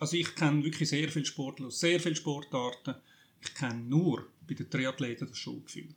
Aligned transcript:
Also 0.00 0.16
ich 0.16 0.34
kenne 0.34 0.64
wirklich 0.64 0.88
sehr 0.88 1.10
viele 1.10 1.26
Sportler, 1.26 1.70
sehr 1.70 2.00
viele 2.00 2.16
Sportarten. 2.16 2.94
Ich 3.42 3.54
kenne 3.54 3.82
nur 3.82 4.26
bei 4.48 4.54
den 4.54 4.68
Triathleten 4.70 5.28
das 5.28 5.36
Schuldgefühl. 5.36 5.94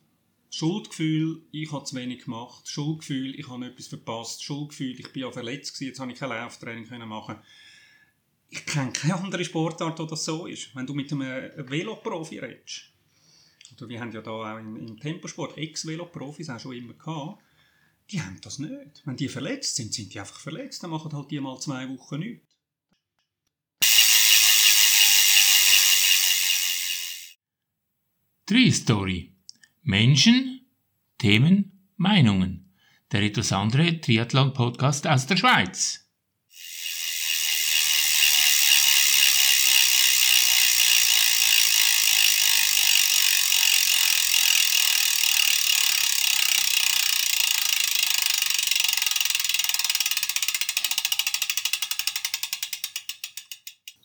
Schuldgefühl, 0.49 1.41
ich 1.52 1.71
habe 1.71 1.86
zu 1.86 1.96
wenig 1.96 2.26
gemacht. 2.26 2.68
Schuldgefühl, 2.68 3.39
ich 3.39 3.47
habe 3.47 3.66
etwas 3.66 3.88
verpasst. 3.88 4.44
Schuldgefühl, 4.44 5.00
ich 5.00 5.12
bin 5.13 5.21
ja 5.21 5.31
verletzt 5.31 5.74
gewesen, 5.74 5.88
jetzt 5.88 6.00
habe 6.02 6.12
ich 6.12 6.20
kein 6.20 6.29
Lauftraining 6.29 6.86
machen 7.08 7.38
Ich 8.50 8.66
kenne 8.66 8.92
keine 8.92 9.16
andere 9.16 9.46
Sportart, 9.46 9.97
wo 9.97 10.04
das 10.04 10.26
so 10.26 10.47
ist. 10.47 10.76
Wenn 10.76 10.85
du 10.85 10.94
mit 10.94 11.10
einem 11.13 11.70
Veloprofi 11.70 12.40
redest, 12.40 12.92
oder 13.78 13.88
wir 13.88 14.01
haben 14.01 14.12
ja 14.12 14.22
da 14.22 14.31
auch 14.31 14.60
im, 14.60 14.76
im 14.76 14.99
Temposport 14.99 15.58
Ex-Veloprofis 15.58 16.49
auch 16.49 16.59
schon 16.59 16.76
immer 16.76 16.94
gehabt, 16.94 17.41
die 18.12 18.22
haben 18.22 18.40
das 18.41 18.59
nicht. 18.59 19.02
Wenn 19.05 19.16
die 19.16 19.30
verletzt 19.30 19.77
sind, 19.77 19.94
sind 19.94 20.13
die 20.13 20.20
einfach 20.20 20.41
verletzt. 20.41 20.84
Dann 20.84 20.91
machen 20.91 21.13
halt 21.13 21.31
die 21.31 21.40
mal 21.40 21.58
zwei 21.59 21.88
Wochen 21.88 22.20
nichts. 22.20 22.52
Tree 28.46 28.72
Story. 28.72 29.32
Menschen, 29.84 30.66
Themen, 31.18 31.88
Meinungen. 31.96 32.74
Der 33.14 33.22
etwas 33.22 33.54
andere 33.54 34.02
Triathlon-Podcast 34.02 35.08
aus 35.08 35.26
der 35.28 35.38
Schweiz. 35.38 36.06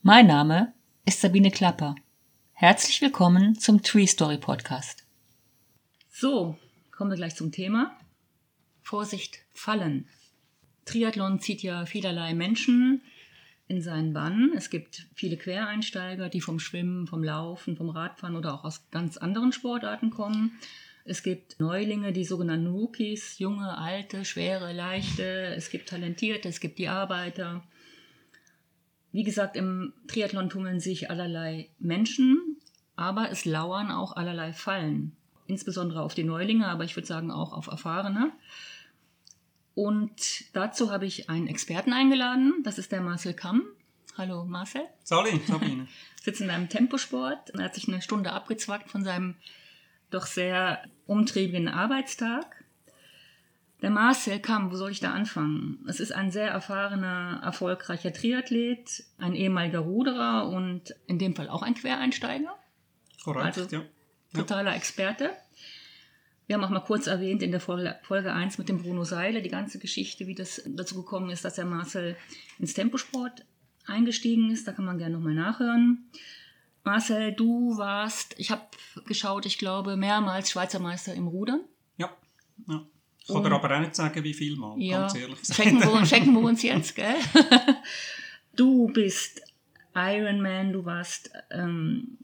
Mein 0.03 0.29
Name 0.29 0.75
ist 1.05 1.21
Sabine 1.21 1.51
Klapper. 1.51 1.97
Herzlich 2.61 3.01
willkommen 3.01 3.57
zum 3.57 3.85
Tree 3.85 4.09
Story 4.09 4.37
Podcast. 4.37 5.05
So, 6.11 6.59
kommen 6.91 7.13
wir 7.13 7.17
gleich 7.17 7.37
zum 7.37 7.53
Thema. 7.53 7.97
Vorsicht, 8.83 9.39
Fallen. 9.53 10.09
Triathlon 10.85 11.39
zieht 11.39 11.63
ja 11.63 11.87
vielerlei 11.87 12.35
Menschen 12.35 13.03
in 13.69 13.81
seinen 13.81 14.13
Bann. 14.13 14.51
Es 14.57 14.71
gibt 14.71 15.07
viele 15.15 15.37
Quereinsteiger, 15.37 16.29
die 16.29 16.41
vom 16.41 16.59
Schwimmen, 16.59 17.07
vom 17.07 17.23
Laufen, 17.23 17.77
vom 17.77 17.91
Radfahren 17.91 18.35
oder 18.35 18.55
auch 18.55 18.65
aus 18.65 18.91
ganz 18.91 19.19
anderen 19.19 19.53
Sportarten 19.53 20.11
kommen. 20.11 20.59
Es 21.05 21.23
gibt 21.23 21.61
Neulinge, 21.61 22.13
die 22.13 22.25
sogenannten 22.25 22.67
Rookies, 22.67 23.39
junge, 23.39 23.79
alte, 23.79 24.25
schwere, 24.25 24.73
leichte. 24.73 25.55
Es 25.55 25.71
gibt 25.71 25.91
Talentierte, 25.91 26.49
es 26.49 26.59
gibt 26.59 26.81
die 26.81 26.89
Arbeiter. 26.89 27.63
Wie 29.13 29.23
gesagt, 29.23 29.57
im 29.57 29.95
Triathlon 30.07 30.51
tummeln 30.51 30.81
sich 30.81 31.11
allerlei 31.11 31.71
Menschen, 31.79 32.48
aber 32.99 33.31
es 33.31 33.45
lauern 33.45 33.93
auch 33.93 34.17
allerlei 34.17 34.53
Fallen. 34.53 35.17
Insbesondere 35.47 36.03
auf 36.03 36.15
die 36.15 36.25
Neulinge, 36.25 36.67
aber 36.67 36.85
ich 36.85 36.97
würde 36.97 37.07
sagen 37.07 37.31
auch 37.31 37.53
auf 37.53 37.69
Erfahrene. 37.69 38.33
Und 39.75 40.53
dazu 40.53 40.91
habe 40.91 41.07
ich 41.07 41.31
einen 41.31 41.47
Experten 41.47 41.93
eingeladen. 41.93 42.55
Das 42.65 42.77
ist 42.77 42.91
der 42.91 43.01
Marcel 43.01 43.35
Kamm. 43.35 43.63
Hallo 44.17 44.45
Marcel. 44.45 44.83
Sali, 45.05 45.41
Sabine. 45.47 45.87
Sitzt 46.21 46.41
in 46.41 46.51
einem 46.51 46.69
Temposport. 46.69 47.51
Er 47.51 47.67
hat 47.67 47.77
sich 47.77 47.87
eine 47.87 48.03
Stunde 48.03 48.33
abgezwackt 48.33 48.91
von 48.91 49.05
seinem 49.05 49.37
doch 50.11 50.27
sehr 50.27 50.83
umtriebigen 51.07 51.69
Arbeitstag. 51.69 52.65
Der 53.81 53.91
Marcel 53.91 54.41
kam, 54.41 54.73
wo 54.73 54.75
soll 54.75 54.91
ich 54.91 54.99
da 54.99 55.13
anfangen? 55.13 55.85
Es 55.87 56.01
ist 56.01 56.11
ein 56.11 56.33
sehr 56.33 56.51
erfahrener, 56.51 57.41
erfolgreicher 57.45 58.13
Triathlet, 58.13 59.05
ein 59.19 59.37
ehemaliger 59.37 59.79
Ruderer 59.79 60.49
und 60.49 60.97
in 61.07 61.21
dem 61.21 61.37
Fall 61.37 61.49
auch 61.49 61.63
ein 61.63 61.75
Quereinsteiger. 61.75 62.59
Korrekt, 63.23 63.59
Also, 63.59 63.77
ja. 63.77 63.83
Totaler 64.35 64.75
Experte. 64.75 65.31
Wir 66.47 66.57
haben 66.57 66.65
auch 66.65 66.71
mal 66.71 66.81
kurz 66.81 67.07
erwähnt 67.07 67.43
in 67.43 67.51
der 67.51 67.61
Folge, 67.61 67.97
Folge 68.03 68.33
1 68.33 68.57
mit 68.59 68.69
dem 68.69 68.83
Bruno 68.83 69.05
Seile, 69.05 69.43
die 69.43 69.51
ganze 69.51 69.79
Geschichte, 69.79 70.27
wie 70.27 70.35
das 70.35 70.63
dazu 70.67 70.95
gekommen 70.97 71.29
ist, 71.31 71.45
dass 71.45 71.57
der 71.57 71.67
Marcel 71.67 72.17
ins 72.59 72.73
Temposport 72.75 73.45
eingestiegen 73.87 74.51
ist. 74.51 74.67
Da 74.67 74.73
kann 74.73 74.85
man 74.87 74.97
gerne 74.99 75.17
nochmal 75.17 75.35
nachhören. 75.35 76.09
Marcel, 76.85 77.33
du 77.33 77.77
warst, 77.77 78.35
ich 78.39 78.51
habe 78.51 78.63
geschaut, 79.05 79.45
ich 79.45 79.59
glaube, 79.59 79.97
mehrmals 79.97 80.51
Schweizer 80.51 80.79
Meister 80.79 81.13
im 81.15 81.29
Rudern. 81.29 81.61
Ja, 81.99 82.11
ja. 82.67 82.87
Ich 83.21 83.35
kann 83.35 83.43
dir 83.45 83.53
aber 83.53 83.77
auch 83.77 83.81
nicht 83.81 83.95
sagen, 83.95 84.25
wie 84.25 84.33
viel 84.33 84.57
mal, 84.57 84.75
Ja, 84.81 85.01
ganz 85.01 85.15
ehrlich 85.17 85.39
gesagt. 85.41 85.61
checken 85.61 85.81
wir, 85.81 86.03
checken 86.05 86.33
wir 86.33 86.41
uns 86.41 86.63
jetzt, 86.63 86.95
gell? 86.97 87.15
Du 88.57 88.87
bist 88.89 89.43
Ironman, 89.95 90.73
du 90.73 90.85
warst 90.85 91.31
ähm, 91.51 92.17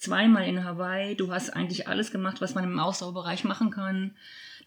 zweimal 0.00 0.44
in 0.48 0.64
Hawaii, 0.64 1.14
du 1.14 1.32
hast 1.32 1.50
eigentlich 1.50 1.86
alles 1.86 2.10
gemacht, 2.10 2.40
was 2.40 2.54
man 2.54 2.64
im 2.64 2.78
Ausdauerbereich 2.80 3.44
machen 3.44 3.70
kann. 3.70 4.16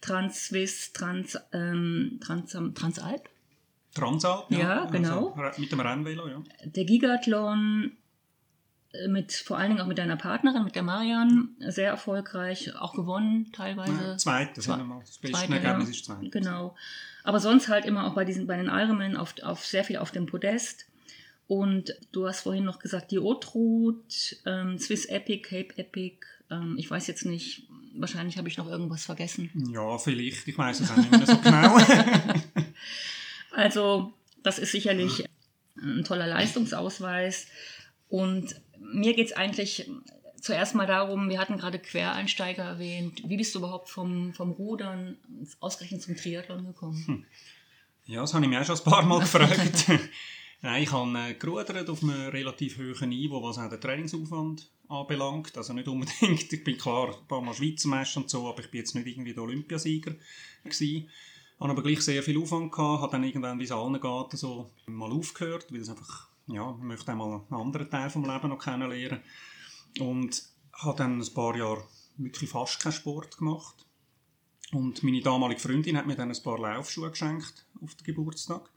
Trans-Swiss, 0.00 0.92
Trans, 0.92 1.38
ähm, 1.52 2.18
Trans, 2.22 2.50
Transalp, 2.74 3.28
Transalp, 3.94 4.50
Ja, 4.50 4.86
genau. 4.86 5.34
Also, 5.36 5.60
mit 5.60 5.70
dem 5.72 5.80
Rennvelo, 5.80 6.28
ja. 6.28 6.42
der 6.64 6.84
Gigathlon, 6.84 7.92
äh, 8.92 9.08
mit, 9.08 9.32
vor 9.32 9.56
allen 9.58 9.70
Dingen 9.70 9.80
auch 9.80 9.86
mit 9.86 9.98
deiner 9.98 10.16
Partnerin, 10.16 10.64
mit 10.64 10.74
der 10.74 10.82
Marian, 10.82 11.56
sehr 11.60 11.88
erfolgreich, 11.90 12.74
auch 12.76 12.94
gewonnen 12.94 13.50
teilweise. 13.52 13.92
ja 13.92 14.16
Zweite, 14.16 14.60
Zwei- 14.60 14.62
sagen 14.62 14.82
wir 14.82 14.94
mal. 14.96 15.00
Das 15.00 15.18
beste 15.18 15.52
Ergebnis 15.54 15.88
ja. 15.88 15.90
ist 15.94 16.04
zweite. 16.04 16.28
Genau. 16.30 16.76
Aber 17.22 17.40
sonst 17.40 17.68
halt 17.68 17.86
immer 17.86 18.06
auch 18.06 18.14
bei 18.14 18.24
diesen, 18.24 18.46
bei 18.46 18.56
den 18.56 18.66
Ironman 18.66 19.16
auf, 19.16 19.34
auf 19.42 19.64
sehr 19.64 19.84
viel 19.84 19.96
auf 19.98 20.10
dem 20.10 20.26
Podest. 20.26 20.86
Und 21.54 21.94
du 22.10 22.26
hast 22.26 22.40
vorhin 22.40 22.64
noch 22.64 22.80
gesagt, 22.80 23.12
die 23.12 23.20
Otrut, 23.20 24.36
ähm, 24.44 24.76
Swiss 24.76 25.04
Epic, 25.06 25.42
Cape 25.48 25.78
Epic, 25.78 26.16
ähm, 26.50 26.74
ich 26.78 26.90
weiß 26.90 27.06
jetzt 27.06 27.24
nicht, 27.24 27.68
wahrscheinlich 27.94 28.38
habe 28.38 28.48
ich 28.48 28.58
noch 28.58 28.68
irgendwas 28.68 29.04
vergessen. 29.04 29.50
Ja, 29.72 29.96
vielleicht. 29.98 30.48
Ich 30.48 30.58
weiß 30.58 30.80
es 30.80 30.90
auch 30.90 30.96
nicht 30.96 31.10
mehr 31.10 31.26
so 31.26 31.38
genau. 31.38 31.78
Also, 33.52 34.12
das 34.42 34.58
ist 34.58 34.72
sicherlich 34.72 35.24
ein 35.80 36.02
toller 36.02 36.26
Leistungsausweis. 36.26 37.46
Und 38.08 38.56
mir 38.80 39.14
geht 39.14 39.28
es 39.28 39.32
eigentlich 39.32 39.88
zuerst 40.40 40.74
mal 40.74 40.88
darum, 40.88 41.28
wir 41.28 41.38
hatten 41.38 41.56
gerade 41.56 41.78
Quereinsteiger 41.78 42.64
erwähnt. 42.64 43.22
Wie 43.28 43.36
bist 43.36 43.54
du 43.54 43.60
überhaupt 43.60 43.90
vom, 43.90 44.34
vom 44.34 44.50
Rudern 44.50 45.18
ausgerechnet 45.60 46.02
zum 46.02 46.16
Triathlon 46.16 46.66
gekommen? 46.66 47.26
ja, 48.06 48.22
das 48.22 48.34
habe 48.34 48.44
ich 48.44 48.50
mich 48.50 48.58
auch 48.58 48.64
schon 48.64 48.76
ein 48.76 48.84
paar 48.84 49.02
Mal 49.04 49.20
gefragt. 49.20 49.86
Nein, 50.64 50.84
ich 50.84 50.92
habe 50.92 51.18
äh, 51.18 51.34
gerudert 51.34 51.90
auf 51.90 52.02
einem 52.02 52.30
relativ 52.30 52.78
hohen 52.78 53.10
Niveau, 53.10 53.42
was 53.42 53.58
auch 53.58 53.68
den 53.68 53.78
Trainingsaufwand 53.78 54.70
anbelangt. 54.88 55.54
Also 55.58 55.74
nicht 55.74 55.86
unbedingt, 55.86 56.50
ich 56.50 56.64
bin 56.64 56.78
klar 56.78 57.08
ein 57.08 57.28
paar 57.28 57.42
Mal 57.42 57.52
Schweizer 57.52 57.86
Meister 57.88 58.20
und 58.20 58.30
so, 58.30 58.48
aber 58.48 58.60
ich 58.60 58.70
bin 58.70 58.78
jetzt 58.78 58.94
nicht 58.94 59.06
irgendwie 59.06 59.34
der 59.34 59.42
Olympiasieger 59.42 60.14
gewesen. 60.64 61.10
Habe 61.60 61.72
aber 61.72 61.82
gleich 61.82 62.00
sehr 62.00 62.22
viel 62.22 62.40
Aufwand 62.40 62.72
gehabt, 62.72 63.02
habe 63.02 63.12
dann 63.12 63.24
irgendwann, 63.24 63.58
wie 63.58 63.64
es 63.64 63.72
allen 63.72 64.00
geht, 64.00 64.38
so 64.38 64.70
mal 64.86 65.12
aufgehört, 65.12 65.70
weil 65.70 65.82
es 65.82 65.90
einfach, 65.90 66.28
ja, 66.46 66.64
man 66.64 66.86
möchte 66.86 67.12
einmal 67.12 67.42
einen 67.50 67.60
anderen 67.60 67.90
Teil 67.90 68.08
vom 68.08 68.24
Leben 68.24 68.48
noch 68.48 68.58
kennenlernen. 68.58 69.20
Und 70.00 70.44
habe 70.72 70.96
dann 70.96 71.20
ein 71.20 71.34
paar 71.34 71.54
Jahre 71.54 71.84
wirklich 72.16 72.48
fast 72.48 72.80
keinen 72.80 72.92
Sport 72.92 73.36
gemacht. 73.36 73.84
Und 74.72 75.02
meine 75.02 75.20
damalige 75.20 75.60
Freundin 75.60 75.98
hat 75.98 76.06
mir 76.06 76.16
dann 76.16 76.30
ein 76.30 76.42
paar 76.42 76.58
Laufschuhe 76.58 77.10
geschenkt 77.10 77.66
auf 77.82 77.94
den 77.96 78.04
Geburtstag. 78.04 78.70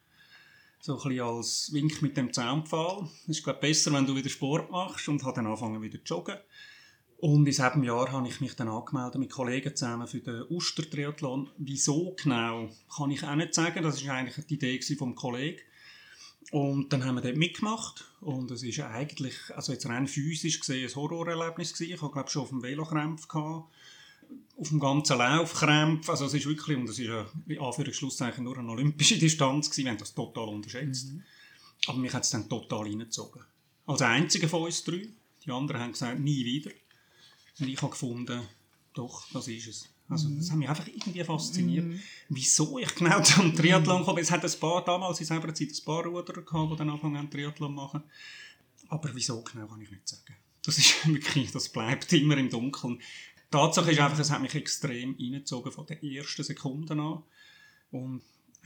So 0.79 0.97
ein 0.97 1.09
bisschen 1.09 1.19
als 1.21 1.73
Wink 1.73 2.01
mit 2.01 2.15
dem 2.15 2.31
Zaunpfahl. 2.31 3.09
Es 3.23 3.37
ist, 3.37 3.43
glaube 3.43 3.59
besser, 3.59 3.91
wenn 3.93 4.05
du 4.05 4.15
wieder 4.15 4.29
Sport 4.29 4.71
machst 4.71 5.07
und 5.09 5.23
habe 5.23 5.35
dann 5.35 5.47
angefangen 5.47 5.81
wieder 5.81 6.03
zu 6.03 6.15
joggen. 6.15 6.37
Und 7.19 7.39
in 7.39 7.45
diesem 7.45 7.83
Jahr 7.83 8.11
habe 8.11 8.27
ich 8.27 8.41
mich 8.41 8.55
dann 8.55 8.67
angemeldet 8.67 9.19
mit 9.19 9.31
Kollegen 9.31 9.75
zusammen 9.75 10.07
für 10.07 10.19
den 10.19 10.43
Uster-Triathlon. 10.49 11.49
Wieso 11.57 12.15
genau, 12.21 12.69
kann 12.95 13.09
ich 13.09 13.23
auch 13.23 13.35
nicht 13.35 13.55
sagen. 13.55 13.81
Das 13.81 14.05
war 14.05 14.13
eigentlich 14.13 14.45
die 14.45 14.53
Idee 14.53 14.79
vom 14.95 15.15
Kollegen. 15.15 15.61
Und 16.51 16.93
dann 16.93 17.03
haben 17.03 17.15
wir 17.15 17.21
dort 17.21 17.35
mitgemacht. 17.35 18.05
Und 18.21 18.51
es 18.51 18.61
ist 18.61 18.79
eigentlich, 18.79 19.35
also 19.55 19.73
jetzt 19.73 19.87
rein 19.87 20.07
physisch 20.07 20.59
gesehen, 20.59 20.87
ein 20.87 20.95
Horrorerlebnis. 20.95 21.79
Ich 21.79 22.01
habe, 22.01 22.13
glaube 22.13 22.29
schon 22.29 22.43
auf 22.43 22.49
dem 22.49 22.61
Velo 22.61 22.85
Krämpfe 22.85 23.27
gehabt. 23.27 23.73
Auf 24.59 24.69
dem 24.69 24.79
ganzen 24.79 25.17
Lauf 25.17 25.53
Krämpfe. 25.53 26.11
Also 26.11 26.25
es 26.25 26.33
ist 26.33 26.45
wirklich, 26.45 26.77
und 26.77 26.89
es 26.89 26.99
ist 26.99 27.09
in 27.47 27.59
Anführungszeichen, 27.59 28.43
nur 28.43 28.57
eine 28.57 28.69
olympische 28.69 29.17
Distanz 29.19 29.69
gewesen. 29.69 29.85
Wir 29.85 29.91
haben 29.91 29.99
das 29.99 30.13
total 30.13 30.47
unterschätzt. 30.49 31.13
Aber 31.87 31.97
mich 31.97 32.13
hat 32.13 32.23
es 32.23 32.31
dann 32.31 32.49
total 32.49 32.83
reingezogen. 32.83 33.43
Als 33.85 34.01
einziger 34.01 34.49
von 34.49 34.63
uns 34.63 34.83
drei. 34.83 35.07
Die 35.45 35.51
anderen 35.51 35.81
haben 35.81 35.91
gesagt, 35.91 36.19
nie 36.19 36.43
wieder. 36.43 36.71
Und 37.59 37.67
ich 37.67 37.81
habe 37.81 37.91
gefunden, 37.91 38.41
doch, 38.93 39.27
das 39.31 39.47
ist 39.47 39.67
es. 39.67 39.89
Also, 40.09 40.29
das 40.29 40.49
hat 40.49 40.57
mich 40.57 40.69
einfach 40.69 40.87
irgendwie 40.87 41.23
fasziniert. 41.23 41.85
Wieso 42.29 42.79
ich 42.79 42.95
genau 42.95 43.21
zum 43.23 43.53
Triathlon 43.55 44.03
komme. 44.03 44.21
Es 44.21 44.31
hat 44.31 44.43
ein 44.43 44.59
paar 44.59 44.83
damals 44.83 45.19
in 45.19 45.25
selber 45.25 45.53
Zeit 45.53 45.69
ein 45.69 45.85
paar 45.85 46.03
Ruderer 46.03 46.41
gehabt, 46.41 46.71
die 46.71 46.75
dann 46.77 46.89
anfangen 46.89 47.17
haben, 47.17 47.29
Triathlon 47.29 47.69
zu 47.69 47.75
machen. 47.75 48.03
Aber 48.89 49.09
wieso 49.13 49.41
genau, 49.41 49.67
kann 49.67 49.81
ich 49.81 49.91
nicht 49.91 50.07
sagen. 50.07 50.35
Das 50.63 50.77
ist 50.77 51.07
wirklich, 51.07 51.51
das 51.51 51.69
bleibt 51.69 52.11
immer 52.13 52.37
im 52.37 52.49
Dunkeln. 52.49 53.01
Tatsache 53.51 53.91
ist 53.91 53.99
einfach, 53.99 54.19
es 54.19 54.31
hat 54.31 54.41
mich 54.41 54.55
extrem 54.55 55.15
reingezogen 55.19 55.71
von 55.71 55.85
den 55.85 56.03
ersten 56.03 56.43
Sekunden 56.43 56.99
an. 56.99 57.23
Und 57.91 58.21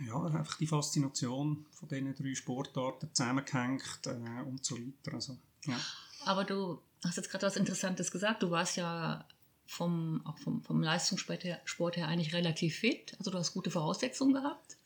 ja, 0.05 0.21
einfach 0.23 0.57
die 0.57 0.67
Faszination 0.67 1.65
von 1.71 1.89
diesen 1.89 2.15
drei 2.15 2.33
Sportarten 2.33 3.09
zusammengehängt 3.13 4.01
äh, 4.05 4.41
und 4.43 4.65
so 4.65 4.75
weiter. 4.75 5.13
Also, 5.13 5.37
ja. 5.65 5.79
Aber 6.25 6.43
du 6.43 6.81
hast 7.03 7.17
jetzt 7.17 7.29
gerade 7.29 7.45
was 7.45 7.55
Interessantes 7.55 8.11
gesagt. 8.11 8.41
Du 8.43 8.49
warst 8.49 8.77
ja 8.77 9.27
vom, 9.65 10.25
auch 10.25 10.37
vom, 10.39 10.63
vom 10.63 10.81
Leistungssport 10.81 11.43
her, 11.43 11.61
Sport 11.65 11.97
her 11.97 12.07
eigentlich 12.07 12.33
relativ 12.33 12.77
fit. 12.77 13.15
Also 13.19 13.31
du 13.31 13.37
hast 13.37 13.53
gute 13.53 13.71
Voraussetzungen 13.71 14.33
gehabt. 14.33 14.77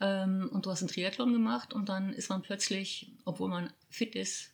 Ähm, 0.00 0.50
und 0.52 0.66
du 0.66 0.70
hast 0.70 0.82
einen 0.82 0.90
Triathlon 0.90 1.32
gemacht 1.32 1.72
und 1.72 1.88
dann 1.88 2.12
ist 2.12 2.28
man 2.28 2.42
plötzlich, 2.42 3.12
obwohl 3.24 3.48
man 3.48 3.72
fit 3.88 4.14
ist, 4.14 4.50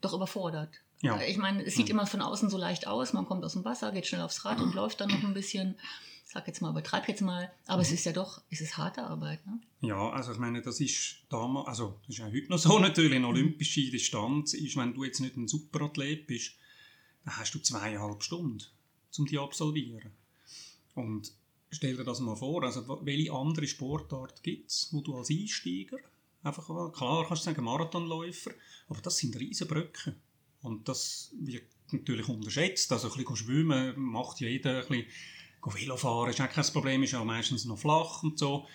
doch 0.00 0.12
überfordert. 0.12 0.82
Ja. 1.02 1.20
Ich 1.22 1.36
meine, 1.36 1.64
es 1.64 1.74
sieht 1.74 1.90
immer 1.90 2.06
von 2.06 2.22
außen 2.22 2.48
so 2.48 2.56
leicht 2.56 2.86
aus. 2.86 3.12
Man 3.12 3.26
kommt 3.26 3.44
aus 3.44 3.52
dem 3.52 3.64
Wasser, 3.64 3.92
geht 3.92 4.06
schnell 4.06 4.22
aufs 4.22 4.44
Rad 4.44 4.60
und 4.60 4.74
läuft 4.74 5.00
dann 5.00 5.10
noch 5.10 5.22
ein 5.22 5.34
bisschen. 5.34 5.76
Sag 6.24 6.48
jetzt 6.48 6.60
mal, 6.60 6.70
übertreib 6.70 7.06
jetzt 7.08 7.20
mal. 7.20 7.52
Aber 7.66 7.82
es 7.82 7.92
ist 7.92 8.04
ja 8.04 8.12
doch, 8.12 8.42
es 8.50 8.60
ist 8.60 8.76
harte 8.76 9.04
Arbeit. 9.04 9.46
Ne? 9.46 9.60
Ja, 9.80 10.10
also 10.10 10.32
ich 10.32 10.38
meine, 10.38 10.60
das 10.60 10.80
ist 10.80 11.18
damals, 11.28 11.68
also 11.68 12.00
das 12.06 12.16
ist 12.16 12.24
auch 12.24 12.32
heute 12.32 12.50
noch 12.50 12.58
so 12.58 12.78
natürlich, 12.80 13.14
eine 13.14 13.28
olympische 13.28 13.88
Distanz 13.90 14.52
ist, 14.52 14.76
wenn 14.76 14.92
du 14.92 15.04
jetzt 15.04 15.20
nicht 15.20 15.36
ein 15.36 15.46
Superathlet 15.46 16.26
bist, 16.26 16.52
dann 17.24 17.36
hast 17.36 17.54
du 17.54 17.60
zweieinhalb 17.60 18.22
Stunden, 18.22 18.64
um 19.18 19.26
die 19.26 19.38
absolvieren. 19.38 20.10
Und 20.94 21.32
stell 21.70 21.96
dir 21.96 22.04
das 22.04 22.20
mal 22.20 22.36
vor, 22.36 22.64
also 22.64 23.00
welche 23.02 23.32
andere 23.32 23.66
Sportart 23.66 24.42
gibt 24.42 24.70
es, 24.70 24.88
wo 24.92 25.02
du 25.02 25.16
als 25.16 25.30
Einsteiger, 25.30 25.98
einfach, 26.42 26.66
klar 26.92 27.24
kannst 27.26 27.46
du 27.46 27.50
sagen 27.50 27.64
Marathonläufer, 27.64 28.50
aber 28.88 29.00
das 29.00 29.18
sind 29.18 29.38
riesen 29.38 29.68
Brücken. 29.68 30.16
Und 30.66 30.88
das 30.88 31.30
wird 31.40 31.64
natürlich 31.92 32.28
unterschätzt. 32.28 32.90
Also 32.92 33.08
ein 33.08 33.16
bisschen 33.16 33.36
schwimmen 33.36 33.94
macht 33.96 34.40
jeder, 34.40 34.82
ein 34.82 34.88
bisschen 34.88 35.06
Velofahren 35.64 36.30
ist 36.30 36.40
auch 36.40 36.48
kein 36.48 36.64
Problem, 36.66 37.02
ist 37.02 37.12
ja 37.12 37.24
meistens 37.24 37.64
noch 37.64 37.78
flach 37.78 38.22
und 38.22 38.38
so. 38.38 38.66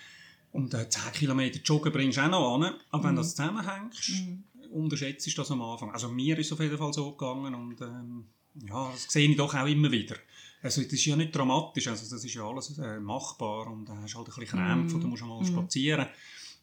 Und 0.52 0.74
äh, 0.74 0.88
10 0.88 1.12
Kilometer 1.12 1.58
joggen 1.60 1.92
bringst 1.92 2.18
du 2.18 2.22
auch 2.22 2.28
noch 2.28 2.54
an. 2.54 2.74
Aber 2.90 3.04
wenn 3.04 3.16
du 3.16 3.22
das 3.22 3.34
zusammenhängst, 3.34 4.10
mhm. 4.10 4.44
unterschätzt 4.70 5.26
du 5.26 5.30
das 5.34 5.50
am 5.50 5.62
Anfang. 5.62 5.90
Also 5.90 6.08
mir 6.08 6.38
ist 6.38 6.46
es 6.46 6.52
auf 6.52 6.60
jeden 6.60 6.76
Fall 6.76 6.92
so 6.92 7.12
gegangen 7.12 7.54
und 7.54 7.80
ähm, 7.80 8.26
ja, 8.66 8.90
das 8.92 9.04
sehe 9.10 9.30
ich 9.30 9.36
doch 9.36 9.54
auch 9.54 9.66
immer 9.66 9.90
wieder. 9.90 10.16
Also 10.62 10.82
das 10.82 10.92
ist 10.92 11.06
ja 11.06 11.16
nicht 11.16 11.34
dramatisch, 11.34 11.88
also 11.88 12.08
das 12.08 12.24
ist 12.24 12.34
ja 12.34 12.46
alles 12.46 12.78
äh, 12.78 13.00
machbar 13.00 13.68
und 13.68 13.86
da 13.86 13.96
hast 13.96 14.14
halt 14.14 14.28
ein 14.28 14.34
bisschen 14.34 14.58
Krämpfe, 14.58 14.96
mm. 14.98 15.00
du 15.00 15.08
musst 15.08 15.24
mal 15.24 15.40
mm. 15.40 15.46
spazieren. 15.46 16.06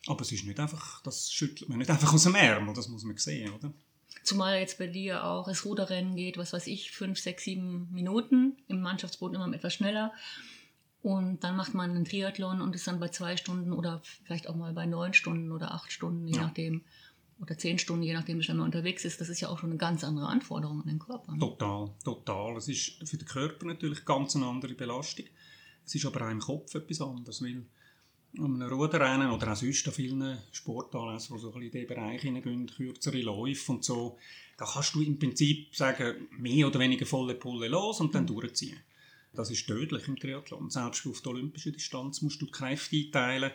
Aber 0.07 0.21
es 0.21 0.31
ist 0.31 0.45
nicht 0.45 0.59
einfach, 0.59 1.01
das 1.01 1.31
schüttelt 1.31 1.67
man 1.69 1.79
nicht 1.79 1.89
einfach 1.89 2.13
aus 2.13 2.23
dem 2.23 2.35
Ärmel, 2.35 2.73
das 2.73 2.87
muss 2.87 3.03
man 3.03 3.17
sehen, 3.17 3.51
oder? 3.51 3.73
Zumal 4.23 4.59
jetzt 4.59 4.77
bei 4.77 4.87
dir 4.87 5.23
auch 5.23 5.47
das 5.47 5.65
Ruderrennen 5.65 6.15
geht, 6.15 6.37
was 6.37 6.53
weiß 6.53 6.67
ich, 6.67 6.91
fünf, 6.91 7.19
sechs, 7.19 7.43
sieben 7.43 7.89
Minuten, 7.91 8.57
im 8.67 8.81
Mannschaftsboot 8.81 9.33
immer 9.33 9.51
etwas 9.53 9.73
schneller. 9.73 10.13
Und 11.01 11.43
dann 11.43 11.55
macht 11.55 11.73
man 11.73 11.91
einen 11.91 12.05
Triathlon 12.05 12.61
und 12.61 12.75
ist 12.75 12.87
dann 12.87 12.99
bei 12.99 13.07
zwei 13.07 13.37
Stunden 13.37 13.71
oder 13.71 14.01
vielleicht 14.25 14.49
auch 14.49 14.55
mal 14.55 14.73
bei 14.73 14.85
neun 14.85 15.13
Stunden 15.13 15.51
oder 15.51 15.73
acht 15.73 15.91
Stunden, 15.91 16.27
je 16.27 16.35
ja. 16.35 16.41
nachdem, 16.41 16.83
oder 17.41 17.57
zehn 17.57 17.79
Stunden, 17.79 18.03
je 18.03 18.13
nachdem, 18.13 18.37
wie 18.37 18.43
schnell 18.43 18.57
man 18.57 18.65
unterwegs 18.65 19.05
ist. 19.05 19.21
Das 19.21 19.29
ist 19.29 19.39
ja 19.39 19.47
auch 19.47 19.59
schon 19.59 19.69
eine 19.69 19.77
ganz 19.77 20.03
andere 20.03 20.27
Anforderung 20.27 20.81
an 20.81 20.87
den 20.87 20.99
Körper. 20.99 21.31
Ne? 21.31 21.39
Total, 21.39 21.89
total. 22.03 22.57
Es 22.57 22.67
ist 22.67 23.07
für 23.07 23.17
den 23.17 23.27
Körper 23.27 23.65
natürlich 23.65 24.03
ganz 24.03 24.35
eine 24.35 24.45
andere 24.45 24.73
Belastung. 24.73 25.25
Es 25.85 25.95
ist 25.95 26.05
aber 26.05 26.25
auch 26.25 26.31
im 26.31 26.39
Kopf 26.39 26.75
etwas 26.75 27.01
anderes, 27.01 27.41
weil 27.41 27.65
um 28.37 28.55
einem 28.55 28.71
Ruderrennen 28.71 29.31
oder 29.31 29.51
auch 29.51 29.55
sonst 29.55 29.87
an 29.87 29.93
vielen 29.93 30.37
Sportanlässen, 30.51 31.35
die 31.35 31.41
so 31.41 31.47
ein 31.47 31.53
bisschen 31.53 31.65
in 31.65 31.71
diesen 31.71 31.87
Bereich 31.87 32.21
hineingehen, 32.21 32.67
kürzere 32.67 33.21
Läufe 33.21 33.71
und 33.71 33.83
so, 33.83 34.17
da 34.57 34.65
kannst 34.65 34.95
du 34.95 35.01
im 35.01 35.17
Prinzip 35.17 35.75
sagen, 35.75 36.27
mehr 36.37 36.67
oder 36.67 36.79
weniger 36.79 37.05
volle 37.05 37.35
Pulle 37.35 37.67
los 37.67 38.01
und 38.01 38.13
dann 38.13 38.23
mhm. 38.23 38.27
durchziehen. 38.27 38.77
Das 39.33 39.49
ist 39.51 39.67
tödlich 39.67 40.07
im 40.07 40.17
Triathlon. 40.17 40.69
Selbst 40.69 41.05
auf 41.07 41.21
der 41.21 41.31
olympischen 41.31 41.73
Distanz 41.73 42.21
musst 42.21 42.41
du 42.41 42.45
die 42.45 42.51
Kräfte 42.51 42.95
einteilen. 42.95 43.51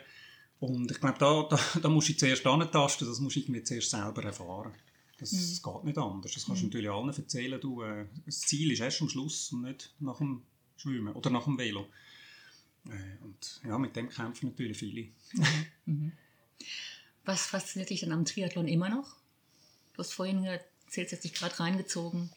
Und 0.59 0.89
ich 0.89 0.99
glaube, 0.99 1.19
da, 1.19 1.43
da, 1.49 1.59
da 1.79 1.89
musst 1.89 2.09
du 2.09 2.17
zuerst 2.17 2.45
antasten, 2.45 3.07
das 3.07 3.19
musst 3.19 3.35
du 3.35 3.41
irgendwie 3.41 3.63
zuerst 3.63 3.91
selber 3.91 4.23
erfahren. 4.23 4.73
Das 5.19 5.31
mhm. 5.31 5.71
geht 5.71 5.83
nicht 5.83 5.97
anders. 5.97 6.33
Das 6.33 6.45
kannst 6.45 6.61
du 6.61 6.65
mhm. 6.65 6.71
natürlich 6.71 6.89
allen 6.89 7.09
erzählen. 7.09 7.59
Du, 7.61 7.81
äh, 7.81 8.05
das 8.25 8.41
Ziel 8.41 8.71
ist 8.71 8.79
erst 8.79 9.01
am 9.01 9.09
Schluss 9.09 9.51
und 9.51 9.61
nicht 9.63 9.93
nach 9.99 10.17
dem 10.17 10.43
Schwimmen 10.77 11.13
oder 11.13 11.29
nach 11.29 11.45
dem 11.45 11.57
Velo. 11.57 11.87
Äh, 12.89 13.23
und 13.23 13.61
ja, 13.65 13.77
mit 13.77 13.95
dem 13.95 14.09
kämpfen 14.09 14.49
natürlich 14.49 14.77
viele. 14.77 15.07
Mhm. 15.85 16.11
Was 17.25 17.47
fasziniert 17.47 17.89
dich 17.89 18.01
dann 18.01 18.11
am 18.11 18.25
Triathlon 18.25 18.67
immer 18.67 18.89
noch? 18.89 19.15
Du 19.93 19.99
hast 19.99 20.13
vorhin 20.13 20.43
erzählt, 20.43 21.11
hast 21.11 21.23
dich 21.23 21.33
gerade 21.33 21.59
reingezogen. 21.59 22.29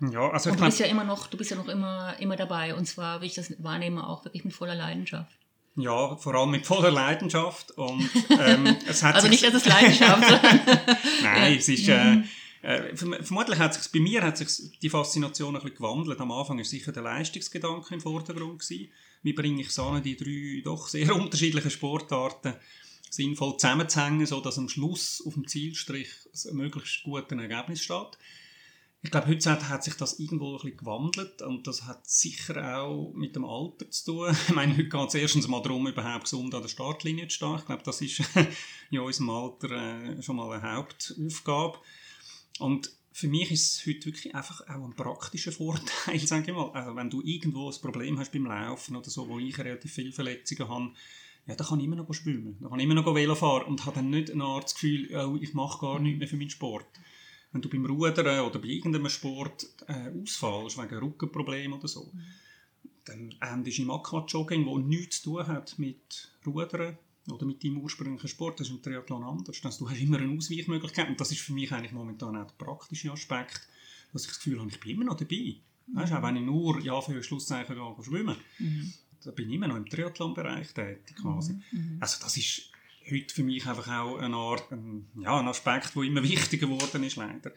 Ja, 0.00 0.30
also 0.30 0.50
und 0.50 0.60
du 0.60 0.64
bist 0.64 0.78
ja 0.78 0.86
immer 0.86 1.04
noch, 1.04 1.26
du 1.26 1.38
bist 1.38 1.50
ja 1.50 1.56
noch 1.56 1.68
immer, 1.68 2.16
immer 2.20 2.36
dabei 2.36 2.74
und 2.74 2.86
zwar, 2.86 3.22
wie 3.22 3.26
ich 3.26 3.34
das 3.34 3.62
wahrnehme, 3.62 4.06
auch 4.06 4.24
wirklich 4.24 4.44
mit 4.44 4.52
voller 4.52 4.74
Leidenschaft. 4.74 5.32
Ja, 5.74 6.16
vor 6.16 6.34
allem 6.34 6.50
mit 6.50 6.66
voller 6.66 6.90
Leidenschaft 6.90 7.70
und 7.72 8.08
ähm, 8.40 8.76
es 8.86 9.02
hat 9.02 9.14
also 9.14 9.28
nicht, 9.28 9.42
dass 9.42 9.54
es 9.54 9.64
Leidenschaft. 9.64 10.30
Nein, 11.22 11.52
ja. 11.52 11.58
es 11.58 11.68
ist 11.68 11.88
äh, 11.88 12.22
äh, 12.66 12.96
vermutlich 12.96 13.58
hat 13.58 13.74
sich 13.74 13.90
bei 13.92 14.00
mir 14.00 14.22
hat 14.22 14.38
sich 14.38 14.78
die 14.80 14.90
Faszination 14.90 15.54
ein 15.54 15.62
bisschen 15.62 15.76
gewandelt. 15.76 16.20
Am 16.20 16.32
Anfang 16.32 16.58
war 16.58 16.64
sicher 16.64 16.92
der 16.92 17.02
Leistungsgedanke 17.02 17.94
im 17.94 18.00
Vordergrund 18.00 18.60
gewesen 18.60 18.90
wie 19.26 19.32
bringe 19.32 19.60
ich 19.60 19.68
es 19.68 19.78
an, 19.80 20.04
die 20.04 20.16
drei 20.16 20.62
doch 20.62 20.86
sehr 20.86 21.12
unterschiedlichen 21.16 21.70
Sportarten 21.70 22.54
sinnvoll 23.10 23.56
zusammenzuhängen, 23.56 24.24
sodass 24.24 24.56
am 24.56 24.68
Schluss 24.68 25.20
auf 25.26 25.34
dem 25.34 25.48
Zielstrich 25.48 26.10
ein 26.48 26.56
möglichst 26.56 27.02
gutes 27.02 27.36
Ergebnis 27.36 27.82
steht. 27.82 28.18
Ich 29.02 29.10
glaube, 29.10 29.26
heute 29.26 29.68
hat 29.68 29.82
sich 29.82 29.94
das 29.94 30.20
irgendwo 30.20 30.52
ein 30.52 30.62
bisschen 30.62 30.76
gewandelt 30.76 31.42
und 31.42 31.66
das 31.66 31.86
hat 31.86 32.08
sicher 32.08 32.78
auch 32.78 33.12
mit 33.14 33.34
dem 33.34 33.44
Alter 33.44 33.90
zu 33.90 34.04
tun. 34.04 34.36
Ich 34.48 34.54
meine, 34.54 34.76
heute 34.76 34.88
geht 34.88 35.08
es 35.08 35.14
erstens 35.14 35.48
mal 35.48 35.62
darum, 35.62 35.88
überhaupt 35.88 36.24
gesund 36.24 36.54
an 36.54 36.62
der 36.62 36.68
Startlinie 36.68 37.26
zu 37.26 37.34
stehen. 37.34 37.56
Ich 37.56 37.66
glaube, 37.66 37.82
das 37.84 38.00
ist 38.00 38.22
in 38.90 39.00
unserem 39.00 39.30
Alter 39.30 39.70
äh, 39.70 40.22
schon 40.22 40.36
mal 40.36 40.52
eine 40.52 40.76
Hauptaufgabe. 40.76 41.78
Und 42.58 42.90
für 43.12 43.28
mich 43.28 43.50
ist 43.50 43.72
es 43.72 43.86
heute 43.86 44.06
wirklich 44.06 44.34
einfach 44.34 44.60
auch 44.68 44.84
ein 44.84 44.94
praktischer 44.94 45.52
Vorteil, 45.52 46.18
sage 46.26 46.50
ich 46.50 46.56
mal. 46.56 46.70
Also 46.72 46.94
wenn 46.96 47.10
du 47.10 47.22
irgendwo 47.22 47.70
ein 47.70 47.80
Problem 47.80 48.18
hast 48.18 48.32
beim 48.32 48.44
Laufen 48.44 48.94
oder 48.94 49.08
so, 49.08 49.28
wo 49.28 49.38
ich 49.38 49.58
relativ 49.58 49.92
viele 49.92 50.12
Verletzungen 50.12 50.68
habe, 50.68 50.90
ja, 51.46 51.54
dann 51.54 51.66
kann 51.66 51.78
ich 51.78 51.86
immer 51.86 51.96
noch 51.96 52.12
schwimmen, 52.12 52.58
dann 52.60 52.70
kann 52.70 52.78
ich 52.78 52.84
immer 52.84 52.94
noch 52.94 53.14
Velo 53.14 53.34
fahren 53.34 53.66
und 53.68 53.86
habe 53.86 53.96
dann 53.96 54.10
nicht 54.10 54.30
eine 54.30 54.44
Art 54.44 54.64
das 54.64 54.74
Gefühl, 54.74 55.08
oh, 55.16 55.38
ich 55.40 55.54
mache 55.54 55.80
gar 55.80 56.00
nichts 56.00 56.18
mehr 56.18 56.28
für 56.28 56.36
meinen 56.36 56.50
Sport. 56.50 56.86
Wenn 57.52 57.62
du 57.62 57.68
beim 57.70 57.86
Rudern 57.86 58.46
oder 58.46 58.58
bei 58.58 58.68
irgendeinem 58.68 59.08
Sport 59.08 59.66
äh, 59.86 60.10
ausfallst, 60.20 60.76
wegen 60.76 60.98
Rückenproblem 60.98 61.72
oder 61.72 61.88
so, 61.88 62.12
dann 63.04 63.34
endest 63.40 63.78
du 63.78 63.82
im 63.82 63.90
Aquajogging, 63.92 64.66
wo 64.66 64.78
nichts 64.78 65.22
zu 65.22 65.36
tun 65.36 65.46
hat 65.46 65.78
mit 65.78 66.32
Rudern, 66.44 66.98
oder 67.30 67.46
mit 67.46 67.62
deinem 67.62 67.78
ursprünglichen 67.78 68.28
Sport, 68.28 68.60
das 68.60 68.68
ist 68.68 68.74
im 68.74 68.82
Triathlon 68.82 69.24
anders. 69.24 69.60
Also 69.64 69.84
du 69.84 69.90
hast 69.90 70.00
immer 70.00 70.18
eine 70.18 70.36
Ausweichmöglichkeit 70.36 71.08
und 71.08 71.20
das 71.20 71.32
ist 71.32 71.40
für 71.40 71.52
mich 71.52 71.72
eigentlich 71.72 71.92
momentan 71.92 72.36
auch 72.36 72.46
der 72.46 72.64
praktische 72.64 73.10
Aspekt, 73.12 73.68
dass 74.12 74.22
ich 74.22 74.28
das 74.28 74.38
Gefühl 74.38 74.60
habe, 74.60 74.70
ich 74.70 74.80
bin 74.80 74.92
immer 74.92 75.04
noch 75.04 75.16
dabei. 75.16 75.56
Mhm. 75.86 75.96
Weißt, 75.96 76.12
auch 76.12 76.22
wenn 76.22 76.36
ich 76.36 76.42
nur 76.42 76.80
ja, 76.80 77.00
für 77.00 77.22
Schlusszeichen 77.22 77.74
gehe, 77.74 78.04
schwimmen 78.04 78.36
mhm. 78.58 78.92
da 79.24 79.30
bin 79.32 79.48
ich 79.48 79.56
immer 79.56 79.68
noch 79.68 79.76
im 79.76 79.86
Triathlon-Bereich 79.86 80.72
tätig 80.72 81.16
quasi. 81.16 81.52
Mhm. 81.52 81.62
mhm. 81.72 81.96
Also 82.00 82.18
das 82.22 82.36
ist 82.36 82.70
heute 83.10 83.34
für 83.34 83.42
mich 83.42 83.66
einfach 83.66 83.88
auch 83.88 84.18
eine 84.18 84.36
Art, 84.36 84.70
ein, 84.72 85.06
ja, 85.20 85.38
ein 85.38 85.48
Aspekt, 85.48 85.94
der 85.94 86.02
immer 86.02 86.22
wichtiger 86.22 86.66
geworden 86.66 87.02
ist, 87.04 87.16
leider. 87.16 87.52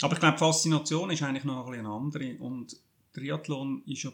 Aber 0.00 0.14
ich 0.14 0.20
glaube, 0.20 0.38
Faszination 0.38 1.10
ist 1.10 1.22
eigentlich 1.22 1.44
noch 1.44 1.66
ein 1.66 1.78
eine 1.78 1.88
andere 1.88 2.36
und 2.38 2.76
Triathlon 3.12 3.82
ist 3.86 4.02
ja 4.02 4.12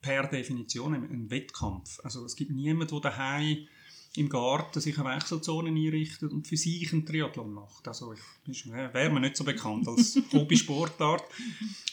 per 0.00 0.26
Definition 0.26 0.94
ein 0.94 1.30
Wettkampf. 1.30 2.00
Also 2.02 2.24
es 2.24 2.36
gibt 2.36 2.50
niemanden, 2.50 3.00
der 3.00 3.10
daheim 3.10 3.68
im 4.16 4.28
Garten 4.28 4.80
sich 4.80 4.98
eine 4.98 5.08
Wechselzone 5.16 5.70
einrichtet 5.70 6.32
und 6.32 6.46
für 6.46 6.56
sich 6.56 6.92
einen 6.92 7.06
Triathlon 7.06 7.52
macht. 7.52 7.88
Also 7.88 8.12
ich 8.46 8.70
wäre 8.70 9.10
mir 9.10 9.20
nicht 9.20 9.36
so 9.36 9.44
bekannt 9.44 9.88
als 9.88 10.18
Hobbysportart, 10.32 11.24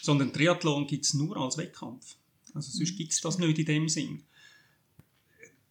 sondern 0.01 0.33
Triathlon 0.33 0.85
gibt 0.85 1.05
es 1.05 1.13
nur 1.13 1.37
als 1.37 1.57
Wettkampf. 1.57 2.15
Also 2.53 2.71
sonst 2.71 2.97
gibt 2.97 3.13
es 3.13 3.21
das 3.21 3.37
nicht 3.37 3.59
in 3.59 3.65
dem 3.65 3.89
Sinn. 3.89 4.23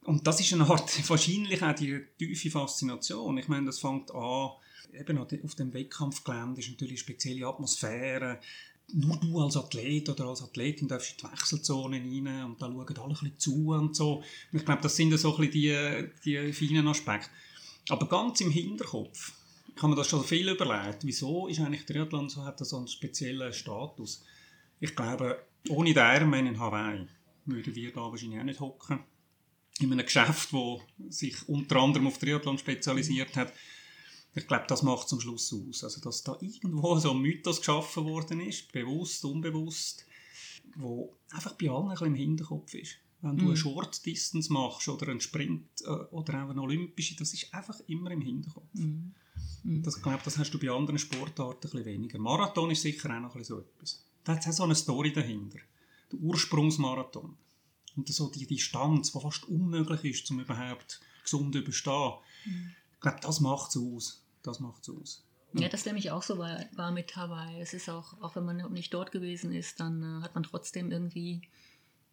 Und 0.02 0.26
das 0.26 0.40
ist 0.40 0.52
eine 0.54 0.66
Art, 0.66 1.08
wahrscheinlich 1.10 1.62
auch 1.62 1.74
die 1.74 2.02
tiefe 2.16 2.50
Faszination. 2.50 3.36
Ich 3.36 3.48
meine, 3.48 3.66
das 3.66 3.80
fängt 3.80 4.10
an, 4.14 4.52
eben 4.98 5.18
auf 5.18 5.54
dem 5.54 5.74
Wettkampfgelände 5.74 6.60
ist 6.60 6.70
natürlich 6.70 6.92
eine 6.92 6.98
spezielle 6.98 7.46
Atmosphäre 7.46 8.40
nur 8.92 9.16
du 9.18 9.40
als 9.40 9.56
Athlet 9.56 10.08
oder 10.08 10.26
als 10.26 10.42
Athletin 10.42 10.88
darfst 10.88 11.12
in 11.12 11.16
die 11.18 11.32
Wechselzone 11.32 11.96
rein 11.96 12.44
und 12.44 12.62
da 12.62 12.66
schauen 12.66 12.98
alle 12.98 13.04
ein 13.04 13.08
bisschen 13.10 13.38
zu 13.38 13.68
und 13.68 13.94
so. 13.94 14.22
Ich 14.52 14.64
glaube, 14.64 14.82
das 14.82 14.96
sind 14.96 15.16
so 15.18 15.36
ein 15.36 15.50
die, 15.50 16.10
die 16.24 16.52
feinen 16.52 16.88
Aspekte. 16.88 17.30
Aber 17.90 18.08
ganz 18.08 18.40
im 18.40 18.50
Hinterkopf 18.50 19.32
kann 19.76 19.90
man 19.90 19.96
das 19.96 20.08
schon 20.08 20.24
viel 20.24 20.48
überlegt. 20.48 21.04
Wieso 21.04 21.48
ist 21.48 21.60
eigentlich 21.60 21.84
Triathlon 21.84 22.28
so, 22.28 22.44
hat 22.44 22.60
das 22.60 22.70
so 22.70 22.78
einen 22.78 22.88
speziellen 22.88 23.52
Status? 23.52 24.24
Ich 24.80 24.94
glaube, 24.94 25.44
ohne 25.68 25.92
den 25.92 26.04
Ironman 26.04 26.46
in 26.46 26.58
Hawaii 26.58 27.06
würden 27.44 27.74
wir 27.74 27.92
da 27.92 28.00
wahrscheinlich 28.00 28.40
auch 28.40 28.44
nicht 28.44 28.60
hocken. 28.60 29.00
In 29.80 29.92
einem 29.92 30.04
Geschäft, 30.04 30.52
das 30.52 31.16
sich 31.16 31.48
unter 31.48 31.76
anderem 31.76 32.08
auf 32.08 32.18
Triathlon 32.18 32.58
spezialisiert 32.58 33.36
hat, 33.36 33.52
ich 34.38 34.46
glaube, 34.46 34.64
das 34.68 34.82
macht 34.82 35.12
am 35.12 35.20
Schluss 35.20 35.52
aus. 35.52 35.84
Also, 35.84 36.00
dass 36.00 36.22
da 36.22 36.36
irgendwo 36.40 36.98
so 36.98 37.12
ein 37.12 37.18
Mythos 37.18 37.58
geschaffen 37.58 38.04
worden 38.04 38.40
ist, 38.40 38.70
bewusst, 38.72 39.24
unbewusst, 39.24 40.06
wo 40.76 41.16
einfach 41.30 41.54
bei 41.54 41.68
allen 41.68 41.84
ein 41.84 41.90
bisschen 41.90 42.06
im 42.08 42.14
Hinterkopf 42.14 42.74
ist. 42.74 42.96
Wenn 43.20 43.36
du 43.36 43.46
eine 43.46 43.56
Short 43.56 44.06
Distance 44.06 44.52
machst 44.52 44.88
oder 44.88 45.08
einen 45.08 45.20
Sprint 45.20 45.66
äh, 45.84 45.90
oder 45.90 46.44
auch 46.44 46.50
eine 46.50 46.62
olympische, 46.62 47.16
das 47.16 47.34
ist 47.34 47.52
einfach 47.52 47.80
immer 47.88 48.12
im 48.12 48.20
Hinterkopf. 48.20 48.68
Das, 49.64 49.96
ich 49.96 50.02
glaube, 50.02 50.20
das 50.24 50.38
hast 50.38 50.52
du 50.52 50.58
bei 50.58 50.70
anderen 50.70 50.98
Sportarten 51.00 51.66
ein 51.66 51.70
bisschen 51.70 51.84
weniger. 51.84 52.18
Marathon 52.18 52.70
ist 52.70 52.82
sicher 52.82 53.10
auch 53.10 53.20
noch 53.20 53.34
ein 53.34 53.40
bisschen 53.40 53.56
so 53.56 53.60
etwas. 53.60 54.04
Da 54.22 54.34
hat 54.34 54.40
es 54.40 54.48
auch 54.48 54.52
so 54.52 54.62
eine 54.62 54.76
Story 54.76 55.12
dahinter. 55.12 55.58
Der 56.12 56.18
Ursprungsmarathon. 56.20 57.36
Und 57.96 58.08
so 58.08 58.28
die 58.28 58.46
Distanz, 58.46 59.10
die 59.10 59.20
fast 59.20 59.48
unmöglich 59.48 60.04
ist, 60.04 60.30
um 60.30 60.38
überhaupt 60.38 61.00
gesund 61.24 61.52
zu 61.52 61.60
überstehen. 61.60 62.12
Ich 62.92 63.00
glaube, 63.00 63.18
das 63.20 63.40
macht 63.40 63.70
es 63.70 63.76
aus. 63.76 64.24
Das 64.42 64.60
macht's 64.60 64.88
aus. 64.88 65.24
Ja, 65.54 65.68
das 65.68 65.86
nämlich 65.86 66.10
auch 66.10 66.22
so 66.22 66.38
war, 66.38 66.60
war 66.76 66.92
mit 66.92 67.16
Hawaii. 67.16 67.60
Es 67.60 67.72
ist 67.72 67.88
auch, 67.88 68.20
auch 68.20 68.36
wenn 68.36 68.44
man 68.44 68.72
nicht 68.72 68.92
dort 68.92 69.12
gewesen 69.12 69.52
ist, 69.52 69.80
dann 69.80 70.02
äh, 70.02 70.22
hat 70.22 70.34
man 70.34 70.44
trotzdem 70.44 70.90
irgendwie 70.90 71.42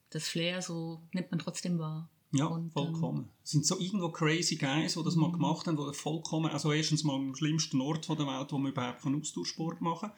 das 0.09 0.27
Flair, 0.27 0.61
so 0.61 1.01
nimmt 1.11 1.31
man 1.31 1.39
trotzdem 1.39 1.77
wahr. 1.77 2.09
Ja, 2.31 2.45
und, 2.45 2.71
vollkommen. 2.71 3.23
Ähm, 3.23 3.29
es 3.43 3.51
sind 3.51 3.65
so 3.65 3.79
irgendwo 3.79 4.09
crazy 4.09 4.55
Guys, 4.55 4.95
die 4.95 5.03
das 5.03 5.15
mal 5.15 5.31
gemacht 5.31 5.67
haben, 5.67 5.77
die 5.77 5.93
vollkommen, 5.93 6.51
also 6.51 6.71
erstens 6.71 7.03
mal 7.03 7.15
am 7.15 7.35
schlimmsten 7.35 7.81
Ort 7.81 8.07
der 8.07 8.17
Welt, 8.19 8.51
wo 8.51 8.57
man 8.57 8.71
überhaupt 8.71 9.05
einen 9.05 9.21
Austauschsport 9.21 9.81
machen 9.81 10.09
kann. 10.09 10.17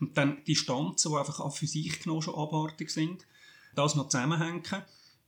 Und 0.00 0.16
dann 0.16 0.42
Distanzen, 0.44 1.12
die 1.12 1.18
einfach 1.18 1.40
auch 1.40 1.54
für 1.54 1.66
sich 1.66 2.00
genommen 2.00 2.22
schon 2.22 2.34
abartig 2.34 2.90
sind. 2.90 3.26
Das 3.74 3.94
noch 3.94 4.08
zusammenhängen. 4.08 4.62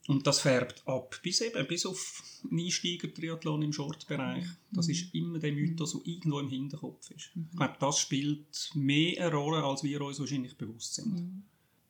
Und 0.09 0.27
das 0.27 0.41
färbt 0.41 0.83
ab, 0.87 1.19
bis 1.23 1.41
eben, 1.43 1.67
bis 1.69 1.87
auf 1.87 2.23
einen 2.51 2.61
Einsteiger-Triathlon 2.61 3.63
im 3.63 3.73
Shortbereich. 3.73 4.45
Das 4.73 4.89
ist 4.89 5.15
immer 5.15 5.39
der 5.39 5.53
Mythos, 5.53 5.93
der 5.93 6.01
irgendwo 6.05 6.41
im 6.41 6.49
Hinterkopf 6.49 7.11
ist. 7.13 7.31
Ich 7.37 7.57
glaube, 7.57 7.77
das 7.79 7.99
spielt 8.01 8.71
mehr 8.75 9.27
eine 9.27 9.35
Rolle, 9.35 9.63
als 9.63 9.85
wir 9.85 10.01
uns 10.01 10.19
wahrscheinlich 10.19 10.57
bewusst 10.57 10.95
sind. 10.95 11.15
Mhm. 11.15 11.43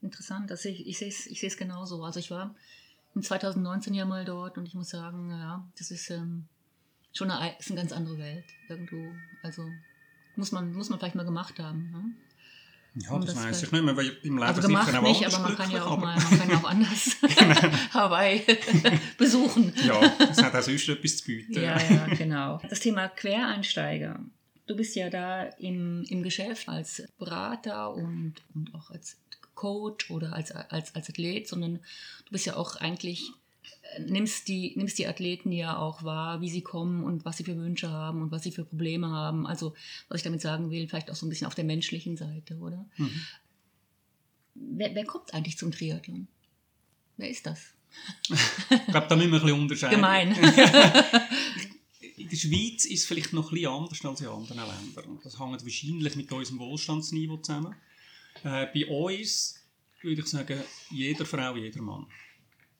Interessant, 0.02 0.50
also 0.50 0.68
ich, 0.68 0.86
ich 0.86 0.98
sehe 0.98 1.08
es 1.08 1.26
ich 1.26 1.40
seh's 1.40 1.56
genauso. 1.56 2.02
Also 2.02 2.18
ich 2.18 2.30
war 2.30 2.54
in 3.14 3.22
2019 3.22 3.94
ja 3.94 4.04
mal 4.04 4.24
dort 4.24 4.58
und 4.58 4.66
ich 4.66 4.74
muss 4.74 4.90
sagen, 4.90 5.30
ja, 5.30 5.66
das 5.78 5.90
ist 5.90 6.10
ähm, 6.10 6.48
schon 7.12 7.30
eine, 7.30 7.56
ist 7.58 7.70
eine 7.70 7.80
ganz 7.80 7.92
andere 7.92 8.18
Welt. 8.18 8.44
Irgendwo, 8.68 9.12
also 9.42 9.64
muss 10.36 10.52
man, 10.52 10.72
muss 10.72 10.90
man 10.90 10.98
vielleicht 10.98 11.14
mal 11.14 11.24
gemacht 11.24 11.58
haben. 11.58 11.90
Ne? 11.92 12.14
Ja, 12.94 13.18
das, 13.18 13.34
das 13.34 13.44
weiß 13.44 13.62
ich 13.62 13.72
nicht 13.72 13.84
mehr, 13.84 13.96
weil 13.96 14.08
im 14.22 14.36
Leben 14.36 14.42
also 14.42 14.60
gemacht 14.60 14.86
sicher 14.86 15.00
nicht, 15.00 15.26
aber 15.26 15.38
man 15.38 15.56
kann 15.56 15.70
ja 15.70 15.84
auch 15.84 15.98
mal, 15.98 16.14
man 16.14 16.38
kann 16.38 16.50
ja 16.50 16.56
auch 16.58 16.68
anders 16.68 17.16
Hawaii 17.94 18.44
besuchen. 19.18 19.72
Ja, 19.86 20.00
das 20.18 20.42
hat 20.42 20.54
auch 20.54 20.62
sonst 20.62 20.88
etwas 20.88 21.16
zu 21.16 21.24
bieten. 21.24 21.54
Ja, 21.54 21.80
ja, 21.80 22.06
genau. 22.06 22.60
Das 22.68 22.80
Thema 22.80 23.08
Quereinsteiger. 23.08 24.20
Du 24.66 24.76
bist 24.76 24.94
ja 24.94 25.08
da 25.08 25.44
im, 25.58 26.04
im 26.08 26.22
Geschäft 26.22 26.68
als 26.68 27.02
Berater 27.18 27.94
und, 27.94 28.34
und 28.54 28.74
auch 28.74 28.90
als 28.90 29.16
Coach 29.54 30.10
oder 30.10 30.34
als, 30.34 30.52
als, 30.52 30.94
als 30.94 31.08
Athlet, 31.08 31.48
sondern 31.48 31.76
du 31.76 32.30
bist 32.30 32.46
ja 32.46 32.56
auch 32.56 32.76
eigentlich 32.76 33.32
nimmst 33.98 34.48
die, 34.48 34.72
nimmst 34.76 34.98
die 34.98 35.06
Athleten 35.06 35.52
ja 35.52 35.76
auch 35.76 36.02
wahr, 36.02 36.40
wie 36.40 36.50
sie 36.50 36.62
kommen 36.62 37.04
und 37.04 37.24
was 37.24 37.36
sie 37.36 37.44
für 37.44 37.56
Wünsche 37.56 37.90
haben 37.90 38.22
und 38.22 38.30
was 38.30 38.42
sie 38.42 38.52
für 38.52 38.64
Probleme 38.64 39.10
haben. 39.10 39.46
Also, 39.46 39.74
was 40.08 40.18
ich 40.18 40.24
damit 40.24 40.40
sagen 40.40 40.70
will, 40.70 40.88
vielleicht 40.88 41.10
auch 41.10 41.14
so 41.14 41.26
ein 41.26 41.28
bisschen 41.28 41.46
auf 41.46 41.54
der 41.54 41.64
menschlichen 41.64 42.16
Seite, 42.16 42.56
oder? 42.58 42.86
Mhm. 42.96 43.20
Wer, 44.54 44.94
wer 44.94 45.04
kommt 45.04 45.34
eigentlich 45.34 45.58
zum 45.58 45.72
Triathlon? 45.72 46.28
Wer 47.16 47.30
ist 47.30 47.46
das? 47.46 47.74
ich 48.28 48.86
glaube, 48.86 49.06
da 49.08 49.16
müssen 49.16 49.32
wir 49.32 49.38
ein 49.38 49.42
bisschen 49.42 49.60
unterscheiden. 49.60 49.96
Gemein. 49.96 50.32
in 52.16 52.28
der 52.28 52.36
Schweiz 52.36 52.84
ist 52.84 53.00
es 53.00 53.06
vielleicht 53.06 53.32
noch 53.32 53.50
ein 53.50 53.54
bisschen 53.54 53.72
anders 53.72 54.04
als 54.04 54.20
in 54.20 54.28
anderen 54.28 54.58
Ländern. 54.58 55.18
Das 55.22 55.38
hängt 55.38 55.62
wahrscheinlich 55.62 56.16
mit 56.16 56.32
unserem 56.32 56.58
Wohlstandsniveau 56.58 57.38
zusammen. 57.38 57.74
Äh, 58.44 58.66
bei 58.72 58.86
uns 58.86 59.60
würde 60.00 60.22
ich 60.22 60.26
sagen, 60.26 60.60
jeder 60.90 61.26
Frau, 61.26 61.56
jeder 61.56 61.82
Mann. 61.82 62.06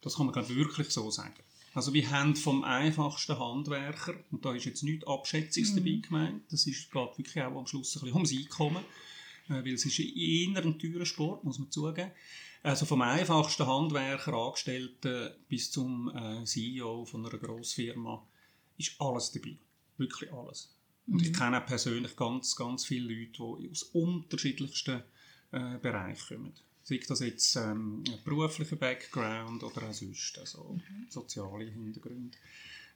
Das 0.02 0.16
kann 0.16 0.26
man 0.26 0.35
glaube 0.35 0.54
wirklich 0.54 0.90
so 0.90 1.11
sagen. 1.11 1.35
Also 1.75 1.94
wir 1.94 2.11
haben 2.11 2.37
vom 2.37 2.64
einfachsten 2.64 3.38
Handwerker, 3.38 4.14
und 4.30 4.44
da 4.44 4.52
ist 4.52 4.66
jetzt 4.66 4.82
nichts 4.82 5.06
Abschätziges 5.06 5.73
mhm. 5.73 5.76
dabei 5.76 6.00
gemeint, 6.02 6.52
das 6.52 6.66
ist, 6.66 6.90
geht 6.92 7.18
wirklich 7.18 7.42
auch 7.42 7.56
am 7.56 7.66
Schluss 7.66 7.97
ein 7.97 8.00
bisschen 8.00 8.14
ums 8.14 8.32
Einkommen, 8.32 8.85
äh, 9.49 9.64
weil 9.64 9.73
es 9.73 9.87
ist 9.87 9.99
eher 9.99 10.62
ein 10.62 10.78
teurer 10.78 11.06
Sport, 11.06 11.44
muss 11.44 11.59
man 11.59 11.71
zugeben. 11.71 12.11
Also 12.62 12.85
vom 12.85 13.00
einfachsten 13.00 13.66
Handwerker, 13.66 14.35
Angestellten 14.35 15.30
bis 15.49 15.71
zum 15.71 16.14
äh, 16.14 16.44
CEO 16.44 17.04
von 17.06 17.26
einer 17.26 17.38
Grossfirma 17.38 18.25
ist 18.76 19.00
alles 19.00 19.32
dabei. 19.32 19.56
Wirklich 19.97 20.32
alles. 20.32 20.76
Und 21.06 21.14
mhm. 21.14 21.21
ich 21.23 21.32
kenne 21.32 21.61
auch 21.61 21.66
persönlich 21.66 22.14
ganz, 22.16 22.54
ganz 22.54 22.85
viele 22.85 23.12
Leute, 23.12 23.32
die 23.32 23.71
aus 23.71 23.82
unterschiedlichsten 23.82 25.02
äh, 25.52 25.78
Bereichen 25.78 26.37
kommen. 26.37 26.52
Sei 26.85 27.01
das 27.07 27.21
jetzt 27.21 27.57
ähm, 27.57 28.03
ein 28.09 28.19
beruflicher 28.25 28.77
Background 28.77 29.62
oder 29.62 29.89
auch 29.89 29.93
sonst, 29.93 30.39
also 30.39 30.75
mhm. 30.75 31.07
soziale 31.09 31.65
Hintergründe. 31.67 32.37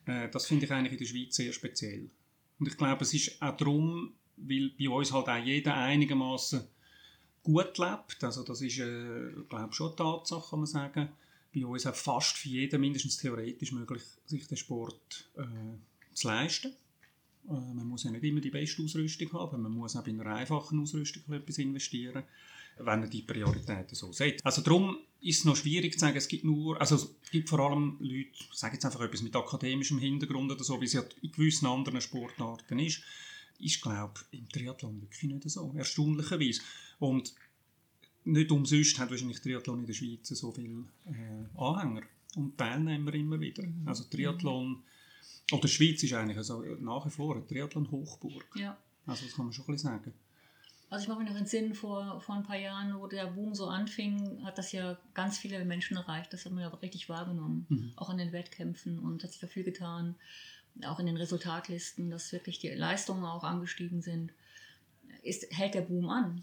Äh, 0.06 0.28
das 0.28 0.46
finde 0.46 0.66
ich 0.66 0.72
eigentlich 0.72 0.92
in 0.92 0.98
der 0.98 1.04
Schweiz 1.06 1.36
sehr 1.36 1.52
speziell. 1.52 2.10
Und 2.58 2.68
ich 2.68 2.76
glaube, 2.76 3.04
es 3.04 3.14
ist 3.14 3.40
auch 3.40 3.56
darum, 3.56 4.12
weil 4.36 4.70
bei 4.78 4.88
uns 4.88 5.12
halt 5.12 5.28
auch 5.28 5.44
jeder 5.44 5.74
einigermaßen 5.76 6.64
gut 7.42 7.78
lebt. 7.78 8.24
Also 8.24 8.42
das 8.42 8.60
ist, 8.60 8.78
äh, 8.78 9.30
glaube 9.48 9.72
schon 9.72 9.88
eine 9.88 9.96
Tatsache, 9.96 10.50
kann 10.50 10.58
man 10.60 10.66
sagen. 10.66 11.08
Bei 11.54 11.64
uns 11.64 11.86
auch 11.86 11.94
fast 11.94 12.36
für 12.36 12.48
jeden 12.48 12.80
mindestens 12.80 13.18
theoretisch 13.18 13.72
möglich, 13.72 14.02
sich 14.26 14.46
den 14.46 14.56
Sport 14.56 15.30
äh, 15.36 15.44
zu 16.12 16.26
leisten. 16.26 16.72
Äh, 17.48 17.52
man 17.52 17.86
muss 17.86 18.04
ja 18.04 18.10
nicht 18.10 18.24
immer 18.24 18.40
die 18.40 18.50
beste 18.50 18.82
Ausrüstung 18.82 19.32
haben, 19.32 19.62
man 19.62 19.72
muss 19.72 19.96
auch 19.96 20.02
bei 20.02 20.10
einer 20.10 20.26
einfachen 20.26 20.80
Ausrüstung 20.80 21.22
etwas 21.32 21.58
investieren 21.58 22.24
wenn 22.78 23.02
er 23.02 23.08
die 23.08 23.22
Prioritäten 23.22 23.94
so 23.94 24.12
setzt. 24.12 24.44
Also 24.44 24.62
darum 24.62 24.98
ist 25.20 25.40
es 25.40 25.44
noch 25.44 25.56
schwierig 25.56 25.94
zu 25.94 26.00
sagen, 26.00 26.16
es 26.16 26.28
gibt 26.28 26.44
nur, 26.44 26.80
also 26.80 26.96
es 26.96 27.30
gibt 27.30 27.48
vor 27.48 27.60
allem 27.60 27.96
Leute, 28.00 28.30
ich 28.32 28.48
sage 28.52 28.74
jetzt 28.74 28.84
einfach 28.84 29.00
etwas 29.00 29.22
mit 29.22 29.34
akademischem 29.34 29.98
Hintergrund 29.98 30.52
oder 30.52 30.62
so, 30.62 30.80
wie 30.80 30.84
es 30.84 30.92
ja 30.92 31.02
in 31.22 31.32
gewissen 31.32 31.66
anderen 31.66 32.00
Sportarten 32.00 32.78
ist, 32.78 33.02
ist, 33.58 33.80
glaube 33.80 34.14
ich, 34.30 34.40
im 34.40 34.48
Triathlon 34.48 35.00
wirklich 35.00 35.22
nicht 35.22 35.48
so, 35.48 35.72
erstaunlicherweise. 35.74 36.60
Und 36.98 37.34
nicht 38.24 38.50
umsonst 38.50 38.98
hat 38.98 39.10
wahrscheinlich 39.10 39.40
Triathlon 39.40 39.80
in 39.80 39.86
der 39.86 39.94
Schweiz 39.94 40.28
so 40.28 40.52
viele 40.52 40.84
äh, 41.06 41.58
Anhänger 41.58 42.02
und 42.34 42.58
Teilnehmer 42.58 43.14
immer 43.14 43.40
wieder. 43.40 43.62
Mhm. 43.62 43.86
Also 43.86 44.04
Triathlon, 44.04 44.82
oder 45.52 45.62
die 45.62 45.68
Schweiz 45.68 46.02
ist 46.02 46.12
eigentlich 46.12 46.36
also 46.36 46.60
nach 46.80 47.06
wie 47.06 47.10
vor 47.10 47.36
eine 47.36 47.46
Triathlon-Hochburg. 47.46 48.46
Ja. 48.56 48.76
Also 49.06 49.24
das 49.24 49.34
kann 49.34 49.46
man 49.46 49.52
schon 49.52 49.64
ein 49.64 49.72
bisschen 49.72 49.90
sagen. 49.90 50.12
Also 50.88 51.02
ich 51.02 51.08
mache 51.08 51.18
mir 51.20 51.30
noch 51.30 51.36
in 51.36 51.46
Sinn, 51.46 51.74
vor, 51.74 52.20
vor 52.20 52.36
ein 52.36 52.44
paar 52.44 52.58
Jahren, 52.58 52.98
wo 52.98 53.08
der 53.08 53.26
Boom 53.26 53.54
so 53.54 53.66
anfing, 53.66 54.44
hat 54.44 54.56
das 54.56 54.70
ja 54.70 54.96
ganz 55.14 55.38
viele 55.38 55.64
Menschen 55.64 55.96
erreicht. 55.96 56.32
Das 56.32 56.44
hat 56.44 56.52
man 56.52 56.62
ja 56.62 56.68
richtig 56.68 57.08
wahrgenommen. 57.08 57.66
Mhm. 57.68 57.92
Auch 57.96 58.08
an 58.08 58.18
den 58.18 58.32
Wettkämpfen 58.32 59.00
und 59.00 59.24
hat 59.24 59.32
sich 59.32 59.40
da 59.40 59.48
viel 59.48 59.64
getan. 59.64 60.14
Auch 60.84 61.00
in 61.00 61.06
den 61.06 61.16
Resultatlisten, 61.16 62.10
dass 62.10 62.32
wirklich 62.32 62.60
die 62.60 62.68
Leistungen 62.68 63.24
auch 63.24 63.42
angestiegen 63.42 64.00
sind. 64.00 64.32
Ist, 65.22 65.46
hält 65.50 65.74
der 65.74 65.80
Boom 65.80 66.08
an? 66.08 66.40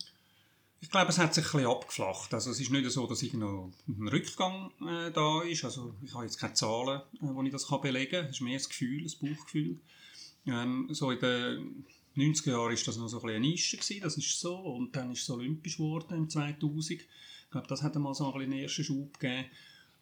Ich 0.82 0.90
glaube, 0.90 1.10
es 1.10 1.18
hat 1.18 1.34
sich 1.34 1.46
ein 1.46 1.52
bisschen 1.52 1.68
abgeflacht. 1.68 2.34
Also 2.34 2.52
es 2.52 2.60
ist 2.60 2.70
nicht 2.70 2.92
so, 2.92 3.08
dass 3.08 3.24
noch 3.34 3.72
ein 3.88 4.08
Rückgang 4.10 4.72
äh, 4.82 5.12
da 5.12 5.42
ist. 5.44 5.64
Also 5.64 5.94
ich 6.04 6.14
habe 6.14 6.26
jetzt 6.26 6.38
keine 6.38 6.56
Zahlen, 6.56 7.00
äh, 7.00 7.20
wo 7.22 7.42
ich 7.42 7.52
das 7.52 7.68
kann 7.68 7.80
belegen 7.80 8.12
kann. 8.12 8.26
Es 8.26 8.32
ist 8.32 8.42
mehr 8.42 8.60
ein 8.60 8.64
Gefühl, 8.66 9.06
ein 9.06 9.36
Bauchgefühl. 9.36 9.80
Ähm, 10.46 10.88
so 10.92 11.12
in 11.12 11.20
den 11.20 11.86
90er 12.16 12.52
Jahren 12.52 12.76
war 12.76 12.84
das 12.86 12.98
noch 12.98 13.08
so 13.08 13.22
ein 13.22 13.30
eine 13.30 13.40
Nische, 13.40 13.78
gewesen, 13.78 14.02
das 14.02 14.18
ist 14.18 14.40
so. 14.40 14.56
Und 14.56 14.96
dann 14.96 15.12
ist 15.12 15.24
es 15.24 15.30
olympisch 15.30 15.78
geworden 15.78 16.16
im 16.16 16.30
2000. 16.30 16.92
Ich 16.92 17.08
glaube, 17.50 17.68
das 17.68 17.82
hat 17.82 17.96
mal 17.96 18.14
so 18.14 18.32
einen 18.34 18.52
ersten 18.52 18.84
Schub 18.84 19.20
gegeben. 19.20 19.50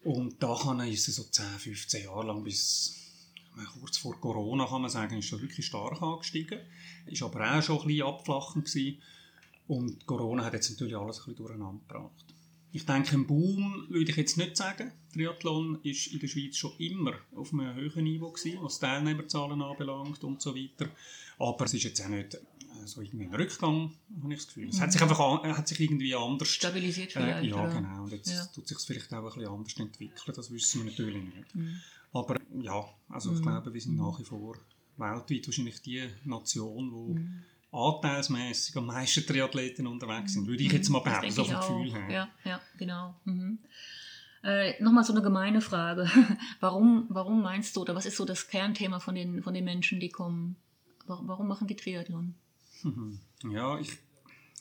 Und 0.04 0.42
da 0.42 0.58
kann 0.60 0.80
ist 0.80 1.08
es 1.08 1.16
so 1.16 1.24
10, 1.24 1.44
15 1.58 2.04
Jahre 2.04 2.26
lang 2.26 2.42
bis 2.42 2.98
kurz 3.78 3.98
vor 3.98 4.18
Corona 4.18 4.66
kann 4.66 4.80
man 4.80 4.90
sagen, 4.90 5.18
ist 5.18 5.30
das 5.32 5.40
wirklich 5.40 5.66
stark 5.66 6.00
angestiegen. 6.00 6.60
Ist 7.06 7.22
aber 7.22 7.58
auch 7.58 7.62
schon 7.62 7.80
ein 7.80 7.86
bisschen 7.86 8.06
abflachend 8.06 8.64
gewesen. 8.64 9.02
Und 9.68 10.06
Corona 10.06 10.44
hat 10.44 10.54
jetzt 10.54 10.70
natürlich 10.70 10.96
alles 10.96 11.18
ein 11.18 11.24
bisschen 11.24 11.36
durcheinander 11.36 11.82
gebracht. 11.86 12.31
Ich 12.74 12.86
denke, 12.86 13.16
ein 13.16 13.26
Boom 13.26 13.86
würde 13.90 14.10
ich 14.10 14.16
jetzt 14.16 14.38
nicht 14.38 14.56
sagen. 14.56 14.92
Triathlon 15.12 15.78
ist 15.82 16.06
in 16.06 16.20
der 16.20 16.28
Schweiz 16.28 16.56
schon 16.56 16.72
immer 16.78 17.12
auf 17.36 17.52
einem 17.52 17.74
höheren 17.74 18.04
Niveau 18.04 18.30
gewesen, 18.30 18.58
was 18.62 18.78
Teilnehmerzahlen 18.78 19.60
anbelangt 19.60 20.24
und 20.24 20.40
so 20.40 20.56
weiter. 20.56 20.88
Aber 21.38 21.66
es 21.66 21.74
ist 21.74 21.84
jetzt 21.84 22.02
auch 22.02 22.08
nicht 22.08 22.34
äh, 22.34 22.38
so 22.86 23.02
irgendwie 23.02 23.26
ein 23.26 23.34
Rückgang, 23.34 23.92
habe 24.22 24.32
ich 24.32 24.38
das 24.40 24.46
Gefühl. 24.48 24.70
Es 24.70 24.80
hat 24.80 24.90
sich 24.90 25.02
einfach 25.02 25.20
an, 25.20 25.54
hat 25.54 25.68
sich 25.68 25.80
irgendwie 25.80 26.14
anders... 26.14 26.48
Stabilisiert 26.48 27.10
äh, 27.10 27.12
vielleicht. 27.12 27.44
Äh, 27.44 27.48
ja, 27.48 27.62
oder? 27.62 27.74
genau. 27.74 28.02
Und 28.04 28.12
jetzt 28.12 28.30
ja. 28.30 28.46
tut 28.46 28.66
sich 28.66 28.78
vielleicht 28.78 29.12
auch 29.12 29.18
ein 29.18 29.24
bisschen 29.24 29.48
anders 29.48 29.76
entwickeln, 29.76 30.34
das 30.34 30.50
wissen 30.50 30.84
wir 30.84 30.90
natürlich 30.90 31.24
nicht. 31.24 31.54
Mhm. 31.54 31.80
Aber 32.14 32.40
ja, 32.58 32.84
also 33.10 33.32
ich 33.32 33.40
mhm. 33.40 33.42
glaube, 33.42 33.74
wir 33.74 33.80
sind 33.82 33.96
nach 33.96 34.18
wie 34.18 34.24
vor 34.24 34.56
weltweit 34.96 35.46
wahrscheinlich 35.46 35.82
die 35.82 36.08
Nation, 36.24 36.90
die... 36.90 37.51
Mhm 37.72 37.78
anteilsmäßig 37.78 38.76
am 38.76 38.86
meisten 38.86 39.26
Triathleten 39.26 39.86
unterwegs 39.86 40.34
sind, 40.34 40.46
würde 40.46 40.62
ich 40.62 40.72
jetzt 40.72 40.90
mal 40.90 41.00
behaupten, 41.00 41.30
so 41.30 41.44
vom 41.44 41.56
Gefühl 41.56 41.92
her. 41.92 42.10
Ja, 42.10 42.28
ja, 42.44 42.60
genau. 42.78 43.14
Mhm. 43.24 43.58
Äh, 44.44 44.82
Nochmal 44.82 45.04
so 45.04 45.12
eine 45.12 45.22
gemeine 45.22 45.60
Frage. 45.60 46.10
warum, 46.60 47.06
warum 47.08 47.42
meinst 47.42 47.74
du, 47.74 47.80
oder 47.80 47.94
was 47.94 48.06
ist 48.06 48.16
so 48.16 48.24
das 48.24 48.48
Kernthema 48.48 49.00
von 49.00 49.14
den, 49.14 49.42
von 49.42 49.54
den 49.54 49.64
Menschen, 49.64 50.00
die 50.00 50.10
kommen? 50.10 50.56
Warum, 51.06 51.28
warum 51.28 51.48
machen 51.48 51.66
die 51.66 51.76
Triathlon? 51.76 52.34
Ja, 53.50 53.76
ich, 53.80 53.90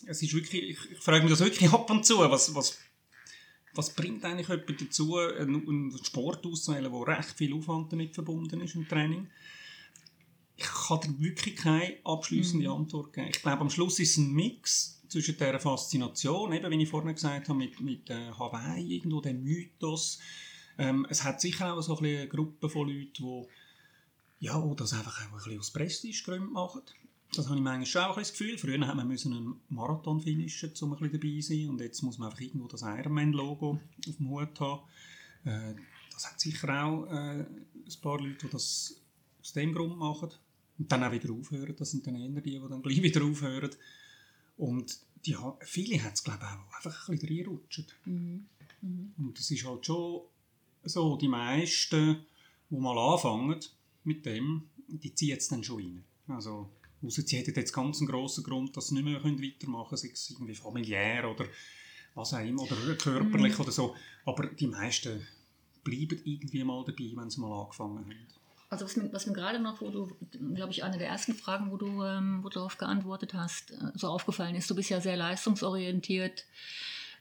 es 0.07 0.23
ist 0.23 0.33
wirklich, 0.33 0.71
ich, 0.71 0.91
ich 0.91 0.97
frage 0.97 1.21
mich 1.21 1.29
das 1.29 1.41
wirklich 1.41 1.71
ab 1.71 1.87
und 1.91 2.03
zu, 2.03 2.17
was, 2.17 2.55
was 2.55 2.79
was 3.73 3.93
bringt 3.93 4.25
eigentlich 4.25 4.49
jemand 4.49 4.81
dazu, 4.81 5.17
einen 5.17 5.97
Sport 6.03 6.45
auszuwählen, 6.45 6.91
wo 6.91 7.03
recht 7.03 7.29
viel 7.37 7.53
Aufwand 7.53 7.93
damit 7.93 8.13
verbunden 8.13 8.59
ist 8.61 8.75
im 8.75 8.87
Training? 8.87 9.27
Ich 10.61 10.87
kann 10.87 11.01
dir 11.01 11.19
wirklich 11.19 11.55
keine 11.55 11.97
abschließende 12.03 12.67
mhm. 12.67 12.73
Antwort 12.73 13.13
geben. 13.13 13.29
Ich 13.29 13.41
glaube, 13.41 13.61
am 13.61 13.69
Schluss 13.69 13.99
ist 13.99 14.11
es 14.11 14.17
ein 14.17 14.31
Mix 14.31 15.01
zwischen 15.07 15.35
dieser 15.35 15.59
Faszination, 15.59 16.53
eben 16.53 16.71
wie 16.71 16.83
ich 16.83 16.89
vorhin 16.89 17.13
gesagt 17.13 17.49
habe, 17.49 17.57
mit, 17.57 17.79
mit 17.81 18.09
äh, 18.09 18.31
Hawaii, 18.31 18.95
irgendwo 18.95 19.21
der 19.21 19.33
Mythos. 19.33 20.19
Ähm, 20.77 21.05
es 21.09 21.23
hat 21.23 21.41
sicher 21.41 21.73
auch 21.73 21.81
so 21.81 21.97
eine 21.97 22.27
Gruppe 22.27 22.69
von 22.69 22.87
Leuten, 22.87 23.11
die 23.13 23.47
ja, 24.41 24.59
das 24.75 24.93
einfach 24.93 25.19
auch 25.19 25.31
ein 25.31 25.35
bisschen 25.35 25.59
aus 25.59 25.71
Prestigegründen 25.71 26.53
machen. 26.53 26.81
Das 27.33 27.45
habe 27.45 27.57
ich 27.57 27.61
manchmal 27.61 27.85
schon 27.85 28.01
auch 28.03 28.17
das 28.17 28.31
Gefühl. 28.31 28.57
Früher 28.57 28.85
hat 28.85 28.95
man 28.95 29.09
einen 29.09 29.61
Marathon 29.69 30.19
finishen, 30.19 30.73
um 30.81 30.93
ein 30.93 30.99
bisschen 30.99 31.21
dabei 31.21 31.39
zu 31.39 31.47
sein. 31.47 31.69
Und 31.69 31.81
jetzt 31.81 32.01
muss 32.01 32.17
man 32.17 32.29
einfach 32.29 32.41
irgendwo 32.41 32.67
das 32.67 32.81
Ironman-Logo 32.81 33.79
auf 34.07 34.17
dem 34.17 34.29
Hut 34.29 34.59
haben. 34.59 34.81
Äh, 35.45 35.75
das 36.11 36.29
hat 36.29 36.39
sicher 36.39 36.83
auch 36.83 37.05
äh, 37.05 37.45
ein 37.45 38.01
paar 38.01 38.19
Leute, 38.19 38.47
die 38.47 38.51
das 38.51 38.95
aus 39.41 39.53
dem 39.53 39.73
Grund 39.73 39.97
machen. 39.97 40.29
Und 40.77 40.91
dann 40.91 41.03
auch 41.03 41.11
wieder 41.11 41.31
aufhören. 41.31 41.75
Das 41.77 41.91
sind 41.91 42.05
dann 42.07 42.15
eher 42.15 42.29
die, 42.41 42.51
die 42.51 42.59
dann 42.59 42.81
gleich 42.81 43.01
wieder 43.01 43.23
aufhören. 43.23 43.69
Und 44.57 44.99
die, 45.25 45.35
viele 45.61 46.03
haben 46.03 46.13
es, 46.13 46.23
glaube 46.23 46.39
ich, 46.41 46.47
auch 46.47 46.75
einfach 46.75 47.09
ein 47.09 47.17
bisschen 47.17 47.37
reinrutschen. 47.37 47.85
Mhm. 48.05 48.45
Mhm. 48.81 49.13
Und 49.17 49.37
das 49.37 49.51
ist 49.51 49.65
halt 49.65 49.85
schon 49.85 50.21
so, 50.83 51.17
die 51.17 51.27
meisten, 51.27 52.25
die 52.69 52.75
mal 52.75 52.97
anfangen 52.97 53.59
mit 54.03 54.25
dem, 54.25 54.63
die 54.87 55.13
ziehen 55.13 55.37
es 55.37 55.47
dann 55.47 55.63
schon 55.63 55.81
rein. 55.81 56.03
Also, 56.27 56.69
Außer 57.03 57.23
sie 57.23 57.37
hätten 57.37 57.55
jetzt 57.55 57.73
ganz 57.73 57.99
einen 57.99 58.09
grossen 58.09 58.43
Grund, 58.43 58.77
dass 58.77 58.89
sie 58.89 58.95
nicht 58.95 59.05
mehr 59.05 59.23
weitermachen 59.23 59.89
können, 59.89 59.97
sei 59.97 60.11
es 60.13 60.29
irgendwie 60.29 60.55
familiär 60.55 61.29
oder 61.29 61.45
was 62.13 62.33
auch 62.33 62.39
immer, 62.39 62.63
oder 62.63 62.95
körperlich 62.95 63.57
mm. 63.57 63.61
oder 63.61 63.71
so. 63.71 63.95
Aber 64.25 64.47
die 64.47 64.67
meisten 64.67 65.25
bleiben 65.83 66.21
irgendwie 66.23 66.63
mal 66.63 66.83
dabei, 66.85 67.11
wenn 67.15 67.29
sie 67.29 67.41
mal 67.41 67.61
angefangen 67.61 67.97
haben. 67.97 68.27
Also 68.71 68.85
was 68.85 68.95
mir, 68.95 69.11
was 69.11 69.27
mir 69.27 69.33
gerade 69.33 69.59
noch, 69.59 69.81
wo 69.81 69.89
du, 69.89 70.15
glaube 70.55 70.71
ich, 70.71 70.85
eine 70.85 70.97
der 70.97 71.09
ersten 71.09 71.33
Fragen, 71.33 71.71
wo 71.71 71.77
du, 71.77 72.05
ähm, 72.05 72.39
wo 72.41 72.47
du 72.47 72.53
darauf 72.55 72.77
geantwortet 72.77 73.33
hast, 73.33 73.71
äh, 73.71 73.91
so 73.95 74.07
aufgefallen 74.07 74.55
ist, 74.55 74.69
du 74.69 74.75
bist 74.75 74.89
ja 74.89 75.01
sehr 75.01 75.17
leistungsorientiert 75.17 76.45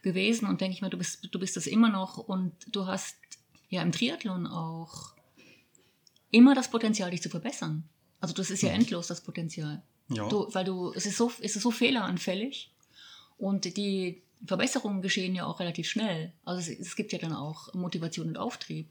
gewesen 0.03 0.47
und 0.47 0.61
denke 0.61 0.75
ich 0.75 0.81
mal, 0.81 0.91
du 0.91 0.97
bist, 0.97 1.27
du 1.29 1.39
bist 1.41 1.57
das 1.57 1.67
immer 1.67 1.89
noch 1.89 2.19
und 2.19 2.53
du 2.69 2.87
hast 2.87 3.17
ja 3.69 3.83
im 3.83 3.91
Triathlon 3.91 4.47
auch 4.47 5.13
immer 6.31 6.55
das 6.55 6.71
Potenzial, 6.71 7.11
dich 7.11 7.21
zu 7.21 7.31
verbessern. 7.31 7.83
Also 8.21 8.33
das 8.33 8.51
ist 8.51 8.63
ja 8.63 8.69
mhm. 8.69 8.77
endlos, 8.77 9.09
das 9.09 9.21
Potenzial. 9.21 9.83
Ja. 10.09 10.29
Du, 10.29 10.47
weil 10.55 10.65
du, 10.65 10.93
es 10.95 11.05
ist 11.05 11.17
so, 11.17 11.33
es 11.41 11.57
ist 11.57 11.63
so 11.63 11.73
fehleranfällig 11.73 12.71
und 13.39 13.77
die 13.77 14.23
Verbesserungen 14.47 15.03
geschehen 15.03 15.35
ja 15.35 15.47
auch 15.47 15.59
relativ 15.59 15.89
schnell. 15.89 16.33
Also 16.45 16.61
es, 16.61 16.79
es 16.79 16.95
gibt 16.95 17.13
ja 17.13 17.19
dann 17.19 17.33
auch 17.33 17.75
Motivation 17.75 18.29
und 18.29 18.39
Auftrieb. 18.39 18.89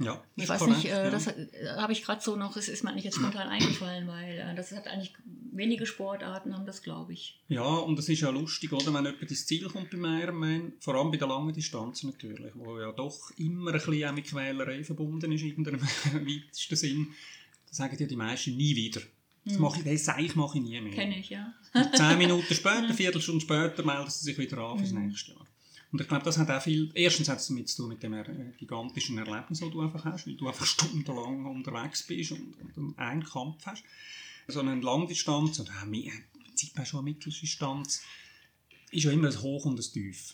Ja, 0.00 0.22
ich 0.34 0.48
weiß 0.48 0.66
nicht, 0.66 0.86
äh, 0.86 1.04
ja. 1.04 1.10
das 1.10 1.26
äh, 1.26 1.48
habe 1.76 1.92
ich 1.92 2.02
gerade 2.02 2.22
so 2.22 2.34
noch, 2.34 2.56
es 2.56 2.68
ist 2.68 2.82
mir 2.82 2.90
eigentlich 2.90 3.04
jetzt 3.04 3.16
spontan 3.16 3.48
eingefallen, 3.48 4.08
weil 4.08 4.38
äh, 4.38 4.54
das 4.54 4.72
hat 4.72 4.86
eigentlich 4.86 5.12
wenige 5.52 5.84
Sportarten 5.84 6.54
haben 6.54 6.64
das, 6.64 6.82
glaube 6.82 7.12
ich. 7.12 7.38
Ja, 7.48 7.62
und 7.62 7.98
das 7.98 8.08
ist 8.08 8.20
ja 8.20 8.30
lustig, 8.30 8.72
oder, 8.72 8.86
wenn 8.94 9.04
jemand 9.04 9.22
ins 9.22 9.46
Ziel 9.46 9.68
kommt 9.68 9.90
beim 9.90 10.04
Ironman, 10.04 10.72
vor 10.80 10.94
allem 10.94 11.10
bei 11.10 11.18
der 11.18 11.28
langen 11.28 11.52
Distanz 11.52 12.02
natürlich, 12.02 12.52
wo 12.54 12.80
ja 12.80 12.92
doch 12.92 13.30
immer 13.36 13.72
ein 13.72 13.78
bisschen 13.78 14.08
auch 14.08 14.14
mit 14.14 14.26
Quälerei 14.26 14.82
verbunden 14.84 15.32
ist, 15.32 15.42
in 15.42 15.48
irgendeinem 15.48 15.82
weitesten 16.12 16.76
Sinn 16.76 17.08
da 17.70 17.76
sagen 17.76 17.96
dir 17.96 18.08
die 18.08 18.16
meisten 18.16 18.56
nie 18.56 18.74
wieder. 18.74 19.00
Das 19.44 19.54
hm. 19.54 19.62
mache 19.62 19.78
ich, 19.80 20.04
das 20.04 20.18
ich 20.18 20.36
mache 20.36 20.58
ich 20.58 20.64
nie 20.64 20.80
mehr. 20.80 20.92
Kenne 20.92 21.18
ich, 21.18 21.30
ja. 21.30 21.54
Zehn 21.94 22.18
Minuten 22.18 22.42
später, 22.54 22.78
eine 22.78 22.94
Viertelstunde 22.94 23.40
später 23.40 23.84
melden 23.84 24.10
sie 24.10 24.24
sich 24.24 24.38
wieder 24.38 24.58
an 24.58 24.78
fürs 24.78 24.90
mhm. 24.90 25.06
nächste 25.06 25.32
Jahr. 25.32 25.46
Und 25.92 26.00
ich 26.00 26.06
glaube, 26.06 26.24
das 26.24 26.38
hat 26.38 26.50
auch 26.50 26.62
viel, 26.62 26.90
erstens 26.94 27.28
hat 27.28 27.38
es 27.38 27.48
damit 27.48 27.68
zu 27.68 27.82
tun 27.82 27.88
mit 27.88 28.02
dem 28.02 28.14
gigantischen 28.56 29.18
Erlebnis, 29.18 29.60
das 29.60 29.70
du 29.70 29.80
einfach 29.80 30.04
hast, 30.04 30.26
weil 30.26 30.36
du 30.36 30.46
einfach 30.46 30.66
stundenlang 30.66 31.46
unterwegs 31.46 32.04
bist 32.04 32.32
und, 32.32 32.54
und 32.76 32.98
einen 32.98 33.24
Kampf 33.24 33.66
hast. 33.66 33.82
So 34.46 34.60
eine 34.60 34.80
Langdistanz 34.80 35.58
oder 35.60 35.72
auch 35.82 35.86
Prinzip 36.44 36.78
auch 36.78 36.86
schon 36.86 37.00
eine 37.00 37.10
Mitteldistanz, 37.10 38.02
ist 38.90 39.04
ja 39.04 39.10
immer 39.10 39.28
ein 39.28 39.42
Hoch 39.42 39.64
und 39.64 39.78
ein 39.78 39.92
Tief. 39.92 40.32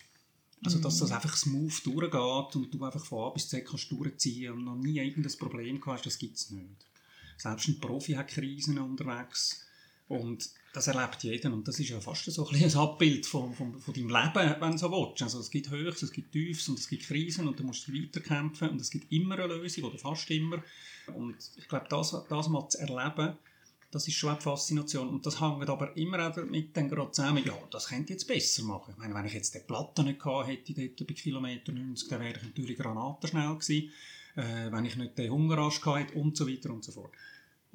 Also, 0.65 0.79
dass 0.79 0.99
das 0.99 1.11
mhm. 1.11 1.17
einfach 1.17 1.37
smooth 1.37 1.87
durchgeht 1.87 2.57
und 2.57 2.73
du 2.73 2.85
einfach 2.85 3.05
von 3.05 3.25
A 3.25 3.31
bis 3.31 3.49
Z 3.49 3.65
kannst 3.65 3.91
durchziehen 3.91 4.53
und 4.53 4.65
noch 4.65 4.77
nie 4.77 4.99
irgendein 4.99 5.39
Problem 5.39 5.81
hast, 5.87 6.07
das 6.07 6.19
gibt 6.19 6.37
es 6.37 6.51
nicht. 6.51 6.87
Selbst 7.37 7.69
ein 7.69 7.79
Profi 7.79 8.15
hat 8.15 8.29
Krisen 8.29 8.79
unterwegs. 8.79 9.67
Und 10.09 10.49
das 10.77 10.89
erlebt 10.89 11.23
jeder. 11.23 11.51
Und 11.53 11.67
das 11.67 11.81
ist 11.81 11.89
ja 11.89 11.99
fast 12.01 12.27
so 12.27 12.47
ein, 12.47 12.63
ein 12.63 12.75
Abbild 12.77 13.25
von, 13.25 13.55
von, 13.55 13.81
von 13.81 13.95
deinem 13.95 14.11
Leben, 14.11 14.61
wenn 14.61 14.73
du 14.73 14.79
so 14.79 14.91
willst. 14.91 15.23
Also 15.23 15.41
es 15.41 15.51
gibt 15.51 15.71
Höchst, 15.71 16.03
es 16.03 16.13
gibt 16.13 16.33
Tiefs 16.33 16.69
und 16.69 16.79
es 16.79 16.87
gibt 16.87 17.05
Krisen 17.05 17.49
und 17.49 17.59
du 17.59 17.65
musst 17.65 17.91
weiterkämpfen 17.91 18.69
und 18.69 18.81
es 18.81 18.91
gibt 18.91 19.11
immer 19.11 19.39
eine 19.39 19.55
Lösung 19.55 19.85
oder 19.85 19.97
fast 19.97 20.31
immer. 20.31 20.63
Und 21.15 21.37
ich 21.57 21.67
glaube, 21.67 21.87
das, 21.89 22.15
das 22.29 22.49
mal 22.51 22.69
zu 22.69 22.79
erleben, 22.79 23.39
das 23.91 24.07
ist 24.07 24.17
schon 24.17 24.31
eine 24.31 24.41
Faszination. 24.41 25.09
Und 25.09 25.25
das 25.25 25.41
hängt 25.41 25.67
aber 25.71 25.97
immer 25.97 26.29
auch 26.29 26.35
damit 26.35 26.77
dann 26.77 26.91
gerade 26.91 27.11
zusammen, 27.11 27.43
ja, 27.43 27.55
das 27.71 27.89
könnte 27.89 28.05
ich 28.05 28.11
jetzt 28.11 28.27
besser 28.27 28.65
machen. 28.65 28.93
Ich 28.93 28.99
meine, 28.99 29.15
wenn 29.15 29.25
ich 29.25 29.33
jetzt 29.33 29.55
den 29.55 29.67
Platten 29.67 30.05
nicht 30.05 30.21
gehabt 30.21 30.49
hätte, 30.49 30.75
dort 30.75 31.07
bei 31.07 31.15
Kilometer 31.15 31.73
90, 31.73 32.09
dann 32.09 32.21
wäre 32.21 32.37
ich 32.37 32.43
natürlich 32.43 32.77
granatenschnell 32.77 33.55
gewesen 33.55 33.91
äh, 34.37 34.71
wenn 34.71 34.85
ich 34.85 34.97
nicht 34.97 35.19
den 35.19 35.33
Hungerrasch 35.33 35.85
hatte 35.85 36.15
und 36.15 36.37
so 36.37 36.47
weiter 36.47 36.71
und 36.71 36.85
so 36.85 36.93
fort. 36.93 37.13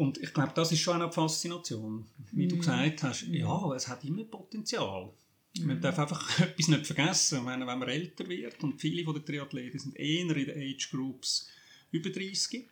Und 0.01 0.17
ich 0.17 0.33
glaube, 0.33 0.51
das 0.55 0.71
ist 0.71 0.79
schon 0.79 0.99
eine 0.99 1.11
Faszination. 1.11 2.07
Wie 2.31 2.47
mm. 2.47 2.49
du 2.49 2.57
gesagt 2.57 3.03
hast, 3.03 3.27
ja, 3.27 3.75
es 3.75 3.87
hat 3.87 4.03
immer 4.03 4.23
Potenzial. 4.23 5.11
Mm. 5.59 5.67
Man 5.67 5.79
darf 5.79 5.99
einfach 5.99 6.39
etwas 6.39 6.69
nicht 6.69 6.87
vergessen. 6.87 7.45
Wenn, 7.45 7.59
wenn 7.59 7.77
man 7.77 7.87
älter 7.87 8.27
wird, 8.27 8.63
und 8.63 8.81
viele 8.81 9.03
von 9.03 9.13
den 9.13 9.23
Triathleten 9.23 9.79
sind 9.79 9.95
eher 9.95 10.35
in 10.35 10.45
den 10.47 10.57
Age 10.57 10.89
Groups 10.89 11.47
über 11.91 12.09
30, 12.09 12.67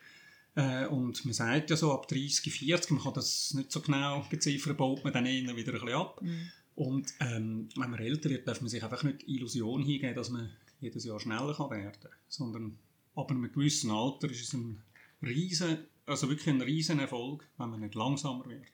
äh, 0.56 0.86
und 0.86 1.24
man 1.24 1.32
sagt 1.32 1.70
ja 1.70 1.76
so, 1.76 1.92
ab 1.92 2.08
30, 2.08 2.52
40, 2.52 2.90
man 2.90 3.04
kann 3.04 3.14
das 3.14 3.54
nicht 3.54 3.70
so 3.70 3.80
genau 3.80 4.26
beziffern, 4.28 4.76
baut 4.76 5.04
man 5.04 5.12
dann 5.12 5.24
eher 5.26 5.54
wieder 5.54 5.72
ein 5.72 5.80
bisschen 5.80 5.94
ab. 5.94 6.20
Mm. 6.20 6.34
Und 6.74 7.14
ähm, 7.20 7.68
wenn 7.76 7.90
man 7.92 8.00
älter 8.00 8.28
wird, 8.28 8.48
darf 8.48 8.60
man 8.60 8.70
sich 8.70 8.82
einfach 8.82 9.04
nicht 9.04 9.22
die 9.22 9.36
Illusion 9.36 9.84
hingeben, 9.84 10.16
dass 10.16 10.30
man 10.30 10.50
jedes 10.80 11.04
Jahr 11.04 11.20
schneller 11.20 11.54
kann 11.54 11.70
werden 11.70 12.00
kann. 12.02 12.10
Sondern 12.26 12.76
aber 13.14 13.30
in 13.30 13.44
einem 13.44 13.52
gewissen 13.52 13.92
Alter 13.92 14.28
ist 14.28 14.42
es 14.42 14.52
ein 14.52 14.82
riesen, 15.22 15.78
also 16.10 16.28
wirklich 16.28 16.48
ein 16.48 16.60
riesen 16.60 16.98
Erfolg, 16.98 17.48
wenn 17.56 17.70
man 17.70 17.80
nicht 17.80 17.94
langsamer 17.94 18.46
wird. 18.46 18.66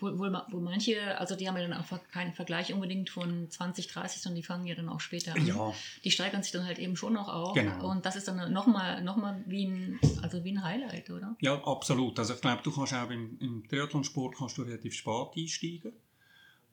Wo, 0.00 0.06
wo, 0.16 0.30
wo, 0.50 0.60
manche, 0.60 1.18
also 1.18 1.34
die 1.34 1.48
haben 1.48 1.56
ja 1.56 1.66
dann 1.66 1.72
auch 1.72 1.86
keinen 2.12 2.32
Vergleich 2.32 2.72
unbedingt 2.72 3.10
von 3.10 3.50
20, 3.50 3.88
30, 3.88 4.22
sondern 4.22 4.36
die 4.36 4.44
fangen 4.44 4.66
ja 4.66 4.76
dann 4.76 4.88
auch 4.88 5.00
später 5.00 5.34
an. 5.34 5.44
Ja. 5.44 5.74
Die 6.04 6.12
steigern 6.12 6.42
sich 6.42 6.52
dann 6.52 6.64
halt 6.64 6.78
eben 6.78 6.96
schon 6.96 7.14
noch 7.14 7.28
auf. 7.28 7.54
Genau. 7.54 7.90
Und 7.90 8.06
das 8.06 8.14
ist 8.14 8.28
dann 8.28 8.52
nochmal 8.52 9.02
noch 9.02 9.16
mal 9.16 9.42
wie, 9.46 9.66
ein, 9.66 9.98
also 10.22 10.44
wie 10.44 10.52
ein 10.52 10.62
Highlight, 10.62 11.10
oder? 11.10 11.36
Ja, 11.40 11.60
absolut. 11.64 12.16
Also 12.18 12.34
ich 12.34 12.40
glaube, 12.40 12.62
du 12.62 12.70
kannst 12.70 12.94
auch 12.94 13.10
im, 13.10 13.38
im 13.40 13.66
Triathlonsport 13.68 14.36
kannst 14.36 14.56
du 14.58 14.62
relativ 14.62 14.94
spät 14.94 15.28
einsteigen 15.36 15.92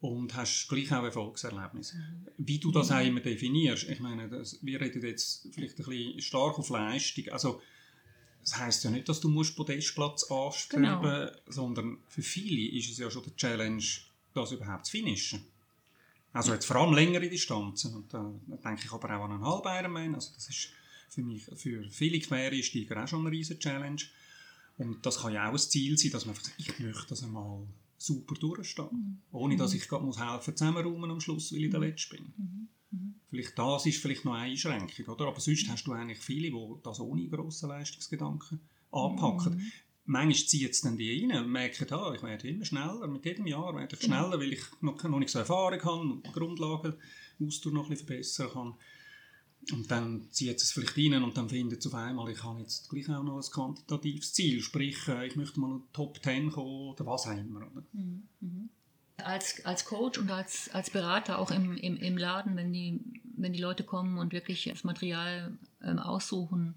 und 0.01 0.35
hast 0.35 0.67
gleich 0.67 0.91
auch 0.91 1.03
Erfolgserlebnis. 1.03 1.93
Mhm. 1.93 2.27
Wie 2.37 2.59
du 2.59 2.71
das 2.71 2.91
mhm. 2.91 2.95
auch 2.95 3.05
immer 3.05 3.19
definierst, 3.21 3.89
ich 3.89 3.99
meine, 4.01 4.29
das, 4.29 4.59
wir 4.61 4.79
reden 4.79 5.01
jetzt 5.03 5.47
vielleicht 5.51 5.79
ein 5.79 5.85
bisschen 5.85 6.21
stark 6.21 6.59
auf 6.59 6.69
Leistung, 6.69 7.29
also 7.29 7.59
das 8.45 8.59
heisst 8.59 8.83
ja 8.83 8.91
nicht, 8.91 9.09
dass 9.09 9.19
du 9.19 9.27
musst 9.27 9.55
Podestplatz 9.55 10.29
anstreben 10.29 11.01
genau. 11.01 11.31
sondern 11.47 11.97
für 12.07 12.21
viele 12.21 12.77
ist 12.77 12.91
es 12.91 12.99
ja 12.99 13.09
schon 13.09 13.23
die 13.23 13.35
Challenge, 13.35 13.83
das 14.35 14.51
überhaupt 14.51 14.85
zu 14.85 14.91
finishen. 14.91 15.43
Also 16.31 16.53
jetzt 16.53 16.65
vor 16.65 16.75
allem 16.75 16.93
längere 16.93 17.27
Distanzen. 17.27 17.95
Und 17.95 18.13
da, 18.13 18.31
denke 18.63 18.83
ich 18.85 18.91
aber 18.91 19.09
auch 19.17 19.23
an 19.23 19.31
einen 19.31 19.45
Halb-Ironman. 19.45 20.13
Also 20.15 20.31
das 20.35 20.49
ist 20.49 20.69
für 21.09 21.21
mich, 21.21 21.43
für 21.55 21.89
viele 21.89 22.19
Quereinsteiger 22.19 23.03
auch 23.03 23.07
schon 23.07 23.21
eine 23.21 23.31
riesige 23.31 23.59
Challenge. 23.59 24.01
Und 24.77 25.03
das 25.05 25.21
kann 25.21 25.33
ja 25.33 25.47
auch 25.47 25.53
ein 25.53 25.57
Ziel 25.57 25.97
sein, 25.97 26.11
dass 26.11 26.25
man 26.25 26.35
einfach 26.35 26.45
sagt, 26.45 26.59
ich 26.59 26.79
möchte 26.79 27.07
das 27.09 27.23
einmal 27.23 27.65
super 27.97 28.35
durchstehen. 28.35 28.89
Mhm. 28.91 29.17
Ohne 29.31 29.55
dass 29.55 29.71
mhm. 29.71 29.77
ich 29.77 29.87
gerade 29.87 30.05
muss 30.05 30.19
helfen 30.19 30.55
zusammenräumen 30.55 31.09
am 31.09 31.21
Schluss, 31.21 31.51
weil 31.51 31.63
ich 31.63 31.71
der 31.71 31.79
mhm. 31.79 31.85
Letzte 31.87 32.15
bin. 32.15 32.33
Mhm. 32.95 33.15
Vielleicht 33.29 33.57
das 33.57 33.85
ist 33.85 34.01
vielleicht 34.01 34.25
noch 34.25 34.33
eine 34.33 34.51
Einschränkung, 34.51 35.05
oder? 35.07 35.27
Aber 35.27 35.39
sonst 35.39 35.67
hast 35.69 35.85
du 35.85 35.93
eigentlich 35.93 36.19
viele, 36.19 36.49
die 36.51 36.73
das 36.83 36.99
ohne 36.99 37.27
grossen 37.27 37.69
Leistungsgedanken 37.69 38.59
anpacken. 38.91 39.55
Mhm. 39.55 39.71
Manchmal 40.07 40.47
zieht 40.47 40.71
es 40.71 40.81
dann 40.81 40.97
die 40.97 41.27
rein 41.27 41.43
und 41.43 41.51
merken, 41.51 41.91
ah, 41.91 42.13
ich 42.13 42.21
werde 42.21 42.47
immer 42.47 42.65
schneller, 42.65 43.07
mit 43.07 43.25
jedem 43.25 43.47
Jahr 43.47 43.75
werde 43.75 43.95
ich 43.95 44.03
schneller, 44.03 44.39
weil 44.39 44.53
ich 44.53 44.61
noch, 44.81 45.01
noch 45.03 45.19
nicht 45.19 45.31
so 45.31 45.39
Erfahrung 45.39 45.81
habe 45.81 45.99
und 46.01 46.27
die 46.27 46.31
Grundlagen 46.31 46.93
Ausdauer 47.43 47.73
noch 47.73 47.85
ein 47.85 47.89
bisschen 47.89 48.07
verbessern 48.07 48.49
kann. 48.53 48.73
Und 49.71 49.89
dann 49.89 50.27
zieht 50.29 50.57
es 50.57 50.71
vielleicht 50.71 50.95
rein 50.95 51.23
und 51.23 51.35
dann 51.37 51.49
findet 51.49 51.79
es 51.79 51.87
auf 51.87 51.95
einmal, 51.95 52.29
ich 52.31 52.43
habe 52.43 52.59
jetzt 52.59 52.87
gleich 52.87 53.09
auch 53.09 53.23
noch 53.23 53.37
ein 53.37 53.51
quantitatives 53.51 54.33
Ziel, 54.33 54.61
sprich, 54.61 55.07
äh, 55.07 55.27
ich 55.27 55.35
möchte 55.35 55.59
mal 55.59 55.69
noch 55.69 55.87
Top 55.91 56.23
10 56.23 56.51
kommen 56.51 56.89
oder 56.91 57.05
was 57.07 57.25
auch 57.25 57.35
immer. 57.35 57.61
Oder? 57.71 57.83
Mhm, 57.93 58.27
mhm. 58.41 58.69
Als, 59.17 59.65
als 59.65 59.85
Coach 59.85 60.17
und 60.17 60.29
als, 60.29 60.69
als 60.73 60.89
Berater 60.89 61.39
auch 61.39 61.51
im, 61.51 61.77
im, 61.77 61.97
im 61.97 62.17
Laden, 62.17 62.55
wenn 62.57 62.73
die, 62.73 62.99
wenn 63.37 63.53
die 63.53 63.61
Leute 63.61 63.83
kommen 63.83 64.17
und 64.17 64.33
wirklich 64.33 64.65
das 64.65 64.83
Material 64.83 65.57
ähm, 65.83 65.99
aussuchen, 65.99 66.75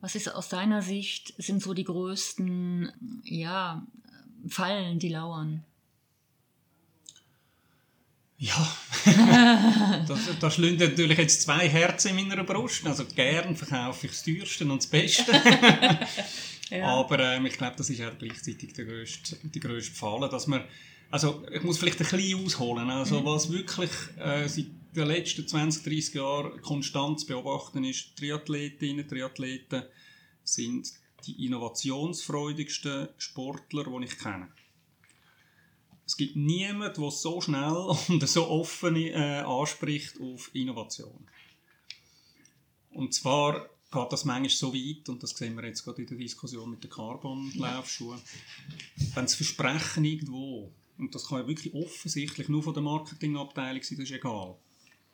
was 0.00 0.14
ist 0.14 0.28
aus 0.28 0.48
deiner 0.48 0.82
Sicht, 0.82 1.34
sind 1.38 1.62
so 1.62 1.74
die 1.74 1.84
größten 1.84 2.92
ja, 3.24 3.84
Fallen, 4.48 4.98
die 4.98 5.08
lauern? 5.08 5.64
Ja, 8.38 8.76
da, 10.06 10.18
da 10.40 10.50
schlünden 10.50 10.90
natürlich 10.90 11.16
jetzt 11.16 11.42
zwei 11.42 11.68
Herzen 11.68 12.18
in 12.18 12.28
meiner 12.28 12.44
Brust. 12.44 12.86
Also 12.86 13.06
gern 13.06 13.56
verkaufe 13.56 14.06
ich 14.06 14.12
das 14.12 14.22
teuerste 14.24 14.64
und 14.64 14.82
das 14.82 14.86
Beste. 14.86 15.32
ja. 16.70 16.86
Aber 16.86 17.18
ähm, 17.18 17.46
ich 17.46 17.56
glaube, 17.56 17.76
das 17.78 17.88
ist 17.88 18.02
auch 18.02 18.18
gleichzeitig 18.18 18.74
der 18.74 18.84
grösste, 18.84 19.36
die 19.42 19.60
grösste 19.60 19.94
Falle, 19.94 20.28
dass 20.28 20.46
man 20.46 20.64
also 21.10 21.44
ich 21.50 21.62
muss 21.62 21.78
vielleicht 21.78 22.00
ein 22.00 22.08
bisschen 22.08 22.44
ausholen. 22.44 22.90
Also 22.90 23.20
mhm. 23.20 23.24
was 23.26 23.50
wirklich 23.50 23.90
äh, 24.18 24.48
seit 24.48 24.66
den 24.94 25.06
letzten 25.06 25.46
20, 25.46 25.82
30 25.84 26.14
Jahren 26.14 26.60
konstant 26.62 27.20
zu 27.20 27.26
beobachten 27.26 27.84
ist, 27.84 28.16
Triathletinnen, 28.16 29.06
Triathleten 29.06 29.84
sind 30.42 30.92
die 31.26 31.46
innovationsfreudigsten 31.46 33.08
Sportler, 33.18 33.84
die 33.84 34.04
ich 34.04 34.18
kenne. 34.18 34.48
Es 36.06 36.16
gibt 36.16 36.36
niemanden, 36.36 37.00
der 37.00 37.10
so 37.10 37.40
schnell 37.40 37.72
und 38.08 38.28
so 38.28 38.48
offen 38.48 38.96
äh, 38.96 39.42
anspricht 39.44 40.20
auf 40.20 40.50
Innovation. 40.54 41.28
Und 42.90 43.12
zwar 43.12 43.68
geht 43.92 44.12
das 44.12 44.24
manchmal 44.24 44.50
so 44.50 44.72
weit, 44.72 45.08
und 45.08 45.22
das 45.22 45.30
sehen 45.30 45.56
wir 45.56 45.66
jetzt 45.66 45.84
gerade 45.84 46.02
in 46.02 46.08
der 46.08 46.16
Diskussion 46.16 46.70
mit 46.70 46.82
den 46.82 46.90
Carbon-Laufschuhen, 46.90 48.20
wenn 49.14 49.24
das 49.24 49.34
Versprechen 49.34 50.04
irgendwo 50.04 50.72
und 50.98 51.14
das 51.14 51.28
kann 51.28 51.40
ja 51.40 51.48
wirklich 51.48 51.74
offensichtlich 51.74 52.48
nur 52.48 52.62
von 52.62 52.74
der 52.74 52.82
Marketingabteilung 52.82 53.82
sein, 53.82 53.98
das 53.98 54.10
ist 54.10 54.16
egal. 54.16 54.56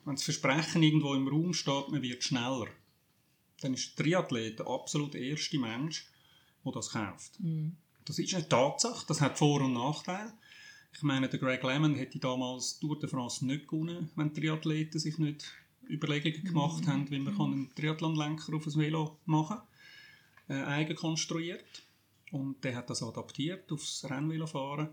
Wenn 0.04 0.14
das 0.14 0.24
Versprechen 0.24 0.82
irgendwo 0.82 1.14
im 1.14 1.28
Raum 1.28 1.54
steht, 1.54 1.88
man 1.88 2.02
wird 2.02 2.22
schneller, 2.22 2.66
dann 3.60 3.74
ist 3.74 3.98
der 3.98 4.04
Triathlet 4.04 4.58
der 4.58 4.66
absolut 4.66 5.14
erste 5.14 5.58
Mensch, 5.58 6.08
der 6.64 6.72
das 6.72 6.90
kauft. 6.90 7.38
Mhm. 7.40 7.76
Das 8.04 8.18
ist 8.18 8.34
eine 8.34 8.48
Tatsache, 8.48 9.06
das 9.06 9.20
hat 9.20 9.38
Vor- 9.38 9.62
und 9.62 9.74
Nachteile. 9.74 10.32
Ich 10.92 11.02
meine, 11.02 11.28
der 11.28 11.38
Greg 11.38 11.62
LeMond 11.62 11.96
hätte 11.96 12.18
damals 12.18 12.78
Tour 12.78 12.98
de 12.98 13.08
France 13.08 13.46
nicht 13.46 13.68
gewonnen, 13.68 14.10
wenn 14.16 14.34
Triathleten 14.34 15.00
sich 15.00 15.18
nicht 15.18 15.52
Überlegungen 15.88 16.44
gemacht 16.44 16.84
mhm. 16.84 16.86
haben, 16.88 17.10
wie 17.10 17.18
man 17.18 17.40
einen 17.40 17.74
Triathlonlenker 17.74 18.54
auf 18.54 18.66
ein 18.66 18.74
Velo 18.74 19.18
machen 19.24 19.58
kann, 20.46 20.56
äh, 20.56 20.64
eigen 20.64 20.96
konstruiert. 20.96 21.82
Und 22.30 22.62
der 22.64 22.76
hat 22.76 22.90
das 22.90 23.02
adaptiert 23.02 23.70
aufs 23.70 24.04
Rennvelofahren 24.08 24.90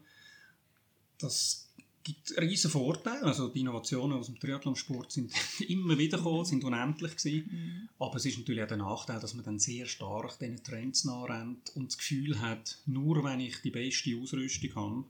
das 1.20 1.70
gibt 2.04 2.38
riesen 2.40 2.72
Vorteile. 2.72 3.24
Also 3.24 3.50
die 3.50 3.62
Innovationen 3.62 4.18
aus 4.18 4.28
dem 4.28 4.40
Triathlonsport 4.40 5.12
sind 5.12 5.32
immer 5.70 5.98
wieder 5.98 6.18
gekommen, 6.18 6.46
sind 6.46 6.64
unendlich 6.64 7.16
gewesen. 7.16 7.50
Mhm. 7.52 7.90
Aber 8.00 8.16
es 8.16 8.26
ist 8.26 8.38
natürlich 8.38 8.64
auch 8.64 8.68
der 8.68 8.78
Nachteil, 8.78 9.20
dass 9.20 9.34
man 9.34 9.46
dann 9.46 9.60
sehr 9.60 9.86
stark 9.86 10.40
diesen 10.40 10.64
Trends 10.64 11.06
nachrennt 11.06 11.72
und 11.76 11.88
das 11.88 11.98
Gefühl 11.98 12.40
hat, 12.40 12.80
nur 12.86 13.24
wenn 13.24 13.40
ich 13.40 13.62
die 13.62 13.72
beste 13.72 14.18
Ausrüstung 14.18 14.76
habe, 14.76 15.06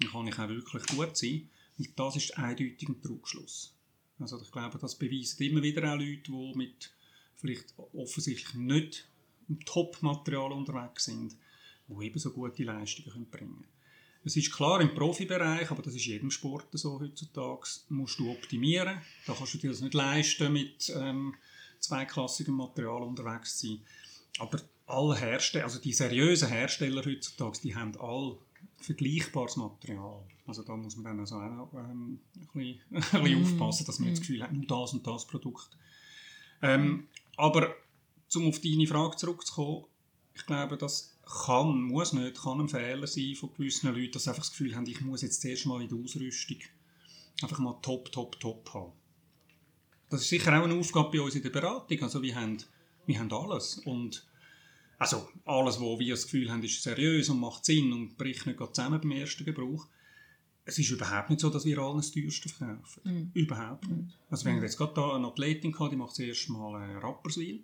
dann 0.00 0.10
kann 0.10 0.26
ich 0.26 0.38
auch 0.38 0.48
wirklich 0.48 0.86
gut 0.86 1.16
sein. 1.16 1.48
Und 1.78 1.88
das 1.96 2.16
ist 2.16 2.36
eindeutig 2.36 2.88
ein 2.88 3.00
Trugschluss. 3.00 3.74
Also 4.18 4.40
ich 4.40 4.52
glaube, 4.52 4.78
das 4.78 4.96
beweisen 4.96 5.42
immer 5.42 5.62
wieder 5.62 5.92
auch 5.92 5.98
Leute, 5.98 6.30
die 6.30 6.52
mit 6.54 6.92
vielleicht 7.36 7.74
offensichtlich 7.92 8.54
nicht 8.54 9.08
im 9.48 9.60
Top-Material 9.64 10.52
unterwegs 10.52 11.04
sind, 11.04 11.36
die 11.88 12.06
eben 12.06 12.18
so 12.18 12.30
gute 12.30 12.62
Leistungen 12.62 13.28
bringen 13.28 13.30
können. 13.30 13.73
Es 14.24 14.36
ist 14.36 14.52
klar, 14.52 14.80
im 14.80 14.94
Profibereich, 14.94 15.70
aber 15.70 15.82
das 15.82 15.94
ist 15.94 16.06
jedem 16.06 16.30
Sport 16.30 16.66
so 16.72 16.98
heutzutage, 16.98 17.68
musst 17.90 18.18
du 18.18 18.30
optimieren. 18.30 19.00
Da 19.26 19.34
kannst 19.34 19.54
du 19.54 19.58
dir 19.58 19.70
das 19.70 19.80
nicht 19.80 19.92
leisten, 19.92 20.52
mit 20.52 20.90
ähm, 20.96 21.34
zweiklassigem 21.78 22.54
Material 22.54 23.02
unterwegs 23.02 23.58
zu 23.58 23.66
sein. 23.66 23.80
Aber 24.38 24.60
alle 24.86 25.16
Hersteller, 25.16 25.64
also 25.64 25.78
die 25.78 25.92
seriösen 25.92 26.48
Hersteller 26.48 27.04
heutzutage, 27.04 27.60
die 27.62 27.76
haben 27.76 27.96
alle 27.98 28.38
vergleichbares 28.80 29.56
Material. 29.56 30.22
Also 30.46 30.62
da 30.62 30.76
muss 30.76 30.96
man 30.96 31.04
dann 31.04 31.20
also 31.20 31.36
auch 31.36 31.72
ähm, 31.74 32.20
ein 32.34 32.46
bisschen, 32.52 32.80
ein 32.90 33.22
bisschen 33.22 33.40
mm. 33.40 33.44
aufpassen, 33.44 33.86
dass 33.86 33.98
man 33.98 34.08
mm. 34.08 34.12
das 34.12 34.20
Gefühl 34.20 34.42
hat, 34.42 34.52
nur 34.52 34.66
das 34.66 34.92
und 34.92 35.06
das 35.06 35.26
Produkt. 35.26 35.70
Ähm, 36.62 37.08
aber 37.36 37.74
um 38.34 38.48
auf 38.48 38.60
deine 38.60 38.86
Frage 38.86 39.16
zurückzukommen, 39.16 39.84
ich 40.34 40.44
glaube, 40.46 40.76
dass 40.76 41.13
kann, 41.26 41.82
muss 41.82 42.12
nicht, 42.12 42.42
kann 42.42 42.60
ein 42.60 42.68
Fehler 42.68 43.06
sein 43.06 43.34
von 43.34 43.52
gewissen 43.54 43.94
Leuten, 43.94 44.12
dass 44.12 44.24
sie 44.24 44.30
einfach 44.30 44.42
das 44.42 44.50
Gefühl 44.50 44.74
haben, 44.74 44.86
ich 44.86 45.00
muss 45.00 45.22
jetzt 45.22 45.40
zuerst 45.40 45.66
mal 45.66 45.82
in 45.82 45.88
der 45.88 45.98
Ausrüstung 45.98 46.58
einfach 47.42 47.58
mal 47.58 47.78
top, 47.82 48.12
top, 48.12 48.38
top 48.40 48.72
haben. 48.74 48.92
Das 50.10 50.22
ist 50.22 50.28
sicher 50.28 50.58
auch 50.58 50.64
eine 50.64 50.74
Aufgabe 50.74 51.16
bei 51.16 51.20
uns 51.20 51.34
in 51.34 51.42
der 51.42 51.50
Beratung. 51.50 52.02
Also 52.02 52.22
wir 52.22 52.34
haben, 52.34 52.58
wir 53.06 53.18
haben 53.18 53.32
alles. 53.32 53.78
Und 53.78 54.26
also 54.98 55.28
alles, 55.44 55.80
wo 55.80 55.98
wir 55.98 56.14
das 56.14 56.24
Gefühl 56.24 56.50
haben, 56.50 56.62
ist 56.62 56.82
seriös 56.82 57.28
und 57.28 57.40
macht 57.40 57.64
Sinn 57.64 57.92
und 57.92 58.16
bricht 58.16 58.46
nicht 58.46 58.58
zusammen 58.58 59.00
beim 59.00 59.10
ersten 59.10 59.44
Gebrauch. 59.44 59.86
Es 60.66 60.78
ist 60.78 60.90
überhaupt 60.90 61.30
nicht 61.30 61.40
so, 61.40 61.50
dass 61.50 61.64
wir 61.64 61.78
alles 61.78 62.06
das 62.06 62.14
teuerste 62.14 62.48
verkaufen. 62.48 63.02
Mm. 63.04 63.38
Überhaupt 63.38 63.86
nicht. 63.86 64.16
Also 64.30 64.46
wir 64.46 64.52
haben 64.52 64.62
jetzt 64.62 64.78
gerade 64.78 64.94
da 64.94 65.14
eine 65.14 65.26
Athletin 65.26 65.72
gehabt, 65.72 65.92
die 65.92 65.96
macht 65.96 66.12
das 66.12 66.20
erste 66.20 66.52
Mal 66.52 66.80
äh, 66.80 66.96
Rapperswil. 66.98 67.62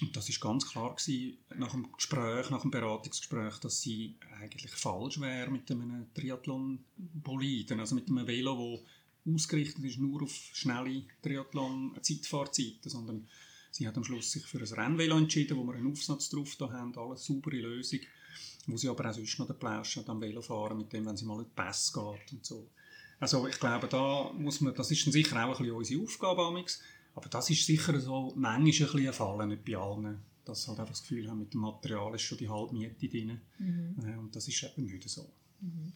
Und 0.00 0.16
das 0.16 0.28
ist 0.28 0.40
ganz 0.40 0.66
klar 0.66 0.94
gewesen, 0.94 1.38
nach 1.56 1.72
dem 1.72 1.92
Gespräch, 1.92 2.50
nach 2.50 2.62
dem 2.62 2.70
Beratungsgespräch, 2.70 3.58
dass 3.58 3.82
sie 3.82 4.16
eigentlich 4.40 4.70
falsch 4.72 5.20
wäre 5.20 5.50
mit 5.50 5.70
einem 5.70 6.06
Triathlon-Boliden, 6.14 7.78
also 7.80 7.94
mit 7.94 8.08
einem 8.08 8.26
Velo, 8.26 8.56
wo 8.56 8.84
ausgerichtet 9.34 9.84
ist 9.84 9.98
nur 9.98 10.22
auf 10.22 10.32
schnelle 10.54 11.04
Triathlon-Zeitfahrzeiten, 11.22 12.88
sondern 12.88 13.28
sie 13.70 13.86
hat 13.86 13.96
am 13.96 14.04
Schluss 14.04 14.32
sich 14.32 14.44
für 14.46 14.58
ein 14.58 14.64
Rennvelo 14.64 15.18
entschieden, 15.18 15.56
wo 15.58 15.64
wir 15.64 15.74
einen 15.74 15.92
Aufsatz 15.92 16.30
drauf 16.30 16.56
da 16.56 16.70
haben, 16.70 16.96
alles 16.96 17.26
saubere 17.26 17.56
Lösung, 17.56 18.00
wo 18.66 18.76
sie 18.76 18.88
aber 18.88 19.10
auch 19.10 19.14
sonst 19.14 19.38
noch 19.38 19.46
den 19.46 19.58
Plausch 19.58 19.96
hat 19.96 20.08
am 20.08 20.20
Velofahren, 20.20 20.78
mit 20.78 20.92
dem, 20.92 21.06
wenn 21.06 21.16
sie 21.16 21.26
mal 21.26 21.40
in 21.40 21.44
die 21.44 21.54
Pass 21.54 21.92
geht 21.92 22.32
und 22.32 22.44
so. 22.44 22.68
Also 23.18 23.46
ich 23.46 23.60
glaube, 23.60 23.86
da 23.86 24.32
muss 24.32 24.62
man, 24.62 24.74
das 24.74 24.90
ist 24.90 25.04
dann 25.04 25.12
sicher 25.12 25.36
auch 25.36 25.58
ein 25.58 25.64
bisschen 25.64 25.76
unsere 25.76 26.02
Aufgabe, 26.02 26.42
amix, 26.42 26.80
aber 27.14 27.28
das 27.28 27.50
ist 27.50 27.66
sicher 27.66 27.98
so 28.00 28.32
manchmal 28.36 28.56
ein 28.56 28.64
bisschen 28.64 29.06
ein 29.06 29.12
Fall, 29.12 29.46
nicht 29.46 29.64
bei 29.64 29.76
allen. 29.76 30.18
Dass 30.44 30.62
sie 30.62 30.68
halt 30.68 30.80
einfach 30.80 30.92
das 30.92 31.02
Gefühl 31.02 31.28
haben, 31.28 31.38
mit 31.38 31.52
dem 31.52 31.60
Material 31.60 32.14
ist 32.14 32.22
schon 32.22 32.38
die 32.38 32.48
Halbmiete 32.48 33.08
drin. 33.08 33.40
Mhm. 33.58 33.96
Äh, 34.02 34.16
und 34.16 34.34
das 34.34 34.48
ist 34.48 34.62
eben 34.62 34.86
nicht 34.86 35.08
so. 35.08 35.30
Mhm. 35.60 35.92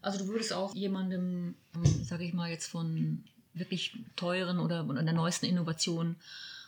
Also 0.00 0.18
du 0.20 0.28
würdest 0.28 0.52
auch 0.52 0.74
jemandem, 0.74 1.56
ähm, 1.74 2.04
sage 2.04 2.24
ich 2.24 2.32
mal 2.32 2.50
jetzt 2.50 2.66
von 2.66 3.24
wirklich 3.52 3.96
teuren 4.14 4.60
oder 4.60 4.84
der 4.84 5.12
neuesten 5.12 5.46
Innovation 5.46 6.16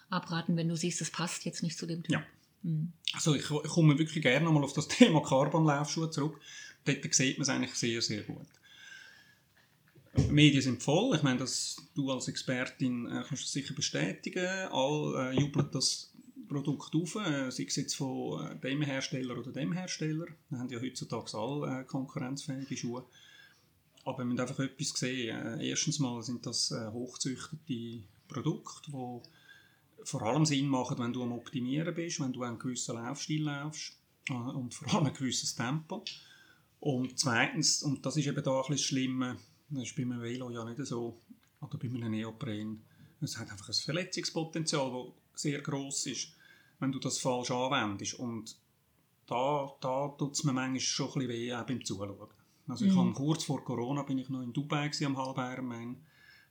abraten, 0.08 0.56
wenn 0.56 0.68
du 0.68 0.76
siehst, 0.76 1.00
es 1.00 1.10
passt 1.10 1.44
jetzt 1.44 1.62
nicht 1.62 1.78
zu 1.78 1.86
dem 1.86 2.02
Typ. 2.02 2.12
Ja. 2.12 2.24
Mhm. 2.62 2.92
Also 3.12 3.34
ich, 3.34 3.42
ich 3.44 3.70
komme 3.70 3.98
wirklich 3.98 4.22
gerne 4.22 4.44
nochmal 4.44 4.64
auf 4.64 4.72
das 4.72 4.88
Thema 4.88 5.22
Carbon-Laufschuhe 5.22 6.10
zurück. 6.10 6.40
Dort 6.84 7.14
sieht 7.14 7.38
man 7.38 7.42
es 7.42 7.48
eigentlich 7.48 7.74
sehr, 7.74 8.02
sehr 8.02 8.22
gut. 8.22 8.46
Die 10.16 10.32
Medien 10.32 10.62
sind 10.62 10.82
voll. 10.82 11.16
Ich 11.16 11.22
meine, 11.22 11.38
dass 11.38 11.76
du 11.94 12.10
als 12.10 12.28
Expertin 12.28 13.06
äh, 13.06 13.22
kannst 13.26 13.44
das 13.44 13.52
sicher 13.52 13.74
bestätigen. 13.74 14.46
All 14.70 15.14
äh, 15.32 15.40
jubeln 15.40 15.68
das 15.72 16.12
Produkt 16.48 16.94
auf, 16.96 17.14
äh, 17.14 17.50
sei 17.50 17.64
es 17.64 17.76
jetzt 17.76 17.94
von 17.94 18.44
äh, 18.44 18.56
dem 18.58 18.82
Hersteller 18.82 19.38
oder 19.38 19.52
dem 19.52 19.72
Hersteller. 19.72 20.26
Wir 20.48 20.58
haben 20.58 20.68
ja 20.68 20.80
heutzutage 20.80 21.38
alle 21.38 21.80
äh, 21.80 21.84
konkurrenzfähige 21.84 22.76
Schuhe. 22.76 23.04
Aber 24.04 24.18
wir 24.18 24.24
müssen 24.24 24.40
einfach 24.40 24.58
etwas 24.58 24.88
sehen. 24.88 25.60
Äh, 25.60 25.68
erstens 25.68 26.00
mal 26.00 26.20
sind 26.22 26.44
das 26.44 26.72
äh, 26.72 26.88
hochzüchtete 26.90 28.02
Produkte, 28.26 28.90
die 28.90 29.20
vor 30.04 30.22
allem 30.22 30.44
Sinn 30.44 30.66
machen, 30.66 30.98
wenn 30.98 31.12
du 31.12 31.22
am 31.22 31.32
Optimieren 31.32 31.94
bist, 31.94 32.18
wenn 32.18 32.32
du 32.32 32.42
einen 32.42 32.58
gewissen 32.58 32.96
Laufstil 32.96 33.44
laufst 33.44 33.96
äh, 34.28 34.32
und 34.32 34.74
vor 34.74 34.92
allem 34.92 35.06
ein 35.06 35.14
gewisses 35.14 35.54
Tempo. 35.54 36.04
Und 36.80 37.16
zweitens, 37.16 37.82
und 37.84 38.04
das 38.04 38.16
ist 38.16 38.26
eben 38.26 38.42
da 38.42 38.50
ein 38.50 38.56
bisschen 38.62 38.74
das 38.74 38.82
Schlimme, 38.82 39.36
das 39.70 39.84
ist 39.84 39.96
bei 39.96 40.02
einem 40.02 40.20
Velo 40.20 40.50
ja 40.50 40.64
nicht 40.64 40.84
so. 40.86 41.20
Oder 41.60 41.78
bei 41.78 41.88
einem 41.88 42.10
Neopren. 42.10 42.82
Es 43.20 43.36
hat 43.38 43.50
einfach 43.50 43.68
ein 43.68 43.74
Verletzungspotenzial, 43.74 44.90
das 45.32 45.42
sehr 45.42 45.60
groß 45.60 46.06
ist, 46.06 46.32
wenn 46.78 46.90
du 46.90 46.98
das 46.98 47.18
falsch 47.18 47.50
anwendest. 47.50 48.14
Und 48.14 48.56
da, 49.26 49.70
da 49.80 50.08
tut 50.18 50.32
es 50.32 50.44
mir 50.44 50.52
manchmal 50.52 50.80
schon 50.80 51.08
ein 51.08 51.12
bisschen 51.12 51.28
weh, 51.28 51.54
auch 51.54 51.66
beim 51.66 51.84
Zuschauen. 51.84 52.28
Also 52.66 52.84
ich 52.84 52.92
mhm. 52.92 52.98
habe 52.98 53.12
kurz 53.12 53.44
vor 53.44 53.64
Corona 53.64 54.02
bin 54.02 54.18
ich 54.18 54.28
noch 54.28 54.42
in 54.42 54.52
Dubai 54.52 54.88
gewesen, 54.88 55.06
am 55.06 55.18
Halb-Ironman. 55.18 55.96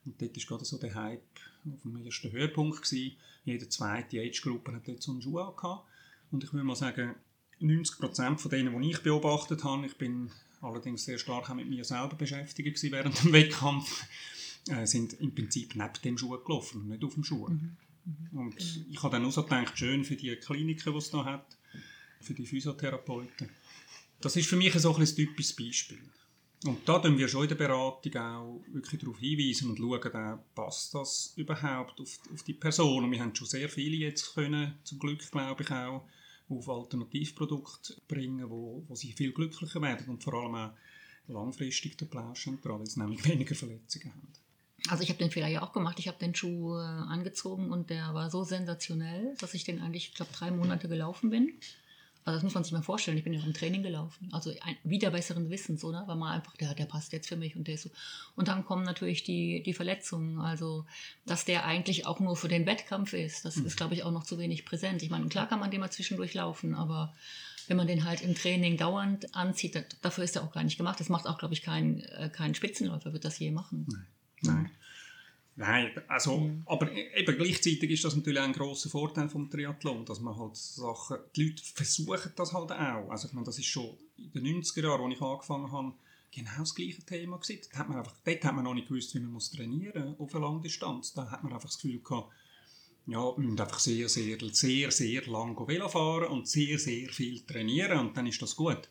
Und 0.06 0.22
dort 0.22 0.36
war 0.36 0.44
gerade 0.46 0.64
so 0.64 0.78
der 0.78 0.94
Hype 0.94 1.40
auf 1.72 1.82
dem 1.82 1.96
ersten 1.96 2.30
Höhepunkt. 2.30 2.82
Gewesen. 2.82 3.16
Jede 3.44 3.68
zweite 3.68 4.20
Age-Gruppe 4.20 4.72
hat 4.72 4.86
dort 4.86 5.02
so 5.02 5.12
einen 5.12 5.22
Schuh 5.22 5.32
gehabt. 5.32 5.86
Und 6.30 6.44
ich 6.44 6.52
würde 6.52 6.64
mal 6.64 6.76
sagen, 6.76 7.16
90% 7.60 8.38
von 8.38 8.50
denen, 8.50 8.80
die 8.80 8.90
ich 8.90 9.02
beobachtet 9.02 9.64
habe, 9.64 9.86
ich 9.86 9.96
bin 9.96 10.30
allerdings 10.60 11.04
sehr 11.04 11.18
stark 11.18 11.50
auch 11.50 11.54
mit 11.54 11.68
mir 11.68 11.84
selber 11.84 12.16
beschäftigt 12.16 12.82
während 12.82 13.22
dem 13.22 13.32
Wettkampf, 13.32 14.04
äh, 14.68 14.86
sind 14.86 15.14
im 15.14 15.34
Prinzip 15.34 15.74
neben 15.74 15.92
dem 16.04 16.18
Schuh 16.18 16.38
gelaufen 16.38 16.82
und 16.82 16.88
nicht 16.88 17.04
auf 17.04 17.14
dem 17.14 17.24
Schuh. 17.24 17.48
Mhm. 17.48 17.76
Mhm. 18.04 18.38
Und 18.38 18.86
ich 18.90 19.02
habe 19.02 19.16
dann 19.16 19.26
auch 19.26 19.32
so 19.32 19.42
gedacht, 19.42 19.78
schön 19.78 20.04
für 20.04 20.16
die 20.16 20.34
Kliniken, 20.36 20.92
die 20.92 20.98
es 20.98 21.10
da 21.10 21.24
hat, 21.24 21.56
für 22.20 22.34
die 22.34 22.46
Physiotherapeuten. 22.46 23.48
Das 24.20 24.36
ist 24.36 24.48
für 24.48 24.56
mich 24.56 24.74
ein 24.74 24.80
so 24.80 24.94
ein 24.94 25.04
typisches 25.04 25.56
Beispiel. 25.56 25.98
Und 26.66 26.86
da 26.86 26.98
tun 26.98 27.16
wir 27.16 27.26
schon 27.26 27.44
in 27.44 27.48
der 27.48 27.54
Beratung 27.54 28.14
auch 28.16 28.60
wirklich 28.70 29.00
darauf 29.00 29.18
hinweisen 29.18 29.70
und 29.70 29.78
schauen, 29.78 30.12
äh, 30.12 30.36
passt 30.54 30.94
das 30.94 31.32
überhaupt 31.36 31.98
auf, 31.98 32.18
auf 32.34 32.42
die 32.42 32.52
Person. 32.52 33.04
Und 33.04 33.12
wir 33.12 33.20
haben 33.20 33.34
schon 33.34 33.46
sehr 33.46 33.68
viele 33.68 33.96
jetzt 33.96 34.34
können, 34.34 34.74
zum 34.84 34.98
Glück 34.98 35.30
glaube 35.30 35.62
ich 35.62 35.70
auch, 35.70 36.06
auf 36.50 36.68
Alternativprodukte 36.68 37.96
bringen, 38.08 38.48
wo, 38.50 38.84
wo 38.88 38.94
sie 38.94 39.12
viel 39.12 39.32
glücklicher 39.32 39.80
werden 39.80 40.08
und 40.08 40.22
vor 40.22 40.34
allem 40.34 40.54
auch 40.54 40.72
langfristig 41.28 41.96
den 41.96 42.08
weil 42.78 42.86
sie 42.86 43.00
nämlich 43.00 43.24
weniger 43.28 43.54
Verletzungen 43.54 44.12
haben. 44.14 44.32
Also 44.88 45.02
ich 45.02 45.10
habe 45.10 45.18
den 45.18 45.30
Fehler 45.30 45.48
ja 45.48 45.62
auch 45.62 45.72
gemacht. 45.72 45.98
Ich 45.98 46.08
habe 46.08 46.18
den 46.18 46.34
Schuh 46.34 46.76
äh, 46.76 46.80
angezogen 46.80 47.70
und 47.70 47.90
der 47.90 48.14
war 48.14 48.30
so 48.30 48.44
sensationell, 48.44 49.34
dass 49.38 49.54
ich 49.54 49.64
den 49.64 49.80
eigentlich, 49.80 50.08
ich 50.08 50.14
glaube, 50.14 50.32
drei 50.32 50.50
Monate 50.50 50.88
gelaufen 50.88 51.30
bin. 51.30 51.52
Also 52.30 52.36
das 52.36 52.44
muss 52.44 52.54
man 52.54 52.62
sich 52.62 52.72
mal 52.72 52.82
vorstellen. 52.82 53.18
Ich 53.18 53.24
bin 53.24 53.32
ja 53.32 53.40
im 53.44 53.52
Training 53.52 53.82
gelaufen. 53.82 54.28
Also 54.30 54.50
ein, 54.62 54.76
wieder 54.84 55.10
besseren 55.10 55.50
Wissens, 55.50 55.82
oder? 55.82 56.06
Weil 56.06 56.14
man 56.14 56.32
einfach, 56.32 56.56
der, 56.56 56.74
der 56.74 56.84
passt 56.84 57.12
jetzt 57.12 57.28
für 57.28 57.36
mich 57.36 57.56
und 57.56 57.66
der 57.66 57.74
ist 57.74 57.82
so. 57.82 57.90
Und 58.36 58.46
dann 58.46 58.64
kommen 58.64 58.84
natürlich 58.84 59.24
die, 59.24 59.64
die 59.64 59.74
Verletzungen. 59.74 60.38
Also, 60.38 60.86
dass 61.26 61.44
der 61.44 61.66
eigentlich 61.66 62.06
auch 62.06 62.20
nur 62.20 62.36
für 62.36 62.46
den 62.46 62.66
Wettkampf 62.66 63.14
ist, 63.14 63.44
das 63.44 63.56
mhm. 63.56 63.66
ist, 63.66 63.76
glaube 63.76 63.94
ich, 63.94 64.04
auch 64.04 64.12
noch 64.12 64.22
zu 64.22 64.38
wenig 64.38 64.64
präsent. 64.64 65.02
Ich 65.02 65.10
meine, 65.10 65.26
klar 65.28 65.48
kann 65.48 65.58
man 65.58 65.72
den 65.72 65.80
mal 65.80 65.90
zwischendurch 65.90 66.34
laufen, 66.34 66.76
aber 66.76 67.12
wenn 67.66 67.76
man 67.76 67.88
den 67.88 68.04
halt 68.04 68.20
im 68.20 68.36
Training 68.36 68.76
dauernd 68.76 69.34
anzieht, 69.34 69.84
dafür 70.02 70.22
ist 70.22 70.36
er 70.36 70.44
auch 70.44 70.52
gar 70.52 70.62
nicht 70.62 70.76
gemacht. 70.76 71.00
Das 71.00 71.08
macht 71.08 71.26
auch, 71.26 71.38
glaube 71.38 71.54
ich, 71.54 71.62
kein, 71.62 72.00
äh, 72.04 72.30
kein 72.32 72.54
Spitzenläufer, 72.54 73.12
wird 73.12 73.24
das 73.24 73.40
je 73.40 73.50
machen. 73.50 73.86
Nein. 73.90 74.06
Nein, 75.56 75.90
also, 76.08 76.38
mhm. 76.38 76.62
aber 76.64 76.90
eben 76.92 77.36
gleichzeitig 77.36 77.90
ist 77.90 78.04
das 78.04 78.16
natürlich 78.16 78.40
ein 78.40 78.52
großer 78.52 78.88
Vorteil 78.88 79.28
vom 79.28 79.50
Triathlon, 79.50 80.04
dass 80.06 80.20
man 80.20 80.38
halt 80.38 80.56
Sachen, 80.56 81.18
die 81.36 81.48
Leute 81.48 81.62
versuchen 81.62 82.32
das 82.36 82.52
halt 82.52 82.72
auch. 82.72 83.10
Also 83.10 83.28
ich 83.28 83.34
meine, 83.34 83.46
das 83.46 83.58
ist 83.58 83.66
schon 83.66 83.96
in 84.16 84.32
den 84.32 84.62
90er 84.62 84.82
Jahren, 84.82 85.04
als 85.04 85.14
ich 85.14 85.20
angefangen 85.20 85.70
habe, 85.70 85.92
genau 86.30 86.50
das 86.58 86.74
gleiche 86.74 87.02
Thema 87.02 87.36
gewesen. 87.36 87.60
Dort 87.62 87.78
hat 87.78 87.88
man, 87.88 87.98
einfach, 87.98 88.14
dort 88.24 88.44
hat 88.44 88.54
man 88.54 88.64
noch 88.64 88.74
nicht 88.74 88.88
gewusst, 88.88 89.14
wie 89.14 89.20
man 89.20 89.32
muss 89.32 89.50
trainieren 89.50 90.14
auf 90.18 90.34
einer 90.34 90.46
Langdistanz. 90.46 91.12
Da 91.12 91.30
hat 91.30 91.42
man 91.42 91.52
einfach 91.52 91.68
das 91.68 91.78
Gefühl 91.78 92.00
gehabt, 92.00 92.32
ja, 93.06 93.18
wir 93.18 93.38
müssen 93.38 93.60
einfach 93.60 93.80
sehr, 93.80 94.08
sehr, 94.08 94.38
sehr, 94.52 94.90
sehr 94.90 95.26
lang 95.26 95.56
Velo 95.66 95.88
fahren 95.88 96.28
und 96.28 96.48
sehr, 96.48 96.78
sehr 96.78 97.08
viel 97.08 97.40
trainieren 97.40 97.98
und 97.98 98.16
dann 98.16 98.26
ist 98.26 98.40
das 98.40 98.54
gut. 98.54 98.88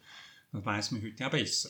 Das 0.52 0.65
weiß 0.65 0.91
man 0.91 1.04
heute 1.04 1.26
auch 1.26 1.32
besser. 1.32 1.69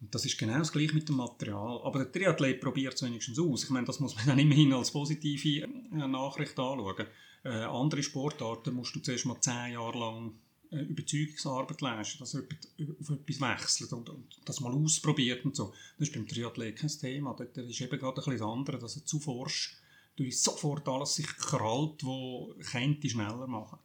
Und 0.00 0.14
das 0.14 0.24
ist 0.24 0.38
genau 0.38 0.58
das 0.58 0.72
gleiche 0.72 0.94
mit 0.94 1.08
dem 1.08 1.16
Material. 1.16 1.80
Aber 1.82 2.04
der 2.04 2.12
Triathlet 2.12 2.60
probiert 2.60 2.94
es 2.94 3.02
wenigstens 3.02 3.38
aus. 3.38 3.64
Ich 3.64 3.70
meine, 3.70 3.86
das 3.86 4.00
muss 4.00 4.14
man 4.14 4.26
dann 4.26 4.38
immerhin 4.38 4.72
als 4.72 4.90
positive 4.90 5.64
äh, 5.64 5.68
Nachricht 6.08 6.58
anschauen. 6.58 7.06
Äh, 7.44 7.48
andere 7.48 8.02
Sportarten 8.02 8.74
musst 8.74 8.94
du 8.94 9.00
zuerst 9.00 9.24
mal 9.24 9.40
zehn 9.40 9.72
Jahre 9.72 9.98
lang 9.98 10.34
äh, 10.70 10.80
Überzeugungsarbeit 10.80 11.80
leisten, 11.80 12.18
dass 12.18 12.34
jemand 12.34 12.68
auf 13.00 13.10
etwas 13.10 13.40
wechselt 13.40 13.92
und, 13.92 14.10
und, 14.10 14.40
das 14.44 14.60
mal 14.60 14.72
ausprobiert 14.72 15.44
und 15.44 15.56
so. 15.56 15.72
Das 15.98 16.08
ist 16.08 16.14
beim 16.14 16.26
Triathlet 16.26 16.76
kein 16.76 16.90
Thema. 16.90 17.34
Dort 17.34 17.56
ist 17.56 17.80
eben 17.80 17.98
gerade 17.98 18.20
ein 18.20 18.30
bisschen 18.32 18.64
das 18.64 18.80
dass 18.80 18.96
er 18.96 19.06
zu 19.06 19.18
forsch 19.18 19.78
durch 20.16 20.40
sofort 20.40 20.88
alles 20.88 21.14
sich 21.14 21.26
krallt, 21.26 22.02
wo 22.02 22.54
könnte 22.70 23.08
schneller 23.08 23.46
machen. 23.46 23.78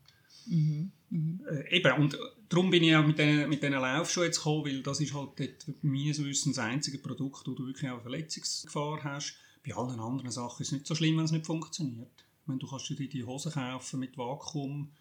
Mhm. 0.47 0.91
Mhm. 1.09 1.41
Äh, 1.49 1.77
eben, 1.77 1.93
und 2.01 2.17
darum 2.49 2.69
bin 2.69 2.83
ich 2.83 2.95
auch 2.95 3.05
mit 3.05 3.17
diesen 3.17 3.49
mit 3.49 3.61
Laufschuhen 3.61 4.27
jetzt 4.27 4.37
gekommen, 4.37 4.65
weil 4.65 4.81
das 4.81 4.99
ist 4.99 5.13
halt 5.13 5.31
dort, 5.37 5.83
meines 5.83 6.23
Wissens 6.23 6.55
das 6.55 6.65
einzige 6.65 6.97
Produkt, 6.97 7.47
wo 7.47 7.53
du 7.53 7.67
wirklich 7.67 7.89
auch 7.89 8.01
Verletzungsgefahr 8.01 9.03
hast. 9.03 9.35
Bei 9.65 9.75
allen 9.75 9.99
anderen 9.99 10.31
Sachen 10.31 10.61
ist 10.61 10.69
es 10.69 10.71
nicht 10.71 10.87
so 10.87 10.95
schlimm, 10.95 11.17
wenn 11.17 11.25
es 11.25 11.31
nicht 11.31 11.45
funktioniert. 11.45 12.25
Ich 12.41 12.47
meine, 12.47 12.59
du 12.59 12.67
kannst 12.67 12.89
dir 12.89 12.95
die 12.95 13.23
Hosen 13.23 13.51
kaufen 13.51 13.99
mit 13.99 14.17
Vakuum, 14.17 14.91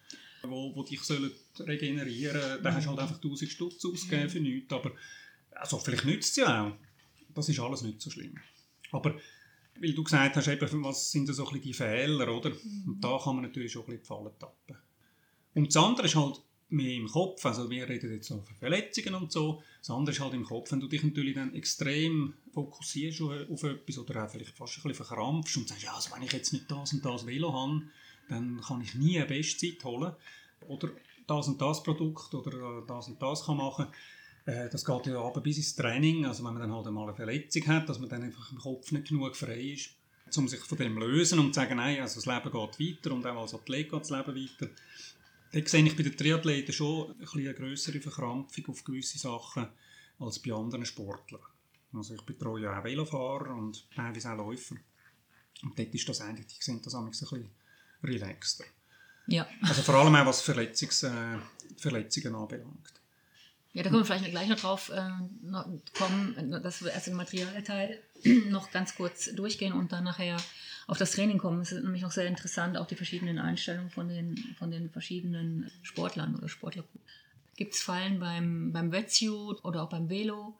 wo, 0.43 0.75
wo 0.75 0.83
dich 0.83 1.01
sollen 1.01 1.31
regenerieren 1.59 2.39
sollen. 2.39 2.63
Da 2.63 2.73
hast 2.73 2.85
du 2.85 2.89
halt 2.89 2.99
einfach 2.99 3.15
1000 3.15 3.49
Stutz 3.49 3.83
ausgegeben 3.85 4.29
für 4.29 4.39
nichts. 4.39 4.71
Aber 4.71 4.91
also, 5.51 5.79
vielleicht 5.79 6.05
nützt 6.05 6.31
es 6.31 6.35
ja 6.37 6.67
auch. 6.67 6.73
Das 7.33 7.49
ist 7.49 7.59
alles 7.59 7.81
nicht 7.81 8.01
so 8.01 8.09
schlimm. 8.09 8.35
Aber 8.91 9.15
weil 9.79 9.93
du 9.93 10.03
gesagt 10.03 10.35
hast, 10.35 10.47
eben, 10.47 10.83
was 10.83 11.11
sind 11.11 11.27
so 11.33 11.43
ein 11.43 11.45
bisschen 11.45 11.61
die 11.61 11.73
Fehler, 11.73 12.35
oder? 12.35 12.51
Und 12.85 12.99
da 13.01 13.19
kann 13.23 13.35
man 13.35 13.45
natürlich 13.45 13.71
schon 13.71 13.83
ein 13.83 13.85
bisschen 13.87 14.01
die 14.01 14.07
Fallen 14.07 14.39
tappen. 14.39 14.77
Und 15.53 15.67
das 15.67 15.83
andere 15.83 16.07
ist 16.07 16.15
halt 16.15 16.41
mehr 16.71 16.95
im 16.95 17.07
Kopf, 17.07 17.45
also 17.45 17.69
wir 17.69 17.87
reden 17.87 18.13
jetzt 18.13 18.29
noch 18.29 18.45
von 18.45 18.55
Verletzungen 18.55 19.15
und 19.15 19.31
so, 19.31 19.61
das 19.79 19.89
andere 19.89 20.15
ist 20.15 20.21
halt 20.21 20.33
im 20.33 20.45
Kopf, 20.45 20.71
wenn 20.71 20.79
du 20.79 20.87
dich 20.87 21.03
natürlich 21.03 21.35
dann 21.35 21.53
extrem 21.53 22.33
fokussierst 22.53 23.21
auf 23.21 23.63
etwas 23.63 23.97
oder 23.97 24.23
auch 24.23 24.29
vielleicht 24.29 24.57
fast 24.57 24.77
ein 24.77 24.83
bisschen 24.83 25.05
verkrampfst 25.05 25.57
und 25.57 25.67
sagst, 25.67 25.83
ja, 25.83 25.93
also 25.93 26.15
wenn 26.15 26.23
ich 26.23 26.31
jetzt 26.31 26.53
nicht 26.53 26.71
das 26.71 26.93
und 26.93 27.03
das 27.03 27.25
Velo 27.25 27.53
habe, 27.53 27.81
dann 28.29 28.61
kann 28.61 28.81
ich 28.81 28.95
nie 28.95 29.17
eine 29.17 29.27
Bestzeit 29.27 29.83
holen. 29.83 30.13
Oder 30.67 30.91
das 31.27 31.47
und 31.47 31.61
das 31.61 31.83
Produkt 31.83 32.33
oder 32.33 32.83
das 32.87 33.07
und 33.07 33.21
das 33.21 33.45
kann 33.45 33.57
machen. 33.57 33.87
Äh, 34.45 34.69
das 34.69 34.85
geht 34.85 35.07
ja 35.07 35.21
aber 35.21 35.41
bis 35.41 35.57
ins 35.57 35.75
Training, 35.75 36.25
also 36.25 36.43
wenn 36.45 36.53
man 36.53 36.61
dann 36.61 36.73
halt 36.73 36.87
einmal 36.87 37.07
eine 37.07 37.15
Verletzung 37.15 37.67
hat, 37.67 37.89
dass 37.89 37.99
man 37.99 38.09
dann 38.09 38.23
einfach 38.23 38.51
im 38.51 38.59
Kopf 38.59 38.91
nicht 38.91 39.09
genug 39.09 39.35
frei 39.35 39.73
ist, 39.73 39.89
um 40.37 40.47
sich 40.47 40.61
von 40.61 40.77
dem 40.77 40.93
zu 40.93 40.99
lösen 40.99 41.39
und 41.39 41.53
zu 41.53 41.59
sagen, 41.59 41.75
nein, 41.75 41.99
also 41.99 42.21
das 42.21 42.25
Leben 42.25 42.51
geht 42.51 42.79
weiter 42.79 43.13
und 43.13 43.25
auch 43.27 43.41
als 43.41 43.53
Athlet 43.53 43.89
geht 43.89 44.01
das 44.01 44.09
Leben 44.09 44.35
weiter 44.35 44.69
da 45.51 45.59
sehe 45.65 45.83
ich 45.83 45.95
bei 45.95 46.03
den 46.03 46.15
Triathleten 46.15 46.73
schon 46.73 47.15
ein 47.19 47.27
eine 47.33 47.53
größere 47.53 47.99
Verkrampfung 47.99 48.67
auf 48.67 48.83
gewisse 48.83 49.17
Sachen 49.17 49.67
als 50.19 50.39
bei 50.39 50.53
anderen 50.53 50.85
Sportlern. 50.85 51.41
Also 51.93 52.15
ich 52.15 52.21
betreue 52.21 52.63
ja 52.63 52.79
auch 52.79 52.83
Velofahrer 52.83 53.53
und 53.55 53.89
teilweise 53.93 54.31
auch 54.31 54.37
Läufer. 54.37 54.75
Und 55.63 55.77
dort 55.77 55.93
ist 55.93 56.07
das 56.07 56.21
eigentlich, 56.21 56.47
ich 56.57 56.63
sehe 56.63 56.79
das 56.81 56.95
ein 56.95 57.09
bisschen 57.09 57.49
relaxter. 58.03 58.63
Ja. 59.27 59.47
Also 59.61 59.81
vor 59.81 59.95
allem 59.95 60.15
auch 60.15 60.25
was 60.25 60.41
Verletzungs, 60.41 61.03
äh, 61.03 61.37
Verletzungen 61.77 62.35
anbelangt. 62.35 62.93
Ja, 63.73 63.83
da 63.83 63.89
können 63.89 64.01
wir 64.01 64.05
vielleicht 64.05 64.31
gleich 64.31 64.49
noch 64.49 64.59
drauf 64.59 64.89
äh, 64.89 65.09
noch 65.43 65.65
kommen, 65.93 66.51
dass 66.63 66.83
wir 66.83 66.91
erst 66.91 67.07
den 67.07 67.15
Materialteil 67.15 68.01
noch 68.49 68.71
ganz 68.71 68.95
kurz 68.95 69.33
durchgehen 69.33 69.73
und 69.73 69.91
dann 69.91 70.03
nachher 70.03 70.37
auf 70.91 70.97
das 70.97 71.13
Training 71.13 71.37
kommen. 71.37 71.61
Es 71.61 71.71
ist 71.71 71.83
nämlich 71.85 72.01
noch 72.01 72.11
sehr 72.11 72.27
interessant, 72.27 72.75
auch 72.75 72.85
die 72.85 72.95
verschiedenen 72.95 73.39
Einstellungen 73.39 73.89
von 73.89 74.09
den, 74.09 74.35
von 74.59 74.71
den 74.71 74.89
verschiedenen 74.89 75.71
Sportlern 75.83 76.35
oder 76.35 76.49
Sportlergruppen. 76.49 76.99
Gibt 77.55 77.75
es 77.75 77.81
Fallen 77.81 78.19
beim, 78.19 78.73
beim 78.73 78.91
Wetsuit 78.91 79.63
oder 79.63 79.83
auch 79.83 79.89
beim 79.89 80.09
Velo? 80.09 80.59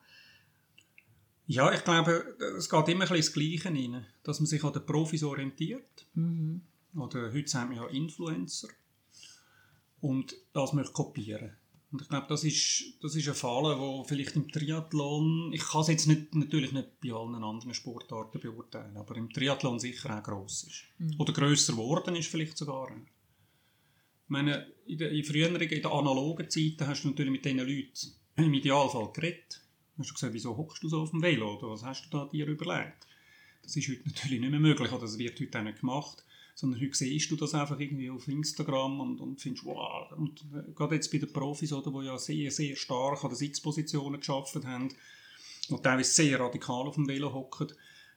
Ja, 1.46 1.70
ich 1.74 1.84
glaube, 1.84 2.34
es 2.56 2.70
geht 2.70 2.88
immer 2.88 3.04
ein 3.04 3.10
bisschen 3.10 3.16
das 3.18 3.32
Gleiche 3.34 3.64
rein, 3.66 4.06
dass 4.22 4.40
man 4.40 4.46
sich 4.46 4.64
an 4.64 4.72
den 4.72 4.86
Profis 4.86 5.22
orientiert. 5.22 6.06
Mhm. 6.14 6.62
Oder 6.96 7.30
heute 7.30 7.48
sagen 7.48 7.68
wir 7.68 7.82
ja 7.82 7.86
Influencer. 7.88 8.68
Und 10.00 10.34
das 10.54 10.72
möchte 10.72 10.94
kopieren. 10.94 11.52
Und 11.92 12.00
ich 12.00 12.08
glaube, 12.08 12.26
das 12.28 12.42
ist, 12.42 12.94
das 13.02 13.14
ist 13.14 13.28
ein 13.28 13.34
Fall, 13.34 13.78
wo 13.78 14.02
vielleicht 14.04 14.34
im 14.34 14.50
Triathlon, 14.50 15.52
ich 15.52 15.62
kann 15.62 15.82
es 15.82 15.88
jetzt 15.88 16.06
nicht, 16.06 16.34
natürlich 16.34 16.72
nicht 16.72 17.00
bei 17.00 17.12
allen 17.12 17.34
anderen 17.34 17.74
Sportarten 17.74 18.40
beurteilen, 18.40 18.96
aber 18.96 19.14
im 19.16 19.30
Triathlon 19.30 19.78
sicher 19.78 20.16
auch 20.18 20.22
gross 20.22 20.64
ist. 20.64 20.84
Mhm. 20.98 21.20
Oder 21.20 21.34
grösser 21.34 21.74
geworden 21.74 22.16
ist 22.16 22.30
vielleicht 22.30 22.56
sogar. 22.56 22.88
Ich 22.90 24.28
meine, 24.28 24.72
in, 24.86 24.96
der, 24.96 25.10
in 25.10 25.22
früheren, 25.22 25.54
in 25.60 25.82
der 25.82 25.92
analogen 25.92 26.48
Zeiten 26.48 26.86
hast 26.86 27.04
du 27.04 27.08
natürlich 27.08 27.32
mit 27.32 27.44
diesen 27.44 27.58
Leuten 27.58 28.14
im 28.36 28.54
Idealfall 28.54 29.12
geredet. 29.12 29.60
Hast 29.98 30.08
du 30.08 30.14
gesagt, 30.14 30.32
wieso 30.32 30.56
hockst 30.56 30.82
du 30.82 30.88
so 30.88 31.02
auf 31.02 31.10
dem 31.10 31.20
Velo? 31.20 31.58
Oder 31.58 31.68
was 31.68 31.84
hast 31.84 32.06
du 32.06 32.10
da 32.10 32.24
dir 32.24 32.46
überlegt? 32.46 33.06
Das 33.62 33.76
ist 33.76 33.90
heute 33.90 34.08
natürlich 34.08 34.40
nicht 34.40 34.50
mehr 34.50 34.60
möglich, 34.60 34.90
oder 34.90 35.02
das 35.02 35.18
wird 35.18 35.38
heute 35.38 35.58
auch 35.58 35.64
nicht 35.64 35.80
gemacht 35.80 36.24
sondern 36.54 36.80
heute 36.80 36.94
siehst 36.94 37.30
du 37.30 37.36
das 37.36 37.54
einfach 37.54 37.78
irgendwie 37.78 38.10
auf 38.10 38.28
Instagram 38.28 39.00
und, 39.00 39.20
und 39.20 39.40
findest, 39.40 39.64
wow, 39.64 40.10
und 40.12 40.44
äh, 40.54 40.72
gerade 40.74 40.96
jetzt 40.96 41.10
bei 41.10 41.18
den 41.18 41.32
Profis, 41.32 41.72
oder, 41.72 41.90
die 41.90 42.06
ja 42.06 42.18
sehr, 42.18 42.50
sehr 42.50 42.76
stark 42.76 43.24
an 43.24 43.30
den 43.30 43.36
Sitzpositionen 43.36 44.20
geschafft 44.20 44.54
haben 44.64 44.88
und 45.70 45.82
teilweise 45.82 46.12
sehr 46.12 46.38
radikal 46.38 46.86
auf 46.86 46.96
dem 46.96 47.08
Velo 47.08 47.32
hocken, 47.32 47.68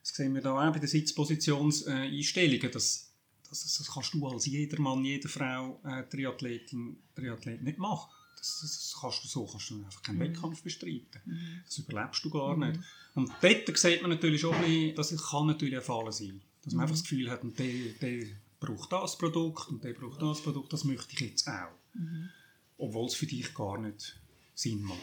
das 0.01 0.15
sehen 0.15 0.35
wir 0.35 0.41
da 0.41 0.51
auch 0.51 0.73
bei 0.73 0.79
den 0.79 0.87
Sitzpositionseinstellungen, 0.87 2.71
das, 2.71 3.11
das, 3.49 3.77
das 3.77 3.91
kannst 3.91 4.13
du 4.13 4.27
als 4.27 4.45
jeder 4.45 4.79
Mann, 4.79 5.03
jede 5.05 5.29
Frau, 5.29 5.79
äh, 5.83 6.03
Triathletin, 6.03 6.97
Triathlet 7.15 7.63
nicht 7.63 7.79
machen. 7.79 8.11
Das, 8.37 8.59
das, 8.61 8.95
kannst 9.01 9.23
du 9.23 9.27
so 9.27 9.47
kannst 9.47 9.71
du 9.71 9.83
einfach 9.83 10.03
keinen 10.03 10.17
mhm. 10.17 10.21
Wettkampf 10.21 10.61
bestreiten. 10.61 11.21
Mhm. 11.25 11.61
Das 11.65 11.77
überlebst 11.79 12.23
du 12.23 12.29
gar 12.29 12.55
mhm. 12.55 12.67
nicht. 12.67 12.79
Und 13.15 13.31
dort 13.41 13.77
sieht 13.77 14.01
man 14.01 14.11
natürlich 14.11 14.43
bisschen, 14.43 14.95
dass 14.95 15.11
es 15.11 15.23
kann 15.23 15.47
natürlich 15.47 15.77
ein 15.77 15.81
Fall 15.81 16.11
sein 16.11 16.41
dass 16.65 16.73
man 16.73 16.83
einfach 16.83 16.95
das 16.95 17.03
Gefühl 17.03 17.29
hat, 17.29 17.43
und 17.43 17.57
der, 17.57 17.93
der 18.01 18.25
braucht 18.59 18.91
das 18.91 19.17
Produkt 19.17 19.69
und 19.69 19.83
der 19.83 19.93
braucht 19.93 20.21
das 20.21 20.41
Produkt, 20.41 20.73
das 20.73 20.83
möchte 20.83 21.13
ich 21.13 21.19
jetzt 21.19 21.47
auch. 21.47 21.71
Mhm. 21.93 22.29
Obwohl 22.77 23.05
es 23.05 23.15
für 23.15 23.27
dich 23.27 23.53
gar 23.53 23.79
nicht 23.79 24.19
Sinn 24.53 24.81
macht. 24.81 24.99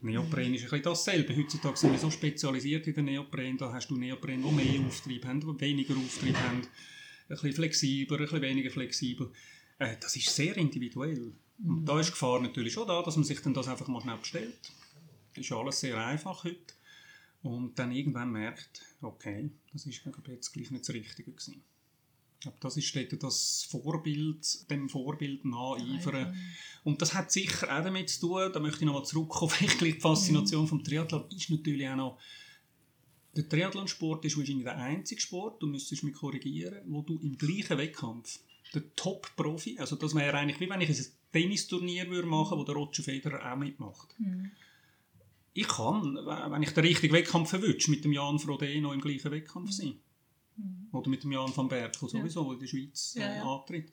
Neopren 0.00 0.54
ist 0.54 0.62
ein 0.62 0.70
bisschen 0.70 0.82
dasselbe. 0.82 1.36
Heutzutage 1.36 1.76
sind 1.76 1.92
wir 1.92 1.98
so 1.98 2.10
spezialisiert 2.10 2.86
in 2.86 2.94
den 2.94 3.04
Neopren, 3.06 3.58
da 3.58 3.72
hast 3.72 3.88
du 3.88 3.96
Neopren, 3.96 4.42
die 4.42 4.50
mehr 4.50 4.86
Auftrieb 4.86 5.24
haben, 5.26 5.40
die 5.40 5.60
weniger 5.60 5.96
Auftrieb 5.96 6.36
haben, 6.36 6.60
ein 6.60 6.68
bisschen 7.28 7.52
flexibler, 7.52 8.16
ein 8.16 8.22
bisschen 8.22 8.42
weniger 8.42 8.70
flexibel. 8.70 9.30
Äh, 9.78 9.96
das 10.00 10.16
ist 10.16 10.34
sehr 10.34 10.56
individuell. 10.56 11.32
Mhm. 11.58 11.78
Und 11.78 11.84
da 11.84 12.00
ist 12.00 12.06
die 12.06 12.12
Gefahr 12.12 12.40
natürlich 12.40 12.72
schon 12.72 12.86
da, 12.86 13.02
dass 13.02 13.16
man 13.16 13.24
sich 13.24 13.40
dann 13.40 13.54
das 13.54 13.68
einfach 13.68 13.88
mal 13.88 14.00
schnell 14.00 14.16
bestellt. 14.16 14.72
Das 15.34 15.44
ist 15.44 15.52
alles 15.52 15.80
sehr 15.80 16.04
einfach 16.04 16.44
heute 16.44 16.74
und 17.42 17.78
dann 17.78 17.92
irgendwann 17.92 18.32
merkt, 18.32 18.82
okay, 19.00 19.50
das 19.72 19.86
ist 19.86 20.02
jetzt 20.04 20.52
gleich 20.52 20.70
nicht 20.70 20.88
das 20.88 20.94
Richtige 20.94 21.30
gewesen. 21.30 21.62
das 22.60 22.76
ist 22.76 22.94
dort 22.94 23.22
das 23.22 23.66
Vorbild, 23.70 24.70
dem 24.70 24.88
Vorbild 24.88 25.44
nacheifern. 25.44 26.36
Und 26.84 27.00
das 27.00 27.14
hat 27.14 27.30
sicher 27.30 27.66
auch 27.66 27.84
damit 27.84 28.10
zu 28.10 28.20
tun, 28.20 28.52
da 28.52 28.60
möchte 28.60 28.80
ich 28.80 28.86
nochmal 28.86 29.04
zurückkommen, 29.04 29.52
die 29.80 29.92
Faszination 29.92 30.62
mhm. 30.62 30.68
vom 30.68 30.84
Triathlon 30.84 31.24
ist 31.30 31.50
natürlich 31.50 31.88
auch 31.88 31.96
noch, 31.96 32.18
der 33.36 33.48
Triathlonsport 33.48 34.24
ist 34.24 34.36
wahrscheinlich 34.36 34.64
der 34.64 34.78
einzige 34.78 35.20
Sport, 35.20 35.62
du 35.62 35.68
müsstest 35.68 36.02
mich 36.02 36.14
korrigieren, 36.14 36.82
wo 36.86 37.02
du 37.02 37.18
im 37.20 37.38
gleichen 37.38 37.78
Wettkampf 37.78 38.40
der 38.74 38.82
Top-Profi, 38.96 39.78
also 39.78 39.96
das 39.96 40.14
wäre 40.14 40.36
eigentlich 40.36 40.60
wie 40.60 40.68
wenn 40.68 40.80
ich 40.80 40.90
ein 40.90 41.06
Tennisturnier 41.32 42.10
würde 42.10 42.26
machen, 42.26 42.58
wo 42.58 42.64
der 42.64 42.74
Roger 42.74 43.02
Federer 43.02 43.52
auch 43.52 43.56
mitmacht. 43.56 44.14
Mhm 44.18 44.50
ich 45.60 45.68
kann, 45.68 46.14
wenn 46.14 46.62
ich 46.62 46.70
den 46.70 46.84
richtigen 46.84 47.14
Wettkampf 47.14 47.52
erwische, 47.52 47.90
mit 47.90 48.04
dem 48.04 48.12
Jan 48.12 48.38
Frodeno 48.38 48.92
im 48.92 49.00
gleichen 49.00 49.30
Wettkampf 49.30 49.72
sein. 49.72 49.98
Mhm. 50.56 50.88
Oder 50.92 51.10
mit 51.10 51.24
dem 51.24 51.32
Jan 51.32 51.56
van 51.56 51.68
Berkel 51.68 52.08
sowieso, 52.08 52.44
der 52.44 52.52
in 52.52 52.58
der 52.60 52.66
Schweiz 52.66 53.14
äh, 53.16 53.20
ja, 53.20 53.36
ja. 53.36 53.42
antritt. 53.42 53.92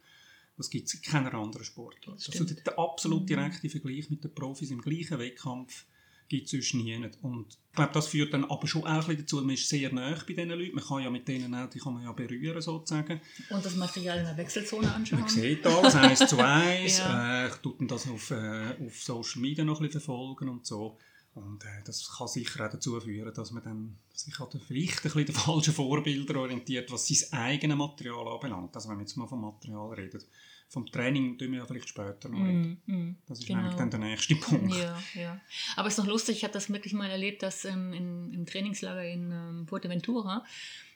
Das 0.58 0.70
gibt 0.70 0.88
es 0.88 0.94
in 0.94 1.02
keiner 1.02 1.34
anderen 1.34 1.66
Sportart. 1.66 2.14
Also 2.28 2.44
der, 2.44 2.56
der 2.56 2.80
absolut 2.80 3.24
mhm. 3.24 3.28
direkte 3.28 3.70
Vergleich 3.70 4.10
mit 4.10 4.24
den 4.24 4.34
Profis 4.34 4.72
im 4.72 4.82
gleichen 4.82 5.20
Wettkampf 5.20 5.86
gibt 6.28 6.46
es 6.46 6.52
sonst 6.52 6.74
nie. 6.74 6.96
Und 7.22 7.58
ich 7.70 7.76
glaube, 7.76 7.94
das 7.94 8.08
führt 8.08 8.34
dann 8.34 8.46
aber 8.46 8.68
schon 8.68 8.84
auch 8.84 8.88
ein 8.88 9.00
bisschen 9.00 9.18
dazu, 9.20 9.36
man 9.38 9.52
ist 9.52 9.70
sehr 9.70 9.92
nah 9.94 10.12
bei 10.12 10.34
diesen 10.34 10.50
Leuten, 10.50 10.76
man 10.76 10.84
kann 10.84 11.04
ja 11.04 11.10
mit 11.10 11.28
denen 11.28 11.54
auch, 11.54 11.70
die 11.70 11.80
kann 11.80 11.94
man 11.94 12.04
ja 12.04 12.12
berühren 12.14 12.62
sozusagen. 12.62 13.22
Und 13.50 13.66
das 13.66 13.76
Material 13.76 14.20
in 14.20 14.26
der 14.26 14.38
Wechselzone 14.38 14.92
anschauen. 14.92 15.20
Man 15.20 15.30
sieht 15.30 15.66
alles, 15.66 15.96
eins 15.96 16.20
zu 16.28 16.40
eins, 16.40 16.98
ja. 17.00 17.46
äh, 17.46 17.48
ich 17.48 17.56
tue 17.56 17.76
das 17.82 18.08
auf, 18.08 18.32
äh, 18.32 18.76
auf 18.86 19.04
Social 19.04 19.42
Media 19.42 19.64
noch 19.64 19.80
ein 19.80 19.88
bisschen 19.88 20.02
verfolgen 20.02 20.50
und 20.50 20.66
so. 20.66 20.98
Und 21.36 21.66
äh, 21.66 21.84
das 21.84 22.10
kann 22.18 22.30
sicher 22.30 22.66
auch 22.66 22.72
dazu 22.72 22.98
führen, 23.02 23.34
dass 23.34 23.52
man 23.52 23.62
dann 23.62 23.98
sich 24.14 24.40
an 24.40 24.48
vielleicht 24.66 25.00
ein 25.00 25.04
bisschen 25.04 25.26
den 25.26 25.36
falschen 25.36 25.74
Vorbildern 25.74 26.38
orientiert, 26.38 26.90
was 26.92 27.08
sein 27.08 27.34
eigenes 27.40 27.78
Material 27.78 28.26
anbelangt. 28.28 28.74
Also 28.74 28.90
wenn 28.90 28.98
wir 28.98 29.02
jetzt 29.02 29.18
mal 29.18 29.28
vom 29.28 29.42
Material 29.42 29.94
reden. 29.94 30.24
Vom 30.70 30.86
Training 30.88 31.38
tun 31.38 31.52
wir 31.52 31.60
ja 31.60 31.66
vielleicht 31.66 31.90
später 31.90 32.28
noch. 32.28 32.40
Mm, 32.40 32.78
mm, 32.88 33.18
das 33.28 33.40
ist 33.40 33.48
genau. 33.48 33.60
nämlich 33.60 33.76
dann 33.76 33.92
der 33.92 34.00
nächste 34.00 34.36
Punkt. 34.36 34.74
Ja, 34.74 34.98
ja. 35.14 35.40
Aber 35.76 35.88
es 35.88 35.94
ist 35.94 36.00
noch 36.00 36.08
lustig, 36.08 36.38
ich 36.38 36.44
habe 36.44 36.54
das 36.54 36.72
wirklich 36.72 36.94
mal 36.94 37.10
erlebt, 37.10 37.44
dass 37.44 37.66
ähm, 37.66 37.94
in, 37.94 38.34
im 38.34 38.46
Trainingslager 38.46 39.04
in 39.04 39.32
ähm, 39.32 39.68
Fuerteventura, 39.68 40.44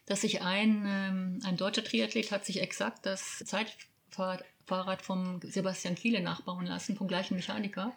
dass 0.07 0.21
sich 0.21 0.41
ein, 0.41 0.83
ähm, 0.87 1.39
ein 1.43 1.55
deutscher 1.55 1.83
Triathlet 1.83 2.31
hat 2.31 2.45
sich 2.45 2.61
exakt 2.61 3.05
das 3.05 3.43
Zeitfahrrad 3.45 4.43
Fahrrad 4.69 5.01
vom 5.01 5.39
Sebastian 5.43 5.95
Kiele 5.95 6.21
nachbauen 6.21 6.65
lassen, 6.65 6.95
vom 6.95 7.07
gleichen 7.07 7.35
Mechaniker. 7.35 7.91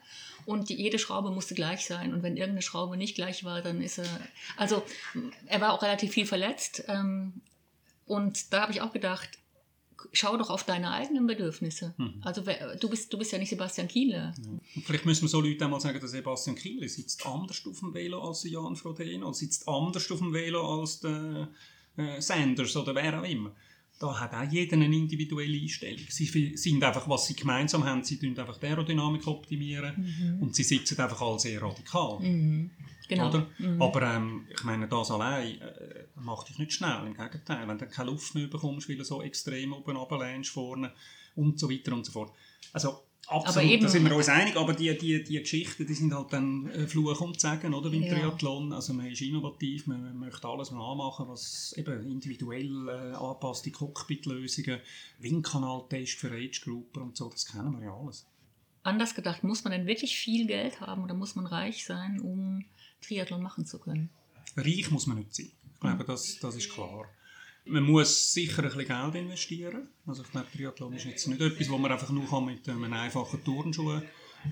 Und 0.46 0.70
die, 0.70 0.74
jede 0.74 0.98
Schraube 0.98 1.30
musste 1.30 1.54
gleich 1.54 1.86
sein. 1.86 2.12
Und 2.14 2.22
wenn 2.22 2.36
irgendeine 2.36 2.62
Schraube 2.62 2.96
nicht 2.96 3.14
gleich 3.14 3.44
war, 3.44 3.60
dann 3.60 3.80
ist 3.82 3.98
er. 3.98 4.08
Also, 4.56 4.82
er 5.46 5.60
war 5.60 5.72
auch 5.72 5.82
relativ 5.82 6.12
viel 6.12 6.26
verletzt. 6.26 6.84
Ähm, 6.88 7.34
und 8.06 8.52
da 8.52 8.62
habe 8.62 8.72
ich 8.72 8.80
auch 8.80 8.92
gedacht, 8.92 9.28
schau 10.12 10.36
doch 10.36 10.50
auf 10.50 10.64
deine 10.64 10.92
eigenen 10.92 11.26
Bedürfnisse. 11.26 11.94
Mhm. 11.96 12.20
Also 12.22 12.42
du 12.80 12.88
bist, 12.88 13.12
du 13.12 13.18
bist 13.18 13.32
ja 13.32 13.38
nicht 13.38 13.50
Sebastian 13.50 13.86
Kiele. 13.86 14.34
Ja. 14.36 14.82
Vielleicht 14.84 15.06
müssen 15.06 15.22
wir 15.22 15.28
so 15.28 15.40
Leute 15.40 15.64
einmal 15.64 15.80
sagen, 15.80 16.00
der 16.00 16.08
Sebastian 16.08 16.56
Kiele 16.56 16.88
sitzt 16.88 17.24
anders 17.24 17.62
auf 17.66 17.78
dem 17.78 17.94
Velo 17.94 18.26
als 18.26 18.42
Jan 18.44 18.74
Frodeno, 18.74 19.32
sitzt 19.32 19.68
anders 19.68 20.10
auf 20.10 20.18
dem 20.18 20.32
Velo 20.32 20.80
als 20.80 21.00
der 21.00 21.48
äh, 21.96 22.20
Sanders 22.20 22.76
oder 22.76 22.94
wer 22.94 23.20
auch 23.20 23.24
immer 23.24 23.52
da 24.02 24.18
hat 24.18 24.34
auch 24.34 24.50
jeder 24.50 24.74
eine 24.74 24.86
individuelle 24.86 25.56
Einstellung. 25.56 26.04
Sie 26.08 26.56
sind 26.56 26.82
einfach, 26.82 27.08
was 27.08 27.26
sie 27.26 27.36
gemeinsam 27.36 27.84
haben, 27.84 28.02
sie 28.02 28.18
tun 28.18 28.36
einfach 28.36 28.58
die 28.58 28.66
Aerodynamik 28.66 29.24
optimieren 29.28 29.94
mhm. 29.96 30.42
und 30.42 30.56
sie 30.56 30.64
sitzen 30.64 31.00
einfach 31.00 31.22
alle 31.22 31.38
sehr 31.38 31.62
radikal. 31.62 32.18
Mhm. 32.18 32.72
Genau. 33.06 33.28
Oder? 33.28 33.46
Mhm. 33.58 33.80
Aber 33.80 34.02
ähm, 34.02 34.46
ich 34.50 34.64
meine, 34.64 34.88
das 34.88 35.10
allein 35.12 35.60
äh, 35.60 36.04
macht 36.16 36.48
dich 36.48 36.58
nicht 36.58 36.72
schnell, 36.72 37.06
im 37.06 37.14
Gegenteil. 37.14 37.68
Wenn 37.68 37.78
du 37.78 37.86
keine 37.86 38.10
Luft 38.10 38.34
mehr 38.34 38.48
bekommst, 38.48 38.88
weil 38.88 38.96
du 38.96 39.04
so 39.04 39.22
extrem 39.22 39.72
oben 39.72 39.96
runterlehnst 39.96 40.50
vorne 40.50 40.92
und 41.36 41.60
so 41.60 41.70
weiter 41.70 41.92
und 41.92 42.04
so 42.04 42.10
fort. 42.10 42.32
Also 42.72 43.04
Absolut, 43.28 43.70
eben, 43.70 43.82
da 43.82 43.88
sind 43.88 44.04
wir 44.04 44.16
uns 44.16 44.28
einig, 44.28 44.56
aber 44.56 44.74
die, 44.74 44.96
die, 44.98 45.22
die 45.22 45.38
Geschichten, 45.38 45.86
die 45.86 45.94
sind 45.94 46.12
halt 46.12 46.32
dann 46.32 46.66
äh, 46.70 46.86
Fluch 46.86 47.20
und 47.20 47.40
Sagen, 47.40 47.72
oder, 47.72 47.88
beim 47.88 48.02
ja. 48.02 48.14
Triathlon. 48.14 48.72
Also 48.72 48.92
man 48.94 49.06
ist 49.06 49.20
innovativ, 49.20 49.86
man, 49.86 50.02
man 50.02 50.18
möchte 50.18 50.46
alles 50.48 50.70
anmachen, 50.70 51.28
was 51.28 51.72
eben 51.76 52.10
individuell 52.10 52.88
äh, 52.88 53.14
angepasste 53.14 53.70
Cockpit-Lösungen, 53.70 54.80
Windkanaltest 55.20 56.14
für 56.14 56.32
Age-Grupper 56.32 57.02
und 57.02 57.16
so, 57.16 57.28
das 57.28 57.46
kennen 57.46 57.72
wir 57.78 57.86
ja 57.86 57.94
alles. 57.94 58.26
Anders 58.82 59.14
gedacht, 59.14 59.44
muss 59.44 59.62
man 59.62 59.72
denn 59.72 59.86
wirklich 59.86 60.16
viel 60.16 60.46
Geld 60.46 60.80
haben 60.80 61.04
oder 61.04 61.14
muss 61.14 61.36
man 61.36 61.46
reich 61.46 61.84
sein, 61.86 62.20
um 62.20 62.64
Triathlon 63.00 63.40
machen 63.40 63.64
zu 63.64 63.78
können? 63.78 64.10
Reich 64.56 64.90
muss 64.90 65.06
man 65.06 65.18
nicht 65.18 65.34
sein. 65.34 65.52
Ich 65.74 65.80
glaube, 65.80 66.04
das, 66.04 66.38
das 66.40 66.56
ist 66.56 66.70
klar. 66.70 67.08
Man 67.64 67.84
muss 67.84 68.32
sicher 68.32 68.62
ein 68.62 68.68
bisschen 68.68 68.86
Geld 68.86 69.14
investieren. 69.14 69.88
Also 70.06 70.22
ich 70.22 70.30
glaube, 70.30 70.48
Triathlon 70.52 70.92
ist 70.94 71.04
jetzt 71.04 71.28
nicht 71.28 71.40
etwas, 71.40 71.70
wo 71.70 71.78
man 71.78 71.92
einfach 71.92 72.10
nur 72.10 72.40
mit 72.42 72.68
einem 72.68 72.92
einfachen 72.92 73.42
Turnschuh 73.44 74.00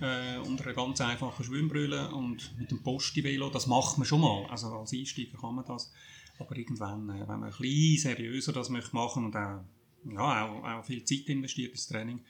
äh, 0.01 0.39
und 0.39 0.63
einer 0.63 0.75
ganz 0.75 1.01
einfachen 1.01 1.45
Schwimmbrille 1.45 2.11
und 2.15 2.57
mit 2.59 2.71
dem 2.71 2.83
Posti-Velo, 2.83 3.51
das 3.51 3.67
macht 3.67 3.99
man 3.99 4.07
schon 4.07 4.21
mal. 4.21 4.47
Also 4.47 4.69
als 4.69 4.93
Einsteiger 4.93 5.39
kann 5.39 5.57
man 5.57 5.65
das. 5.65 5.93
Aber 6.39 6.57
irgendwann, 6.57 7.09
äh, 7.11 7.21
wenn 7.21 7.41
man 7.41 7.45
ein 7.45 7.59
bisschen 7.59 7.99
seriöser 7.99 8.53
das 8.53 8.69
möchte 8.69 8.95
machen 8.95 9.25
und 9.25 9.37
auch, 9.37 9.65
ja, 10.05 10.47
auch, 10.47 10.65
auch 10.65 10.85
viel 10.85 11.05
Zeit 11.05 11.27
investiert 11.27 11.73
ins 11.73 11.89
Training, 11.89 12.21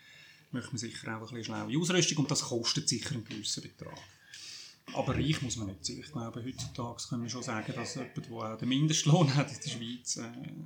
möchte 0.51 0.71
man 0.71 0.79
sicher 0.79 1.09
auch 1.09 1.21
ein 1.31 1.37
bisschen 1.37 1.45
schlaue 1.45 1.79
Ausrüstung 1.79 2.19
und 2.19 2.31
das 2.31 2.43
kostet 2.43 2.89
sicher 2.89 3.15
einen 3.15 3.25
gewissen 3.25 3.63
Betrag. 3.63 3.99
Aber 4.95 5.15
reich 5.15 5.41
muss 5.43 5.57
man 5.57 5.69
nicht 5.69 5.85
sein. 5.85 5.99
Ich 6.01 6.13
glaube, 6.13 6.45
heutzutage 6.45 7.03
können 7.09 7.23
wir 7.23 7.29
schon 7.29 7.43
sagen, 7.43 7.73
dass 7.75 7.95
jemand, 7.95 8.17
der 8.17 8.33
auch 8.33 8.59
den 8.59 8.69
Mindestlohn 8.69 9.35
hat 9.35 9.51
in 9.51 9.59
der 9.63 9.71
Schweiz, 9.71 10.17
äh, 10.17 10.23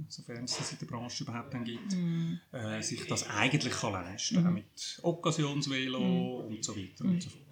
sofern 0.08 0.44
es 0.44 0.56
das 0.56 0.72
in 0.72 0.78
der 0.78 0.86
Branche 0.86 1.24
überhaupt 1.24 1.52
dann 1.54 1.64
gibt, 1.64 1.92
mm. 1.92 2.34
äh, 2.52 2.82
sich 2.82 3.06
das 3.06 3.28
eigentlich 3.28 3.72
kann 3.72 3.92
leisten 3.92 4.42
kann. 4.42 4.52
Mm. 4.52 4.54
Mit 4.54 5.00
Occasionsvelo 5.02 6.00
mm. 6.00 6.46
und 6.46 6.64
so 6.64 6.76
weiter 6.76 7.04
und 7.04 7.22
so 7.22 7.30
fort. 7.30 7.42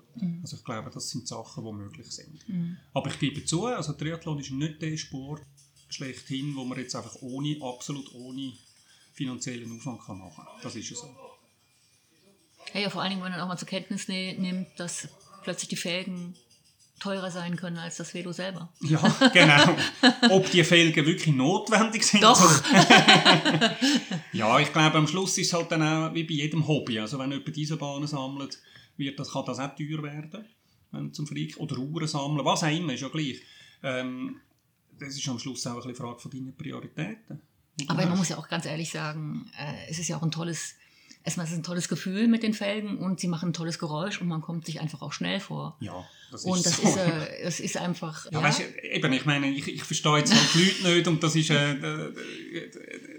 Also 0.43 0.57
ich 0.57 0.65
glaube, 0.65 0.91
das 0.91 1.09
sind 1.09 1.27
Sachen, 1.27 1.65
die 1.65 1.73
möglich 1.73 2.11
sind. 2.11 2.45
Aber 2.93 3.11
ich 3.11 3.19
gebe 3.19 3.45
zu, 3.45 3.65
also 3.65 3.95
Triathlon 3.95 4.39
ist 4.41 4.51
nicht 4.51 4.83
der 4.83 4.97
Sport 4.99 5.43
schlechthin, 5.89 6.55
wo 6.55 6.65
man 6.65 6.79
jetzt 6.79 6.95
einfach 6.95 7.17
ohne, 7.23 7.57
absolut 7.63 8.13
ohne 8.15 8.53
finanziellen 9.13 9.75
Aufwand 9.75 10.03
kann 10.03 10.19
machen 10.19 10.45
kann. 10.45 10.61
Das 10.63 10.77
ist 10.77 10.91
ja 10.91 10.97
so. 10.97 11.17
Ja, 12.75 12.81
ja, 12.81 12.91
vor 12.91 13.03
allen 13.03 13.11
Dingen, 13.11 13.23
wenn 13.23 13.33
man 13.33 13.41
auch 13.41 13.49
mal 13.49 13.57
zur 13.57 13.69
Kenntnis 13.69 14.09
ne 14.09 14.35
nimmt, 14.39 14.69
dass 14.79 15.09
plötzlich 15.43 15.69
die 15.69 15.77
Felgen 15.77 16.35
teurer 17.03 17.33
sein 17.33 17.57
können 17.57 17.79
als 17.79 17.97
das 17.97 18.15
Velo 18.15 18.31
selber. 18.33 18.73
Ja, 18.81 19.01
genau. 19.33 19.77
Ob 20.31 20.49
die 20.51 20.63
Felgen 20.63 21.05
wirklich 21.05 21.35
notwendig 21.35 22.05
sind. 22.05 22.23
Doch. 22.23 22.41
ja, 24.33 24.61
ich 24.61 24.73
glaube, 24.73 24.99
am 24.99 25.09
Schluss 25.09 25.37
ist 25.39 25.49
es 25.49 25.53
halt 25.53 25.73
dann 25.73 25.83
auch 25.83 26.15
wie 26.15 26.23
bei 26.23 26.35
jedem 26.35 26.67
Hobby. 26.69 27.01
Also 27.01 27.19
wenn 27.19 27.33
jemand 27.33 27.57
diese 27.57 27.77
Bahnen 27.77 28.07
sammelt, 28.07 28.61
wird 28.97 29.19
das, 29.19 29.33
kann 29.33 29.45
das 29.47 29.59
auch 29.59 29.75
teuer 29.75 30.01
werden. 30.03 30.45
Wenn 30.93 31.13
zum 31.13 31.27
Freak 31.27 31.57
oder 31.57 31.77
Uhren 31.79 32.07
sammeln, 32.07 32.45
was 32.45 32.63
auch 32.63 32.71
immer, 32.71 32.93
ist 32.93 33.01
ja 33.01 33.09
gleich. 33.09 33.41
Ähm, 33.83 34.37
das 34.97 35.17
ist 35.17 35.29
am 35.29 35.41
Schluss 35.41 35.67
auch 35.67 35.85
eine 35.85 35.97
Frage 35.97 36.21
von 36.21 36.31
deinen 36.31 36.57
Prioritäten. 36.57 37.41
Aber 37.89 38.07
man 38.07 38.19
muss 38.19 38.29
ja 38.29 38.39
auch 38.39 38.49
ganz 38.49 38.65
ehrlich 38.65 38.91
sagen, 38.93 39.51
äh, 39.59 39.91
es 39.91 39.99
ist 39.99 40.07
ja 40.07 40.19
auch 40.19 40.23
ein 40.23 40.31
tolles 40.31 40.77
erstmal 41.25 41.47
ist 41.47 41.53
es 41.53 41.59
ein 41.59 41.63
tolles 41.63 41.89
Gefühl 41.89 42.29
mit 42.29 42.43
den 42.43 42.55
Felgen 42.55 42.99
und 42.99 43.21
sie 43.21 43.29
machen 43.29 43.51
ein 43.51 43.53
tolles 43.53 43.79
Geräusch 43.79 44.21
und 44.21 44.29
man 44.29 44.41
kommt 44.41 44.67
sich 44.67 44.81
einfach 44.81 45.03
auch 45.03 45.13
schnell 45.13 45.41
vor. 45.41 45.77
Ja, 45.81 46.05
das 46.31 46.45
ist 46.45 46.47
Und 46.47 46.67
das, 46.67 46.77
so. 46.77 46.89
ist, 46.89 46.97
äh, 46.97 47.45
das 47.45 47.61
ist 47.61 47.77
einfach. 47.77 48.27
Ja, 48.27 48.39
ja. 48.39 48.43
Weißt, 48.43 48.63
eben, 48.83 49.13
ich 49.13 49.25
meine, 49.25 49.51
ich, 49.51 49.69
ich 49.69 49.85
verstehe 49.85 50.19
jetzt 50.19 50.35
halt 50.35 50.55
die 50.55 50.83
Leute 50.83 50.97
nicht 50.97 51.09
und 51.09 51.23
das 51.23 51.37
ist. 51.37 51.51
Äh, 51.51 51.73
äh, 51.73 52.13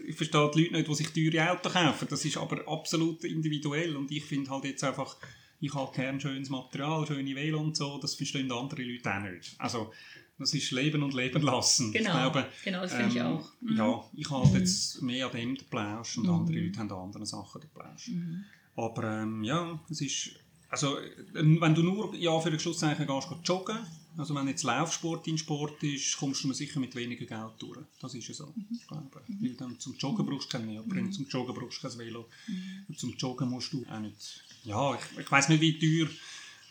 ich 0.07 0.15
verstehe 0.15 0.51
die 0.53 0.63
Leute 0.63 0.73
nicht, 0.73 0.87
die 0.87 0.95
sich 0.95 1.13
teure 1.13 1.51
Autos 1.51 1.73
kaufen. 1.73 2.07
Das 2.09 2.25
ist 2.25 2.37
aber 2.37 2.67
absolut 2.67 3.23
individuell 3.23 3.95
und 3.95 4.11
ich 4.11 4.25
finde 4.25 4.49
halt 4.51 4.65
jetzt 4.65 4.83
einfach, 4.83 5.15
ich 5.59 5.73
habe 5.73 5.95
gern 5.95 6.19
schönes 6.19 6.49
Material, 6.49 7.07
schöne 7.07 7.35
Velo 7.35 7.59
und 7.59 7.77
so, 7.77 7.97
das 7.99 8.15
verstehen 8.15 8.51
andere 8.51 8.83
Leute 8.83 9.13
auch 9.13 9.21
nicht. 9.21 9.55
Also, 9.59 9.93
das 10.43 10.53
ist 10.53 10.71
Leben 10.71 11.03
und 11.03 11.13
Leben 11.13 11.41
lassen. 11.41 11.91
Genau, 11.91 12.09
ich 12.09 12.15
glaube, 12.15 12.45
genau 12.63 12.81
das 12.81 12.93
finde 12.93 13.05
ähm, 13.05 13.11
ich 13.11 13.21
auch. 13.21 13.51
Mhm. 13.61 13.77
Ja, 13.77 14.03
ich 14.15 14.29
habe 14.29 14.47
mhm. 14.47 14.55
jetzt 14.55 15.01
mehr 15.01 15.25
an 15.25 15.31
dem 15.31 15.55
den 15.55 15.67
Plausch 15.67 16.17
und 16.17 16.25
mhm. 16.25 16.33
andere 16.33 16.59
Leute 16.59 16.79
haben 16.79 16.91
an 16.91 16.97
anderen 16.97 17.25
Sachen 17.25 17.61
den 17.61 17.69
Plausch. 17.69 18.07
Mhm. 18.09 18.43
Aber 18.75 19.21
ähm, 19.21 19.43
ja, 19.43 19.79
es 19.89 20.01
ist, 20.01 20.31
also 20.69 20.97
wenn 21.33 21.75
du 21.75 21.83
nur 21.83 22.15
ja, 22.15 22.39
für 22.39 22.49
den 22.49 22.59
Schlusszeichen 22.59 23.05
gehst, 23.05 23.29
gehst 23.29 23.47
joggen, 23.47 23.77
also 24.17 24.35
wenn 24.35 24.47
jetzt 24.47 24.63
Laufsport 24.63 25.27
in 25.27 25.37
Sport 25.37 25.81
ist, 25.81 26.17
kommst 26.17 26.43
du 26.43 26.53
sicher 26.53 26.79
mit 26.79 26.95
weniger 26.95 27.25
Geld 27.25 27.53
durch. 27.57 27.79
Das 27.99 28.13
ist 28.13 28.27
ja 28.27 28.33
so. 28.33 28.47
Mhm. 28.47 28.65
Ich 28.71 28.87
glaube. 28.87 29.21
Mhm. 29.27 29.41
Weil 29.41 29.53
dann 29.55 29.79
zum 29.79 29.95
Joggen 29.97 30.25
brauchst 30.25 30.53
du 30.53 30.57
kein 30.57 30.67
Neopren, 30.67 31.11
zum 31.11 31.27
Joggen 31.27 31.55
brauchst 31.55 31.83
du 31.83 31.87
kein 31.87 31.97
Velo. 31.97 32.29
Zum 32.95 33.15
Joggen 33.17 33.49
musst 33.49 33.73
du 33.73 33.85
auch 33.89 33.99
nicht, 33.99 34.43
ja, 34.63 34.95
ich, 34.95 35.19
ich 35.19 35.31
weiß 35.31 35.49
nicht 35.49 35.61
wie 35.61 35.79
teuer 35.79 36.09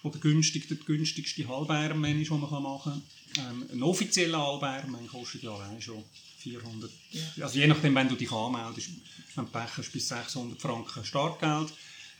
oder 0.02 0.18
günstig 0.18 0.68
der 0.68 0.76
günstigste 0.78 1.46
Halbärmen 1.48 2.20
ist, 2.20 2.30
den 2.30 2.40
man 2.40 2.62
machen 2.62 2.82
kann. 2.92 3.02
Ähm, 3.38 3.68
ein 3.72 3.82
offizieller 3.82 4.38
Halbärmen 4.38 5.06
kostet 5.08 5.42
ja 5.42 5.54
allein 5.54 5.80
schon 5.80 6.04
400. 6.38 6.90
Ja. 7.36 7.44
Also 7.44 7.58
je 7.58 7.66
nachdem, 7.66 7.94
wenn 7.94 8.08
du 8.08 8.16
dich 8.16 8.30
anmeldest, 8.30 8.90
wenn 9.34 9.44
du 9.44 9.50
Pech 9.50 9.70
hast, 9.76 9.92
bis 9.92 10.08
600 10.08 10.60
Franken 10.60 11.04
Startgeld. 11.04 11.72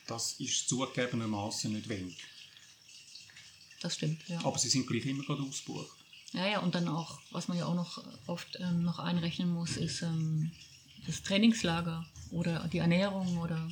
Das 0.06 0.34
ist 0.40 0.68
zugegebenermaßen 0.68 1.72
nicht 1.72 1.88
wenig. 1.88 2.18
Das 3.80 3.94
stimmt, 3.94 4.20
ja. 4.28 4.44
Aber 4.44 4.58
sie 4.58 4.68
sind 4.68 4.86
gleich 4.86 5.06
immer 5.06 5.24
gerade 5.24 5.42
ausgebucht. 5.42 5.88
Ja, 6.32 6.46
ja, 6.46 6.60
und 6.60 6.74
dann 6.74 6.88
auch, 6.88 7.20
was 7.30 7.48
man 7.48 7.58
ja 7.58 7.66
auch 7.66 7.74
noch 7.74 8.02
oft 8.26 8.58
ähm, 8.60 8.82
noch 8.82 8.98
einrechnen 8.98 9.52
muss, 9.52 9.76
ist 9.76 10.02
ähm, 10.02 10.50
das 11.06 11.22
Trainingslager 11.22 12.06
oder 12.30 12.68
die 12.68 12.78
Ernährung 12.78 13.38
oder 13.38 13.70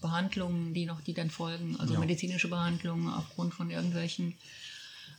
Behandlungen, 0.00 0.74
die 0.74 0.86
noch, 0.86 1.00
die 1.00 1.14
dann 1.14 1.30
folgen, 1.30 1.78
also 1.78 1.94
ja. 1.94 2.00
medizinische 2.00 2.48
Behandlungen 2.48 3.08
aufgrund 3.08 3.54
von 3.54 3.70
irgendwelchen 3.70 4.34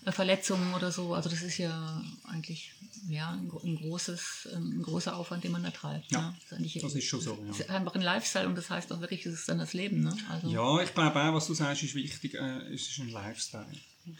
Verletzungen 0.10 0.74
oder 0.74 0.91
so. 0.91 1.14
Also 1.14 1.30
das 1.30 1.41
ist 1.43 1.58
ja 1.58 2.04
eigentlich 2.24 2.74
ja, 3.08 3.32
ein, 3.32 3.52
ein 3.64 3.76
großes, 3.76 4.49
ähm, 4.54 4.80
ein 4.80 4.84
großer 4.84 5.16
Aufwand, 5.16 5.43
den 5.43 5.52
man 5.52 5.64
da 5.64 5.72
treibt. 5.72 6.12
Ja, 6.12 6.22
ne? 6.22 6.36
das, 6.49 6.60
ist 6.60 6.84
das, 6.84 6.95
ist 6.95 7.06
schon 7.06 7.22
so. 7.22 7.38
Ja. 7.45 7.52
ist 7.52 7.70
einfach 7.70 7.95
ein 7.95 8.02
Lifestyle 8.02 8.47
und 8.47 8.56
das 8.56 8.70
heißt 8.70 8.91
auch 8.91 9.02
wirklich, 9.02 9.26
es 9.26 9.34
ist 9.34 9.49
dann 9.49 9.60
das 9.60 9.74
Leben. 9.74 10.02
Ne? 10.02 10.16
Also 10.30 10.49
ja, 10.49 10.82
ich 10.82 10.93
glaube 10.93 11.22
auch, 11.22 11.34
was 11.34 11.47
du 11.47 11.54
sagst, 11.54 11.84
ist 11.84 11.95
wichtig. 11.95 12.34
Äh, 12.34 12.74
es 12.74 12.89
ist 12.89 12.99
ein 12.99 13.10
Lifestyle. 13.10 13.68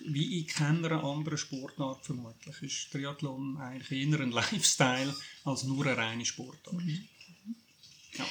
wie 0.06 0.40
in 0.40 0.48
keiner 0.48 1.04
anderen 1.04 1.38
Sportart 1.38 2.06
vermutlich 2.06 2.62
ist 2.62 2.92
Triathlon 2.92 3.58
eigentlich 3.58 3.92
eher 3.92 4.20
ein 4.20 4.32
Lifestyle 4.32 5.14
als 5.46 5.64
nur 5.64 5.86
eine 5.86 5.98
reine 5.98 6.26
Sportart. 6.26 6.74
Mhm. 6.74 7.08
Ja. 8.18 8.26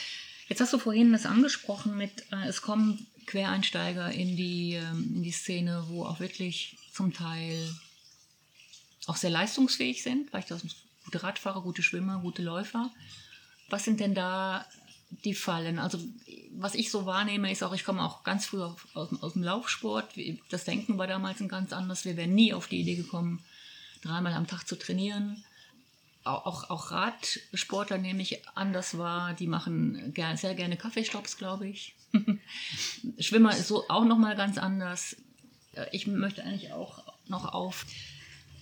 Jetzt 0.48 0.60
hast 0.60 0.72
du 0.72 0.78
vorhin 0.78 1.12
das 1.12 1.26
angesprochen 1.26 1.96
mit, 1.96 2.24
äh, 2.32 2.48
es 2.48 2.62
kommen 2.62 3.06
Quereinsteiger 3.26 4.10
in 4.10 4.36
die, 4.36 4.74
ähm, 4.74 5.12
in 5.14 5.22
die 5.22 5.30
Szene, 5.30 5.84
wo 5.88 6.04
auch 6.04 6.18
wirklich 6.18 6.76
zum 6.92 7.12
Teil 7.12 7.74
auch 9.06 9.16
sehr 9.16 9.30
leistungsfähig 9.30 10.02
sind, 10.02 10.30
vielleicht 10.30 10.52
auch 10.52 10.60
gute 11.04 11.22
Radfahrer, 11.22 11.62
gute 11.62 11.82
Schwimmer, 11.82 12.20
gute 12.20 12.42
Läufer. 12.42 12.90
Was 13.68 13.84
sind 13.84 14.00
denn 14.00 14.14
da 14.14 14.66
die 15.24 15.34
Fallen? 15.34 15.78
Also 15.78 15.98
was 16.52 16.74
ich 16.74 16.90
so 16.90 17.06
wahrnehme, 17.06 17.50
ist 17.50 17.62
auch, 17.62 17.72
ich 17.72 17.84
komme 17.84 18.02
auch 18.02 18.24
ganz 18.24 18.46
früh 18.46 18.62
aus, 18.62 18.78
aus 18.94 19.32
dem 19.32 19.42
Laufsport. 19.42 20.14
Das 20.50 20.64
Denken 20.64 20.98
war 20.98 21.06
damals 21.06 21.40
ein 21.40 21.48
ganz 21.48 21.72
anderes. 21.72 22.04
Wir 22.04 22.16
wären 22.16 22.34
nie 22.34 22.52
auf 22.52 22.68
die 22.68 22.80
Idee 22.80 22.96
gekommen, 22.96 23.42
dreimal 24.02 24.34
am 24.34 24.46
Tag 24.46 24.66
zu 24.66 24.76
trainieren. 24.76 25.44
Auch, 26.22 26.68
auch, 26.68 26.90
Radsportler 26.90 27.96
nehme 27.96 28.20
ich 28.20 28.46
anders 28.54 28.98
wahr. 28.98 29.32
Die 29.32 29.46
machen 29.46 30.12
sehr 30.36 30.54
gerne 30.54 30.76
Kaffeestopps, 30.76 31.38
glaube 31.38 31.66
ich. 31.68 31.94
Schwimmer 33.18 33.56
ist 33.56 33.68
so 33.68 33.88
auch 33.88 34.04
nochmal 34.04 34.36
ganz 34.36 34.58
anders. 34.58 35.16
Ich 35.92 36.06
möchte 36.06 36.44
eigentlich 36.44 36.72
auch 36.72 37.02
noch 37.28 37.52
auf 37.52 37.86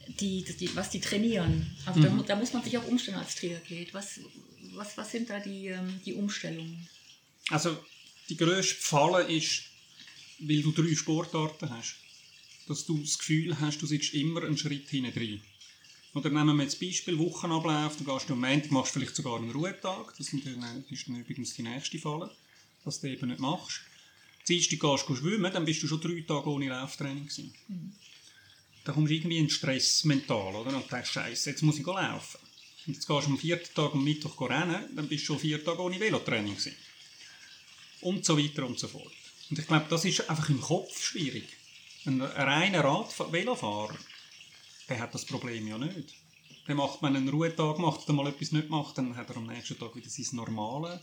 die, 0.09 0.45
die, 0.45 0.75
was 0.77 0.91
die 0.91 1.01
trainieren. 1.01 1.67
Also 1.87 2.01
mhm. 2.01 2.19
da, 2.19 2.35
da, 2.35 2.37
muss 2.37 2.53
man 2.53 2.63
sich 2.63 2.77
auch 2.79 2.87
umstellen 2.87 3.19
als 3.19 3.35
Triathlet. 3.35 3.95
Was, 3.95 4.21
was, 4.75 4.97
was 4.97 5.11
sind 5.11 5.31
da 5.31 5.41
die, 5.41 5.69
ähm, 5.69 6.01
die 6.05 6.15
Umstellungen? 6.15 6.89
Also 7.51 7.77
die 8.29 8.37
grösste 8.37 8.75
Falle 8.75 9.23
ist, 9.25 9.63
weil 10.41 10.63
du 10.63 10.73
drei 10.73 10.95
Sportarten 10.95 11.71
hast, 11.71 11.97
dass 12.67 12.85
du 12.85 12.99
das 12.99 13.19
Gefühl 13.19 13.59
hast, 13.59 13.81
du 13.81 13.87
sitzt 13.87 14.15
immer 14.15 14.43
einen 14.43 14.59
Schritt 14.59 14.89
hinten 14.89 15.13
drin. 15.13 15.41
Oder 16.15 16.31
nehmen 16.31 16.57
wir 16.57 16.65
jetzt 16.65 16.81
Beispiel 16.81 17.19
Wochenablauf, 17.19 17.97
du 17.97 18.05
gehst 18.05 18.31
am 18.31 18.41
Montag, 18.41 18.71
machst 18.71 18.93
vielleicht 18.93 19.15
sogar 19.15 19.37
einen 19.37 19.51
Ruhetag, 19.51 20.15
das 20.17 20.33
ist 20.33 20.47
dann 20.47 21.17
übrigens 21.17 21.55
die 21.55 21.63
nächste 21.63 21.99
Falle, 21.99 22.31
dass 22.85 23.01
du 23.01 23.09
eben 23.09 23.29
nicht 23.29 23.41
machst. 23.41 23.83
Dienstag 24.49 24.81
gehst 24.81 25.09
du 25.09 25.17
schwimmen, 25.17 25.53
dann 25.53 25.65
bist 25.65 25.83
du 25.83 25.87
schon 25.87 26.01
drei 26.01 26.25
Tage 26.27 26.49
ohne 26.49 26.69
Lauftraining 26.69 27.27
gewesen. 27.27 27.55
Mhm 27.69 27.93
da 28.89 28.95
kommst 28.95 29.11
du 29.11 29.17
irgendwie 29.17 29.37
in 29.37 29.51
Stress 29.51 30.05
mental, 30.05 30.55
oder? 30.55 30.75
Und 30.75 30.91
denkst, 30.91 31.11
Scheiße, 31.11 31.51
jetzt 31.51 31.63
muss 31.63 31.79
ich 31.79 31.85
laufen. 31.85 32.39
Und 32.87 32.95
jetzt 32.95 33.07
gehst 33.07 33.27
du 33.27 33.31
am 33.31 33.37
vierten 33.37 33.75
Tag 33.75 33.93
am 33.93 34.03
Mittwoch 34.03 34.49
rennen, 34.49 34.97
dann 34.97 35.07
bist 35.09 35.25
du 35.25 35.27
schon 35.27 35.39
vier 35.41 35.63
Tage 35.63 35.83
ohne 35.83 36.01
Velotraining 36.01 36.55
gewesen. 36.55 36.75
Und 38.01 38.25
so 38.25 38.39
weiter 38.39 38.65
und 38.65 38.79
so 38.79 38.89
fort. 38.89 39.13
Und 39.51 39.59
ich 39.59 39.67
glaube, 39.67 39.85
das 39.91 40.07
ist 40.07 40.31
einfach 40.31 40.49
im 40.49 40.63
Kopf 40.63 41.05
schwierig. 41.05 41.45
Ein 42.07 42.23
reiner 42.23 42.83
Rad 42.83 43.13
Velofahrer, 43.31 43.99
der 44.89 45.01
hat 45.01 45.15
das 45.15 45.27
Problem 45.27 45.69
ja 45.69 45.77
nicht. 45.77 46.15
Der 46.67 46.75
macht, 46.75 47.03
wenn 47.03 47.15
er 47.15 47.21
einen 47.21 47.29
Ruhetag 47.29 47.79
macht, 47.79 48.09
dann 48.09 48.17
mal 48.17 48.29
etwas 48.29 48.53
nicht 48.53 48.71
macht, 48.71 48.97
dann 48.97 49.15
hat 49.17 49.29
er 49.29 49.37
am 49.37 49.49
nächsten 49.49 49.79
Tag 49.79 49.95
wieder 49.97 50.09
sein 50.09 50.29
normales 50.33 51.01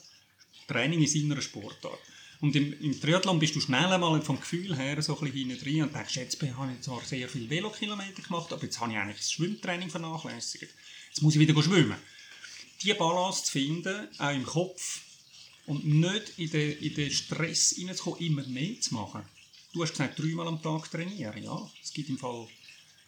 Training 0.68 1.04
in 1.04 1.08
seiner 1.08 1.40
Sportart. 1.40 2.00
Und 2.46 2.56
im, 2.56 2.80
im 2.80 3.02
Triathlon 3.02 3.40
bist 3.40 3.56
du 3.56 3.60
schnell 3.60 3.92
einmal 3.92 4.22
vom 4.22 4.40
Gefühl 4.40 4.78
her 4.78 5.02
so 5.02 5.18
ein 5.18 5.24
bisschen 5.24 5.50
hinten 5.50 5.64
drin 5.64 5.82
und 5.82 5.96
denkst, 5.96 6.16
jetzt 6.16 6.40
habe 6.40 6.72
ich 6.72 6.82
zwar 6.82 7.04
sehr 7.04 7.28
viele 7.28 7.50
Velokilometer 7.50 8.22
gemacht, 8.22 8.54
aber 8.54 8.62
jetzt 8.62 8.80
habe 8.80 8.92
ich 8.92 9.00
eigentlich 9.00 9.18
das 9.18 9.32
Schwimmtraining 9.32 9.90
vernachlässigt. 9.90 10.72
Jetzt 11.08 11.24
muss 11.24 11.34
ich 11.34 11.40
wieder 11.40 11.60
schwimmen. 11.64 11.96
Diese 12.84 12.94
Balance 12.94 13.46
zu 13.46 13.52
finden, 13.52 14.10
auch 14.20 14.30
im 14.30 14.46
Kopf, 14.46 15.02
und 15.66 15.88
nicht 15.88 16.34
in 16.38 16.52
den, 16.52 16.78
in 16.78 16.94
den 16.94 17.10
Stress 17.10 17.76
reinzukommen, 17.80 18.20
immer 18.20 18.46
mehr 18.46 18.80
zu 18.80 18.94
machen. 18.94 19.24
Du 19.74 19.82
hast 19.82 19.94
gesagt, 19.94 20.20
dreimal 20.20 20.48
am 20.48 20.62
Tag 20.62 20.92
trainieren. 20.92 21.42
Ja, 21.42 21.68
es 21.84 21.94
gibt 21.94 22.10
im 22.10 22.20
Fall 22.20 22.48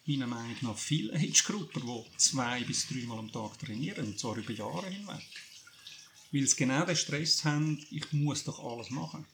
meiner 0.07 0.25
Meinung 0.25 0.55
nach 0.61 0.77
viele 0.79 1.13
Age-Gruppen, 1.13 1.83
die 1.85 2.17
zwei 2.17 2.63
bis 2.63 2.88
dreimal 2.88 3.19
am 3.19 3.31
Tag 3.31 3.59
trainieren, 3.59 4.03
und 4.03 4.19
zwar 4.19 4.35
über 4.35 4.51
Jahre 4.51 4.89
hinweg 4.89 5.21
weil 6.32 6.47
sie 6.47 6.55
genau 6.55 6.86
den 6.86 6.95
Stress 6.95 7.43
haben, 7.45 7.80
ich 7.89 8.11
muss 8.13 8.43
doch 8.43 8.63
alles 8.63 8.89
machen. 8.89 9.25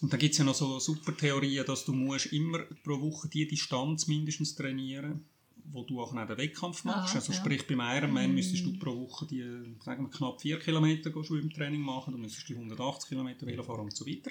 Und 0.00 0.12
da 0.12 0.16
gibt 0.16 0.32
es 0.32 0.38
ja 0.38 0.44
noch 0.44 0.54
so 0.54 0.78
super 0.78 1.16
Theorien, 1.16 1.66
dass 1.66 1.84
du 1.84 1.92
musst 1.92 2.26
immer 2.26 2.60
pro 2.82 3.00
Woche 3.00 3.28
die 3.28 3.46
Distanz 3.46 4.06
mindestens 4.06 4.54
trainieren 4.54 5.24
wo 5.72 5.84
du 5.84 6.00
auch 6.00 6.12
den 6.12 6.36
Wettkampf 6.36 6.84
machst. 6.84 7.14
Ah, 7.14 7.18
also 7.18 7.32
ja. 7.32 7.38
sprich, 7.38 7.66
beim 7.66 7.80
Ironman 7.80 8.32
mm. 8.32 8.34
müsstest 8.34 8.64
du 8.64 8.76
pro 8.78 8.96
Woche 8.96 9.26
die, 9.26 9.42
sagen 9.84 10.04
wir, 10.04 10.10
knapp 10.10 10.40
4 10.40 10.58
Kilometer 10.58 11.12
Schwimmtraining 11.24 11.80
machen, 11.80 12.12
du 12.12 12.18
müsstest 12.18 12.48
die 12.48 12.54
180 12.54 13.08
Kilometer 13.08 13.46
Velo 13.46 13.62
fahren 13.62 13.80
und 13.80 13.96
so 13.96 14.06
weiter. 14.06 14.30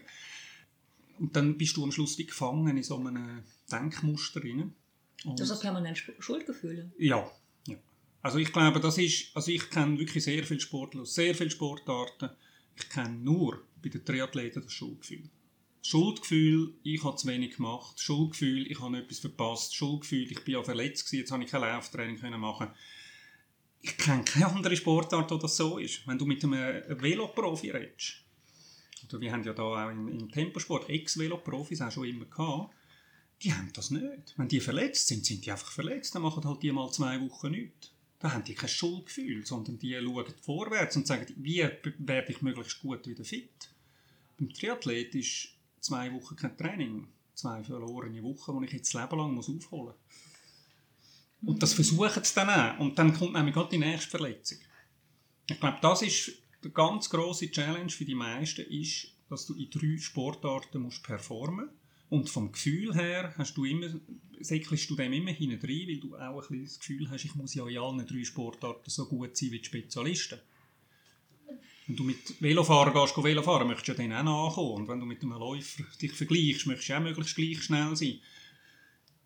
Und 1.20 1.36
dann 1.36 1.58
bist 1.58 1.76
du 1.76 1.84
am 1.84 1.92
Schluss 1.92 2.18
wie 2.18 2.26
gefangen 2.26 2.78
in 2.78 2.84
so 2.84 2.98
einem 2.98 3.44
Denkmuster 3.72 4.40
drin. 4.40 4.74
Und 5.26 5.40
das 5.40 5.52
hat 5.52 5.62
permanent 5.62 6.02
Schuldgefühle. 6.20 6.92
Ja, 6.98 7.30
also 8.22 8.38
ich 8.38 8.52
glaube, 8.52 8.80
das 8.80 8.98
ist, 8.98 9.36
also 9.36 9.52
ich 9.52 9.70
kenne 9.70 9.98
wirklich 9.98 10.24
sehr 10.24 10.44
viele 10.44 10.60
Sportler, 10.60 11.06
sehr 11.06 11.34
viele 11.36 11.50
Sportarten. 11.50 12.30
Ich 12.76 12.90
kenne 12.90 13.18
nur 13.18 13.64
bei 13.82 13.90
den 13.90 14.04
Triathleten 14.04 14.62
das 14.62 14.74
Schuldgefühl. 14.74 15.30
Schuldgefühl, 15.82 16.74
ich 16.84 17.04
habe 17.04 17.16
zu 17.16 17.28
wenig 17.28 17.56
gemacht. 17.56 18.00
Schuldgefühl, 18.00 18.70
ich 18.70 18.80
habe 18.80 18.98
etwas 18.98 19.20
verpasst. 19.20 19.74
Schuldgefühl, 19.76 20.30
ich 20.30 20.44
bin 20.44 20.56
ja 20.56 20.64
verletzt 20.64 21.06
gewesen, 21.06 21.22
jetzt 21.22 21.32
habe 21.32 21.44
ich 21.44 21.50
kein 21.50 21.62
Lauftraining 21.62 22.40
machen 22.40 22.68
Ich 23.82 23.98
kenne 23.98 24.26
keine 24.26 24.48
andere 24.48 24.76
Sportart, 24.76 25.32
wo 25.32 25.38
das 25.38 25.56
so 25.56 25.78
ist. 25.78 26.06
Wenn 26.06 26.18
du 26.18 26.26
mit 26.26 26.44
einem 26.44 27.02
Veloprofi 27.02 27.72
redest, 27.72 28.26
oder 29.08 29.22
wir 29.22 29.32
haben 29.32 29.46
ja 29.46 29.54
da 29.54 29.64
auch 29.64 29.92
im, 29.92 30.10
im 30.10 30.30
Temposport 30.30 30.90
Ex-Veloprofis 30.90 31.82
auch 31.82 31.92
schon 31.92 32.04
immer 32.04 32.26
gehabt, 32.26 32.76
die 33.42 33.54
haben 33.54 33.72
das 33.72 33.92
nicht. 33.92 34.34
Wenn 34.36 34.50
die 34.50 34.60
verletzt 34.60 35.08
sind, 35.08 35.26
sind 35.26 35.46
die 35.46 35.52
einfach 35.52 35.72
verletzt, 35.72 36.14
dann 36.14 36.22
machen 36.22 36.44
halt 36.44 36.62
die 36.62 36.74
mal 36.74 36.92
zwei 36.92 37.22
Wochen 37.22 37.52
nichts 37.52 37.94
da 38.20 38.34
haben 38.34 38.44
die 38.44 38.54
kein 38.54 38.70
Schuldgefühl, 38.70 39.46
sondern 39.46 39.80
die 39.80 39.94
schauen 39.94 40.26
vorwärts 40.42 40.98
und 40.98 41.08
sagen, 41.08 41.26
wie 41.38 41.66
werde 42.00 42.32
ich 42.32 42.42
möglichst 42.42 42.82
gut 42.82 43.08
wieder 43.08 43.24
fit. 43.24 43.70
Beim 44.38 44.54
Triathlet 44.54 45.16
ist 45.16 45.50
zwei 45.80 46.14
Wochen 46.14 46.36
kein 46.36 46.58
Training, 46.58 47.08
zwei 47.34 47.64
verlorene 47.64 48.22
Wochen, 48.24 48.60
die 48.60 48.68
ich 48.68 48.74
jetzt 48.74 48.94
das 48.94 49.02
Leben 49.02 49.18
lang 49.18 49.34
muss 49.34 49.50
aufholen 49.50 49.94
muss. 51.42 51.50
Und 51.50 51.64
das 51.64 51.74
versuchen 51.74 52.24
sie 52.24 52.36
dann 52.36 52.50
auch. 52.50 52.80
Und 52.80 53.00
dann 53.00 53.14
kommt 53.14 53.34
nämlich 53.34 53.56
gerade 53.56 53.70
die 53.70 53.78
nächste 53.78 54.10
Verletzung. 54.10 54.58
Ich 55.50 55.60
glaube, 55.60 55.80
das 55.82 56.02
ist 56.02 56.34
die 56.64 56.74
ganz 56.74 57.10
grosse 57.10 57.50
Challenge 57.50 57.90
für 57.90 58.04
die 58.04 58.16
meisten, 58.16 58.62
ist, 58.70 59.14
dass 59.30 59.46
du 59.46 59.54
in 59.54 59.70
drei 59.70 59.98
Sportarten 59.98 60.82
musst 60.82 61.04
performen 61.04 61.68
musst 61.68 61.79
und 62.10 62.30
vom 62.30 62.52
Gefühl 62.52 62.96
her 62.96 63.34
hast 63.38 63.56
du 63.56 63.66
immer, 63.66 63.88
säckelst 64.40 64.90
du 64.90 64.96
dem 64.96 65.14
immer 65.14 65.32
hinein 65.32 65.60
rein, 65.62 65.88
weil 65.88 66.00
du 66.00 66.16
auch 66.16 66.50
ein 66.50 66.64
das 66.64 66.80
Gefühl 66.80 67.10
hast, 67.10 67.26
ich 67.26 67.36
muss 67.36 67.54
ja 67.54 67.68
in 67.68 67.78
allen 67.78 68.08
drei 68.08 68.24
Sportarten 68.24 68.90
so 68.90 69.06
gut 69.06 69.38
sein 69.38 69.52
wie 69.52 69.60
die 69.60 69.66
Spezialisten. 69.66 70.40
Wenn 71.86 71.96
du 71.96 72.04
mit 72.04 72.42
Velofahren 72.42 72.94
gehst, 72.94 73.16
gehst 73.16 73.26
Velofahren, 73.26 73.68
möchtest 73.68 73.88
du 73.88 74.04
ja 74.04 74.08
dann 74.08 74.28
auch 74.28 74.48
nachkommen. 74.48 74.82
Und 74.82 74.88
wenn 74.88 75.00
du 75.00 75.06
mit 75.06 75.22
einem 75.22 75.34
Läufer 75.34 75.84
dich 76.02 76.14
vergleichst, 76.14 76.68
möchtest 76.68 76.90
du 76.90 76.98
auch 76.98 77.02
möglichst 77.02 77.36
gleich 77.36 77.64
schnell 77.64 77.96
sein. 77.96 78.20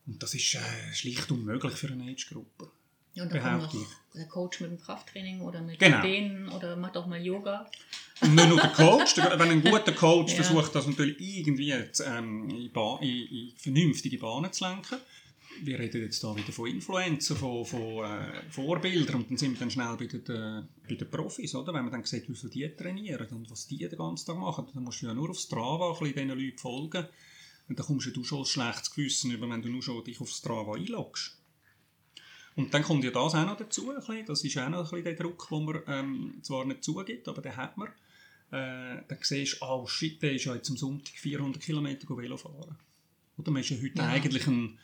Und 0.05 0.21
das 0.21 0.33
ist 0.33 0.55
äh, 0.55 0.93
schlicht 0.93 1.31
unmöglich 1.31 1.73
für 1.73 1.89
eine 1.89 2.11
Age-Gruppe. 2.11 2.69
Ja, 3.13 3.23
und 3.23 3.33
da 3.33 3.39
kommt 3.39 3.73
noch 3.73 3.85
der 4.15 4.27
Coach 4.27 4.59
mit 4.61 4.71
dem 4.71 4.79
Krafttraining 4.79 5.41
oder 5.41 5.61
mit 5.61 5.79
genau. 5.79 6.01
Dehnen 6.01 6.49
oder 6.49 6.75
macht 6.75 6.97
auch 6.97 7.05
mal 7.05 7.23
Yoga. 7.23 7.69
Und 8.21 8.35
nicht 8.35 8.49
nur 8.49 8.59
der 8.59 8.71
Coach, 8.71 9.17
wenn 9.17 9.41
ein 9.49 9.63
guter 9.63 9.91
Coach 9.91 10.33
ja. 10.33 10.43
versucht, 10.43 10.73
das 10.73 10.87
natürlich 10.87 11.19
irgendwie 11.19 11.71
ähm, 11.71 12.49
in, 12.49 12.71
ba 12.71 12.99
in, 13.01 13.27
in, 13.27 13.51
vernünftige 13.55 14.17
Bahnen 14.17 14.51
zu 14.51 14.65
lenken. 14.65 14.97
Wir 15.61 15.77
reden 15.77 16.01
jetzt 16.01 16.21
hier 16.21 16.35
wieder 16.35 16.51
von 16.51 16.67
Influencern, 16.67 17.37
von, 17.37 17.65
von 17.65 18.05
äh, 18.05 18.41
Vorbildern 18.49 19.17
und 19.17 19.29
dann 19.29 19.37
sind 19.37 19.53
wir 19.53 19.59
dann 19.59 19.69
schnell 19.69 19.95
bei 19.97 20.05
den, 20.07 20.21
äh, 20.21 20.63
bei 20.87 20.95
den 20.95 21.09
Profis, 21.11 21.53
oder? 21.53 21.73
Wenn 21.73 21.83
man 21.83 21.91
dann 21.91 22.03
sieht, 22.03 22.27
wie 22.27 22.35
viel 22.35 22.49
die 22.49 22.75
trainieren 22.75 23.27
und 23.29 23.51
was 23.51 23.67
die 23.67 23.77
den 23.77 23.97
ganzen 23.97 24.25
Tag 24.25 24.37
machen, 24.37 24.67
dann 24.73 24.83
musst 24.83 25.03
du 25.03 25.07
ja 25.07 25.13
nur 25.13 25.29
auf 25.29 25.37
Strava 25.37 25.91
ein 25.91 25.99
bisschen 25.99 26.29
diesen 26.29 26.39
Leuten 26.39 26.57
folgen 26.57 27.05
und 27.69 27.77
dann 27.77 27.85
kommst 27.85 28.15
du 28.15 28.23
schon 28.23 28.39
ein 28.39 28.45
schlechtes 28.45 28.91
Gewissen 28.91 29.31
über, 29.31 29.47
wenn 29.47 29.61
du 29.61 29.69
nur 29.69 29.83
schon 29.83 30.03
dich 30.03 30.19
auf 30.19 30.29
Strava 30.29 30.73
einloggst. 30.73 31.37
Und 32.55 32.73
dann 32.73 32.83
kommt 32.83 33.03
ja 33.03 33.11
das 33.11 33.35
auch 33.35 33.45
noch 33.45 33.57
dazu, 33.57 33.89
ein 33.89 33.95
bisschen. 33.97 34.25
das 34.25 34.43
ist 34.43 34.57
auch 34.57 34.69
noch 34.69 34.79
ein 34.79 34.83
bisschen 34.83 35.03
der 35.03 35.15
Druck, 35.15 35.47
den 35.49 35.65
man 35.65 35.81
ähm, 35.87 36.33
zwar 36.41 36.65
nicht 36.65 36.83
zugibt, 36.83 37.27
aber 37.27 37.41
den 37.41 37.55
hat 37.55 37.77
man. 37.77 37.87
Äh, 38.51 39.01
dann 39.07 39.17
siehst 39.21 39.59
du, 39.59 39.65
oh 39.65 39.87
shit, 39.87 40.21
der 40.21 40.33
ist 40.33 40.45
ja 40.45 40.53
jetzt 40.53 40.69
am 40.69 40.77
Sonntag 40.77 41.13
400 41.15 41.61
Kilometer 41.61 42.07
Velo 42.15 42.37
fahren. 42.37 42.77
Oder 43.37 43.51
man 43.51 43.61
ist 43.61 43.69
ja 43.69 43.77
heute 43.77 43.97
ja. 43.97 44.07
eigentlich 44.07 44.45
ein, 44.45 44.77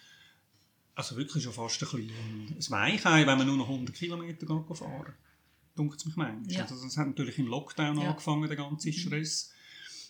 also 0.96 1.16
wirklich 1.16 1.44
schon 1.44 1.54
fast 1.54 1.82
ein 1.84 1.90
bisschen 1.90 2.12
ein 2.58 2.70
Weichei, 2.70 3.28
wenn 3.28 3.38
man 3.38 3.46
nur 3.46 3.58
noch 3.58 3.70
100 3.70 3.96
Kilometer 3.96 4.48
fahren 4.48 5.04
kann. 5.04 5.14
Dunkt 5.76 6.00
es 6.00 6.06
mich 6.06 6.16
manchmal. 6.16 6.52
Ja. 6.52 6.64
Also 6.64 6.84
das 6.84 6.98
hat 6.98 7.08
natürlich 7.08 7.38
im 7.38 7.48
Lockdown 7.48 8.00
ja. 8.00 8.10
angefangen, 8.10 8.48
der 8.48 8.58
ganze 8.58 8.92
Stress. 8.92 9.54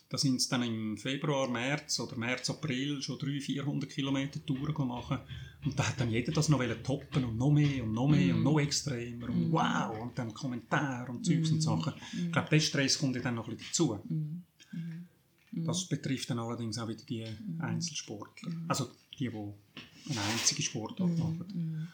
Da 0.10 0.18
sind 0.18 0.38
es 0.38 0.50
dann 0.50 0.64
im 0.64 0.98
Februar, 0.98 1.48
März 1.50 2.00
oder 2.00 2.18
März, 2.18 2.50
April 2.50 3.00
schon 3.02 3.20
300, 3.20 3.44
400 3.44 3.90
Kilometer 3.90 4.44
Touren 4.44 4.88
machen. 4.88 5.20
Und 5.64 5.78
da 5.78 5.88
hat 5.88 6.00
dann 6.00 6.10
jeder 6.10 6.32
das 6.32 6.50
noch 6.50 6.64
toppen 6.84 7.26
und 7.26 7.38
noch 7.38 7.52
mehr 7.52 7.84
und 7.84 7.94
noch 7.94 8.08
mehr 8.08 8.34
mm. 8.34 8.38
und 8.38 8.44
noch 8.44 8.60
extremer 8.60 9.30
und 9.30 9.50
mm. 9.50 9.52
wow 9.52 10.00
und 10.00 10.18
dann 10.18 10.34
Kommentare 10.34 11.12
und 11.12 11.26
Zeugs 11.26 11.52
mm. 11.52 11.54
und 11.56 11.62
Sachen. 11.62 11.94
Ich 12.14 12.32
glaube, 12.32 12.50
der 12.50 12.60
Stress 12.60 12.98
kommt 12.98 13.24
dann 13.24 13.36
noch 13.36 13.48
ein 13.48 13.58
bisschen 13.58 13.70
dazu. 13.70 14.00
Das 15.52 15.86
betrifft 15.86 16.30
dann 16.30 16.40
allerdings 16.40 16.78
auch 16.78 16.88
wieder 16.88 17.04
die 17.04 17.26
Einzelsportler. 17.60 18.52
Also 18.68 18.90
die, 19.20 19.30
die 19.30 20.10
eine 20.10 20.22
einzige 20.32 20.62
Sportart 20.62 21.18
machen. 21.18 21.88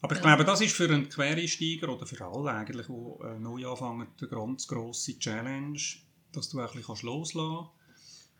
Aber 0.00 0.14
ich 0.14 0.22
glaube, 0.22 0.44
das 0.44 0.60
ist 0.60 0.74
für 0.74 0.88
einen 0.88 1.08
Quereinsteiger 1.08 1.92
oder 1.92 2.06
für 2.06 2.24
alle 2.24 2.52
eigentlich, 2.52 2.86
die 2.86 3.24
äh, 3.24 3.38
neu 3.38 3.66
anfangen, 3.68 4.08
eine 4.18 4.28
ganz 4.28 4.66
grosse 4.66 5.18
Challenge, 5.18 5.78
dass 6.32 6.48
du 6.48 6.60
eigentlich 6.60 6.86
kannst 6.86 7.02
loslassen 7.02 7.66
kannst, 7.66 7.70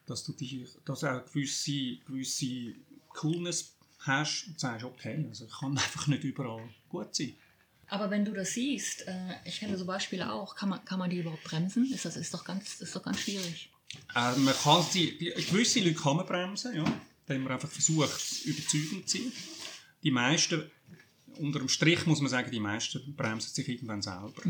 dass 0.06 0.24
du 0.24 0.32
dich, 0.32 0.68
dass 0.84 1.04
auch 1.04 1.24
gewisse, 1.26 1.96
gewisse 2.06 2.74
Coolness 3.10 3.76
hast 4.00 4.46
und 4.48 4.58
sagst, 4.58 4.84
okay, 4.84 5.24
also 5.28 5.44
ich 5.44 5.52
kann 5.52 5.70
einfach 5.78 6.06
nicht 6.06 6.24
überall 6.24 6.68
gut 6.88 7.14
sein. 7.14 7.34
Aber 7.88 8.10
wenn 8.10 8.24
du 8.24 8.32
das 8.32 8.52
siehst, 8.52 9.06
äh, 9.06 9.34
ich 9.44 9.58
kenne 9.58 9.76
so 9.76 9.84
Beispiele 9.84 10.32
auch, 10.32 10.56
kann 10.56 10.70
man, 10.70 10.82
kann 10.84 10.98
man 10.98 11.10
die 11.10 11.18
überhaupt 11.18 11.44
bremsen? 11.44 11.92
Ist 11.92 12.06
das 12.06 12.16
ist 12.16 12.32
doch 12.32 12.42
ganz, 12.42 12.80
ist 12.80 12.96
doch 12.96 13.02
ganz 13.02 13.20
schwierig. 13.20 13.70
Äh, 14.14 14.34
man 14.38 14.54
kann 14.54 14.84
die, 14.94 15.18
die, 15.18 15.30
gewisse 15.30 15.80
Leute 15.80 15.94
kann 15.94 16.16
man 16.16 16.26
bremsen, 16.26 16.74
ja, 16.74 16.84
indem 17.26 17.44
man 17.44 17.52
einfach 17.52 17.68
versucht, 17.68 18.44
überzeugend 18.46 19.08
zu 19.08 19.18
sein. 19.18 19.32
Die 20.02 20.10
meisten, 20.10 20.70
unter 21.36 21.58
dem 21.58 21.68
Strich 21.68 22.06
muss 22.06 22.20
man 22.20 22.30
sagen, 22.30 22.50
die 22.50 22.60
meisten 22.60 23.14
bremsen 23.14 23.52
sich 23.52 23.68
irgendwann 23.68 24.00
selber. 24.00 24.42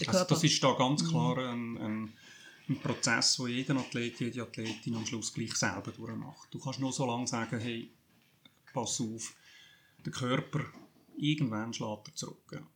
Der 0.00 0.08
Also 0.08 0.24
das 0.24 0.44
ist 0.44 0.62
da 0.62 0.72
ganz 0.74 1.08
klar 1.08 1.38
ein, 1.38 1.76
ein, 1.78 2.12
ein 2.68 2.80
Prozess, 2.80 3.38
wo 3.38 3.46
jeder 3.46 3.76
Athlet, 3.76 4.20
jede 4.20 4.42
Athletin 4.42 4.96
am 4.96 5.06
Schluss 5.06 5.32
gleich 5.32 5.54
selber 5.54 5.92
durchmacht. 5.92 6.48
Du 6.50 6.58
kannst 6.58 6.80
nur 6.80 6.92
so 6.92 7.06
lange 7.06 7.26
sagen, 7.26 7.58
hey, 7.58 7.90
pass 8.72 9.00
auf, 9.00 9.34
der 10.04 10.12
Körper, 10.12 10.64
irgendwann 11.16 11.72
schlägt 11.72 12.08
er 12.08 12.14
zurück. 12.14 12.50
Ja. 12.52 12.66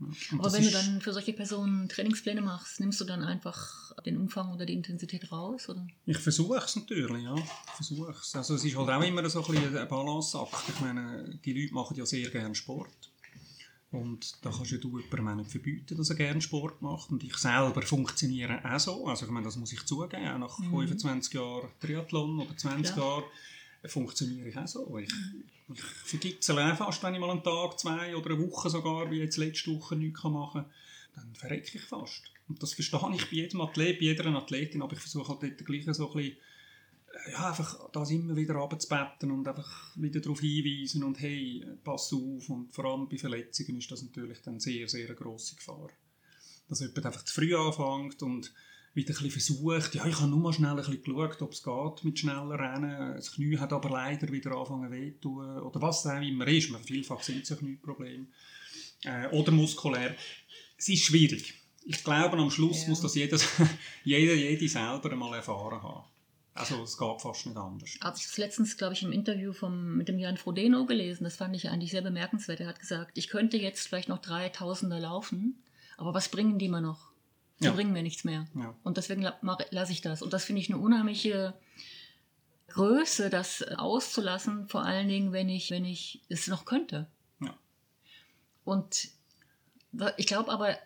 Und 0.00 0.40
Aber 0.40 0.52
wenn 0.52 0.64
du 0.64 0.70
dann 0.70 1.00
für 1.00 1.12
solche 1.12 1.32
Personen 1.32 1.88
Trainingspläne 1.88 2.42
machst, 2.42 2.80
nimmst 2.80 3.00
du 3.00 3.04
dann 3.04 3.22
einfach 3.22 3.92
den 4.04 4.16
Umfang 4.16 4.52
oder 4.52 4.66
die 4.66 4.74
Intensität 4.74 5.30
raus? 5.30 5.68
Oder? 5.68 5.86
Ich 6.04 6.18
versuche 6.18 6.56
es 6.56 6.76
natürlich, 6.76 7.22
ja. 7.22 7.36
Versuche 7.76 8.10
es. 8.10 8.34
Also 8.34 8.56
es 8.56 8.64
ist 8.64 8.76
halt 8.76 8.90
auch 8.90 9.02
immer 9.02 9.28
so 9.30 9.44
ein 9.44 9.52
bisschen 9.52 9.76
ein 9.76 9.88
Balanceakt. 9.88 10.68
Ich 10.68 10.80
meine, 10.80 11.38
die 11.44 11.52
Leute 11.52 11.74
machen 11.74 11.96
ja 11.96 12.04
sehr 12.04 12.28
gerne 12.30 12.54
Sport. 12.54 13.12
Und 13.94 14.44
da 14.44 14.50
kannst 14.50 14.72
ja 14.72 14.78
du 14.78 14.98
jemandem 14.98 15.28
auch 15.28 15.34
nicht 15.36 15.50
verbieten, 15.52 15.96
dass 15.96 16.10
er 16.10 16.16
gerne 16.16 16.40
Sport 16.40 16.82
macht. 16.82 17.10
Und 17.10 17.22
ich 17.22 17.36
selber 17.36 17.80
funktioniere 17.82 18.60
auch 18.64 18.80
so. 18.80 19.06
Also 19.06 19.24
ich 19.26 19.30
meine, 19.30 19.44
das 19.46 19.56
muss 19.56 19.72
ich 19.72 19.84
zugeben. 19.84 20.26
Auch 20.26 20.38
nach 20.38 20.56
25 20.56 21.32
Jahren 21.32 21.68
Triathlon 21.78 22.40
oder 22.40 22.56
20 22.56 22.96
Ja. 22.96 23.02
Jahren 23.02 23.24
funktioniere 23.84 24.48
ich 24.48 24.56
auch 24.58 24.66
so. 24.66 24.98
Ich, 24.98 25.12
ich 25.72 25.80
vergitzel 25.80 26.58
auch 26.58 26.76
fast, 26.76 27.04
wenn 27.04 27.14
ich 27.14 27.20
mal 27.20 27.30
einen 27.30 27.44
Tag, 27.44 27.78
zwei 27.78 28.16
oder 28.16 28.34
eine 28.34 28.50
Woche 28.50 28.68
sogar, 28.68 29.08
wie 29.12 29.18
jetzt 29.18 29.36
letzte 29.36 29.72
Woche, 29.72 29.94
nichts 29.94 30.24
machen 30.24 30.62
kann. 30.62 30.72
Dann 31.14 31.34
verrecke 31.36 31.78
ich 31.78 31.84
fast. 31.84 32.22
Und 32.48 32.60
das 32.60 32.74
verstehe 32.74 33.14
ich 33.14 33.30
bei 33.30 33.36
jedem 33.36 33.60
Athlet, 33.60 34.00
bei 34.00 34.06
jeder 34.06 34.26
Athletin, 34.34 34.82
aber 34.82 34.94
ich 34.94 34.98
versuche 34.98 35.28
halt 35.28 35.42
dort 35.42 35.64
gleich 35.64 35.84
so 35.84 36.08
ein 36.08 36.12
bisschen 36.14 36.36
ja, 37.30 37.48
einfach 37.50 37.90
das 37.92 38.10
immer 38.10 38.36
wieder 38.36 38.54
runterzubetten 38.54 39.30
und 39.30 39.46
einfach 39.48 39.94
wieder 39.96 40.20
darauf 40.20 40.40
hinweisen 40.40 41.04
und 41.04 41.20
hey, 41.20 41.64
pass 41.84 42.12
auf 42.12 42.48
und 42.50 42.72
vor 42.74 42.84
allem 42.86 43.08
bei 43.08 43.18
Verletzungen 43.18 43.78
ist 43.78 43.90
das 43.90 44.02
natürlich 44.02 44.42
dann 44.42 44.60
sehr, 44.60 44.88
sehr 44.88 45.06
eine 45.06 45.14
grosse 45.14 45.56
Gefahr. 45.56 45.88
Dass 46.68 46.80
jemand 46.80 47.06
einfach 47.06 47.24
zu 47.24 47.34
früh 47.34 47.54
anfängt 47.54 48.22
und 48.22 48.52
wieder 48.94 49.10
ein 49.12 49.28
bisschen 49.28 49.30
versucht, 49.30 49.94
ja, 49.96 50.06
ich 50.06 50.20
habe 50.20 50.30
nur 50.30 50.38
mal 50.40 50.52
schnell 50.52 50.70
ein 50.70 50.76
bisschen 50.76 51.02
geschaut, 51.02 51.42
ob 51.42 51.52
es 51.52 51.62
geht 51.62 52.04
mit 52.04 52.18
schneller 52.18 52.58
Rennen, 52.58 53.14
das 53.16 53.32
Knie 53.32 53.58
hat 53.58 53.72
aber 53.72 53.90
leider 53.90 54.30
wieder 54.30 54.52
angefangen 54.52 54.90
weh 54.92 55.12
zu 55.14 55.18
tun 55.20 55.58
oder 55.60 55.82
was 55.82 56.04
es 56.04 56.10
auch 56.10 56.20
immer 56.22 56.46
ist, 56.46 56.70
Man- 56.70 56.82
vielfach 56.84 57.22
sind 57.22 57.42
es 57.42 57.48
ja 57.48 57.56
Knieprobleme 57.56 58.26
äh, 59.04 59.28
oder 59.28 59.50
muskulär. 59.52 60.14
Es 60.76 60.88
ist 60.88 61.04
schwierig. 61.04 61.54
Ich 61.86 62.02
glaube, 62.04 62.36
am 62.38 62.50
Schluss 62.50 62.82
Ja. 62.84 62.88
muss 62.90 63.00
das 63.00 63.14
jeder, 63.14 63.38
jeder, 64.04 64.34
jede 64.34 64.68
selber 64.68 65.10
einmal 65.12 65.34
erfahren 65.34 65.82
haben. 65.82 66.04
Also 66.54 66.82
es 66.82 66.96
geht 66.96 67.20
fast 67.20 67.46
nicht 67.46 67.56
anders. 67.56 67.90
Habe 68.00 68.16
ich 68.16 68.22
das 68.26 68.36
letztens, 68.38 68.76
glaube 68.76 68.94
ich, 68.94 69.02
im 69.02 69.10
Interview 69.12 69.52
vom, 69.52 69.96
mit 69.96 70.08
dem 70.08 70.18
Jan 70.18 70.36
Frodeno 70.36 70.86
gelesen. 70.86 71.24
Das 71.24 71.36
fand 71.36 71.54
ich 71.56 71.68
eigentlich 71.68 71.90
sehr 71.90 72.02
bemerkenswert. 72.02 72.60
Er 72.60 72.68
hat 72.68 72.78
gesagt, 72.78 73.18
ich 73.18 73.28
könnte 73.28 73.56
jetzt 73.56 73.88
vielleicht 73.88 74.08
noch 74.08 74.20
3000er 74.22 74.98
laufen, 75.00 75.62
aber 75.96 76.14
was 76.14 76.28
bringen 76.28 76.58
die 76.58 76.68
mir 76.68 76.80
noch? 76.80 77.10
Die 77.60 77.64
Ja. 77.64 77.72
bringen 77.72 77.92
mir 77.92 78.02
nichts 78.02 78.24
mehr. 78.24 78.46
Ja. 78.54 78.74
Und 78.84 78.96
deswegen 78.96 79.28
lasse 79.70 79.92
ich 79.92 80.00
das. 80.00 80.22
Und 80.22 80.32
das 80.32 80.44
finde 80.44 80.60
ich 80.60 80.68
eine 80.70 80.78
unheimliche 80.78 81.54
Größe, 82.68 83.30
das 83.30 83.62
auszulassen, 83.62 84.68
vor 84.68 84.82
allen 84.84 85.08
Dingen, 85.08 85.32
wenn 85.32 85.48
ich, 85.48 85.70
wenn 85.70 85.84
ich 85.84 86.22
es 86.28 86.46
noch 86.48 86.64
könnte. 86.64 87.08
Ja. 87.40 87.54
Und 88.64 89.08
ich 90.16 90.26
glaube 90.26 90.50
aber, 90.50 90.76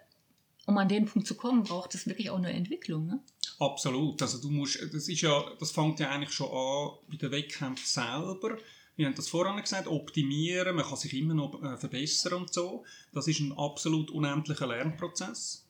um 0.68 0.76
an 0.76 0.86
den 0.86 1.06
Punkt 1.06 1.26
zu 1.26 1.34
kommen, 1.34 1.62
braucht 1.62 1.94
es 1.94 2.06
wirklich 2.06 2.28
auch 2.28 2.36
eine 2.36 2.52
Entwicklung. 2.52 3.06
Ne? 3.06 3.20
Absolut. 3.58 4.20
Also 4.20 4.38
du 4.38 4.50
musst, 4.50 4.78
das 4.92 5.08
ist 5.08 5.22
ja, 5.22 5.42
das 5.58 5.70
fängt 5.70 5.98
ja 5.98 6.10
eigentlich 6.10 6.32
schon 6.32 6.50
an 6.50 6.98
bei 7.08 7.16
den 7.16 7.32
Wettkämpfen 7.32 7.86
selber. 7.86 8.58
Wir 8.94 9.06
haben 9.06 9.14
das 9.14 9.28
vorhin 9.28 9.60
gesagt, 9.62 9.86
optimieren, 9.86 10.76
man 10.76 10.84
kann 10.84 10.98
sich 10.98 11.14
immer 11.14 11.32
noch 11.32 11.62
äh, 11.62 11.78
verbessern 11.78 12.34
und 12.34 12.52
so. 12.52 12.84
Das 13.14 13.26
ist 13.26 13.40
ein 13.40 13.56
absolut 13.56 14.10
unendlicher 14.10 14.66
Lernprozess. 14.66 15.66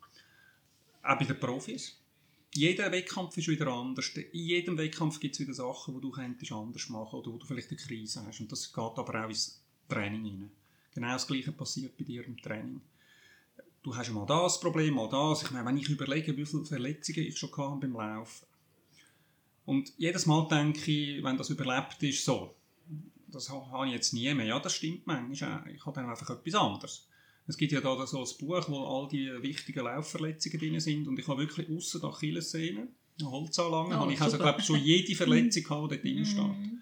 Auch 1.05 1.17
bei 1.17 1.25
den 1.25 1.39
Profis. 1.39 1.97
Jeder 2.55 2.91
Wettkampf 2.91 3.37
ist 3.37 3.47
wieder 3.47 3.69
anders. 3.69 4.09
In 4.17 4.25
jedem 4.33 4.77
Wettkampf 4.79 5.21
gibt 5.21 5.37
es 5.37 5.41
wieder 5.41 5.55
Sachen, 5.55 5.95
die 5.95 6.01
du 6.01 6.11
könntest 6.11 6.51
anders 6.51 6.89
machen 6.89 7.21
oder 7.21 7.33
wo 7.33 7.37
du 7.37 7.47
vielleicht 7.47 7.69
eine 7.69 7.79
Krise 7.79 8.25
hast. 8.27 8.41
Und 8.41 8.51
das 8.51 8.73
geht 8.73 8.99
aber 8.99 9.25
auch 9.25 9.29
ins 9.29 9.63
Training 9.89 10.25
hinein. 10.25 10.51
Genau 10.93 11.13
das 11.13 11.27
Gleiche 11.29 11.53
passiert 11.53 11.97
bei 11.97 12.03
dir 12.03 12.27
im 12.27 12.37
Training. 12.39 12.81
Du 13.83 13.95
hast 13.97 14.11
mal 14.11 14.27
das 14.27 14.61
Problem, 14.61 14.95
mal 14.95 15.09
das. 15.09 15.43
Ich 15.43 15.51
meine, 15.51 15.67
wenn 15.67 15.77
ich 15.79 15.89
überlege, 15.89 16.37
wie 16.37 16.45
viele 16.45 16.65
Verletzungen 16.65 17.21
ich 17.27 17.39
schon 17.39 17.51
hatte 17.57 17.81
beim 17.81 17.93
Laufen. 17.95 18.47
Und 19.65 19.93
jedes 19.99 20.27
Mal 20.27 20.47
denke 20.49 20.91
ich, 20.91 21.23
wenn 21.23 21.37
das 21.37 21.51
überlebt 21.51 22.03
ist, 22.03 22.25
so, 22.25 22.55
das 23.29 23.51
ha- 23.51 23.69
habe 23.71 23.87
ich 23.87 23.93
jetzt 23.93 24.13
nie 24.15 24.33
mehr. 24.35 24.47
Ja, 24.47 24.59
das 24.61 24.75
stimmt 24.75 25.07
manchmal. 25.07 25.63
Ich 25.75 25.85
habe 25.85 25.95
dann 26.01 26.09
einfach 26.11 26.29
etwas 26.31 26.55
anderes. 26.55 27.07
Es 27.47 27.57
gibt 27.57 27.73
ja 27.73 27.81
da 27.81 28.07
so 28.07 28.19
ein 28.23 28.47
Buch, 28.47 28.69
wo 28.69 28.85
all 28.85 29.09
die 29.09 29.31
wichtigen 29.43 29.85
Laufverletzungen 29.85 30.59
drin 30.59 30.81
sind 30.81 31.09
und 31.09 31.19
ich 31.19 31.27
habe 31.29 31.41
wirklich 31.41 31.71
ausser 31.71 31.99
der 32.01 32.11
Achillessehne, 32.11 32.89
eine 33.21 33.31
Holzanlange, 33.31 33.95
Oh, 33.97 34.01
habe 34.01 34.13
ich 34.13 34.21
also, 34.21 34.37
glaube 34.37 34.61
schon 34.63 34.81
jede 34.81 35.15
Verletzung 35.17 35.63
gehabt, 35.63 35.93
die 35.93 35.97
dort 35.97 36.05
drin 36.05 36.25
steht. 36.27 36.78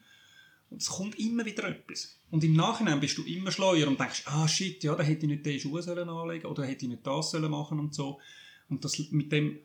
Und 0.71 0.83
es 0.83 0.89
kommt 0.89 1.19
immer 1.19 1.45
wieder 1.45 1.69
etwas. 1.69 2.19
Und 2.31 2.43
im 2.43 2.55
Nachhinein 2.55 3.01
bist 3.01 3.17
du 3.19 3.23
immer 3.25 3.53
schleuer 3.53 3.87
und 3.87 4.01
denkst, 4.01 4.25
ah 4.27 4.49
shit, 4.49 4.83
ja, 4.83 4.95
da 4.95 5.03
hätte 5.03 5.23
ich 5.27 5.31
nicht 5.31 5.47
den 5.47 5.61
Schuh 5.61 5.81
sollen 5.81 6.09
anlegen 6.09 6.47
oder 6.47 6.65
hätte 6.65 6.85
ich 6.85 6.91
nicht 6.91 7.07
das 7.07 7.31
sollen 7.31 7.51
machen 7.51 7.79
und 7.79 7.95
so. 7.95 8.21
Und 8.69 8.85
das, 8.85 8.99
mit 9.11 9.31
dem 9.31 9.61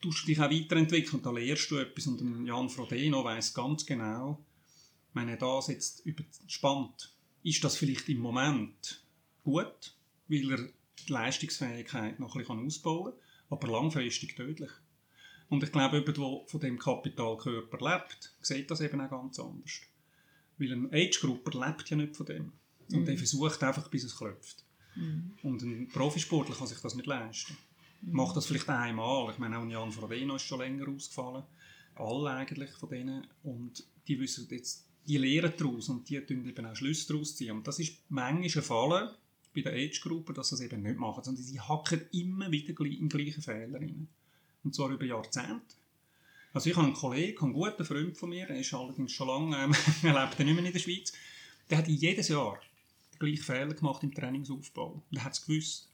tust 0.00 0.22
du 0.22 0.26
dich 0.26 0.40
auch 0.40 0.50
weiterentwickeln 0.50 1.16
und 1.16 1.26
da 1.26 1.30
lernst 1.30 1.70
du 1.70 1.78
etwas. 1.78 2.06
Und 2.06 2.46
Jan 2.46 2.68
Frodeno 2.68 3.24
weiss 3.24 3.54
ganz 3.54 3.86
genau, 3.86 4.44
wenn 5.14 5.28
er 5.28 5.36
das 5.36 5.68
jetzt 5.68 6.04
überspannt, 6.06 7.14
ist 7.42 7.64
das 7.64 7.76
vielleicht 7.76 8.08
im 8.08 8.18
Moment 8.18 9.04
gut, 9.42 9.96
weil 10.28 10.50
er 10.50 10.68
die 11.06 11.12
Leistungsfähigkeit 11.12 12.20
noch 12.20 12.34
ein 12.34 12.40
bisschen 12.40 12.66
ausbauen 12.66 13.12
kann, 13.12 13.58
aber 13.58 13.68
langfristig 13.68 14.36
tödlich. 14.36 14.70
Und 15.48 15.64
ich 15.64 15.72
glaube, 15.72 15.98
jemand, 15.98 16.16
der 16.16 16.40
von 16.46 16.60
dem 16.60 16.78
Kapitalkörper 16.78 17.78
lebt, 17.78 18.32
sieht 18.40 18.70
das 18.70 18.80
eben 18.82 19.00
auch 19.00 19.10
ganz 19.10 19.40
anders. 19.40 19.80
Weil 20.60 20.72
ein 20.72 20.92
Age-Grupper 20.92 21.66
lebt 21.66 21.88
ja 21.90 21.96
nicht 21.96 22.14
von 22.14 22.26
dem. 22.26 22.52
Und 22.92 23.06
der 23.06 23.16
versucht 23.16 23.62
einfach, 23.62 23.88
bis 23.88 24.04
es 24.04 24.16
klopft. 24.16 24.64
Und 25.42 25.62
ein 25.62 25.88
Profisportler 25.88 26.54
kann 26.54 26.66
sich 26.66 26.78
das 26.80 26.94
nicht 26.94 27.06
leisten. 27.06 27.56
Macht 28.02 28.36
das 28.36 28.46
vielleicht 28.46 28.68
einmal. 28.68 29.30
Ich 29.32 29.38
meine, 29.38 29.58
auch 29.58 29.66
Jan 29.66 29.92
Frodeno 29.92 30.36
ist 30.36 30.42
schon 30.42 30.60
länger 30.60 30.88
ausgefallen. 30.88 31.44
Alle 31.94 32.30
eigentlich 32.30 32.70
von 32.72 32.88
denen. 32.88 33.26
Und 33.42 33.84
die 34.06 34.18
wissen 34.20 34.46
jetzt, 34.50 34.86
die 35.06 35.18
lehren 35.18 35.52
daraus 35.56 35.88
und 35.88 36.08
die 36.08 36.20
tun 36.20 36.46
eben 36.46 36.66
auch 36.66 36.76
Schlüsse 36.76 37.12
daraus 37.12 37.36
ziehen. 37.36 37.56
Und 37.56 37.66
das 37.66 37.78
ist 37.78 37.98
manchmal 38.08 38.62
ein 38.62 38.66
Fall 38.66 39.16
bei 39.54 39.62
den 39.62 39.74
Age-Gruppen, 39.74 40.34
dass 40.34 40.48
sie 40.48 40.56
das 40.56 40.60
eben 40.60 40.82
nicht 40.82 40.98
machen, 40.98 41.24
sondern 41.24 41.42
sie 41.42 41.60
hacken 41.60 42.02
immer 42.12 42.50
wieder 42.50 42.78
in 42.84 43.08
den 43.08 43.08
gleichen 43.08 43.42
Fehler 43.42 43.80
rein. 43.80 44.08
Und 44.62 44.74
zwar 44.74 44.90
über 44.90 45.04
Jahrzehnte. 45.04 45.76
Also 46.52 46.70
ich 46.70 46.76
habe 46.76 46.86
einen 46.86 46.96
Kollegen, 46.96 47.44
einen 47.44 47.52
guten 47.52 47.84
Freund 47.84 48.16
von 48.16 48.28
mir, 48.28 48.48
er 48.48 48.58
ist 48.58 48.74
allerdings 48.74 49.12
schon 49.12 49.28
lange, 49.28 49.56
ähm, 49.56 49.74
er 50.02 50.24
lebt 50.24 50.38
ja 50.38 50.44
nicht 50.44 50.54
mehr 50.54 50.64
in 50.64 50.72
der 50.72 50.80
Schweiz, 50.80 51.12
der 51.68 51.78
hat 51.78 51.88
jedes 51.88 52.28
Jahr 52.28 52.58
den 53.12 53.18
gleichen 53.18 53.42
Fehler 53.42 53.74
gemacht 53.74 54.02
im 54.02 54.12
Trainingsaufbau. 54.12 55.02
Und 55.08 55.16
er 55.16 55.24
hat 55.24 55.34
es 55.34 55.46
gewusst. 55.46 55.88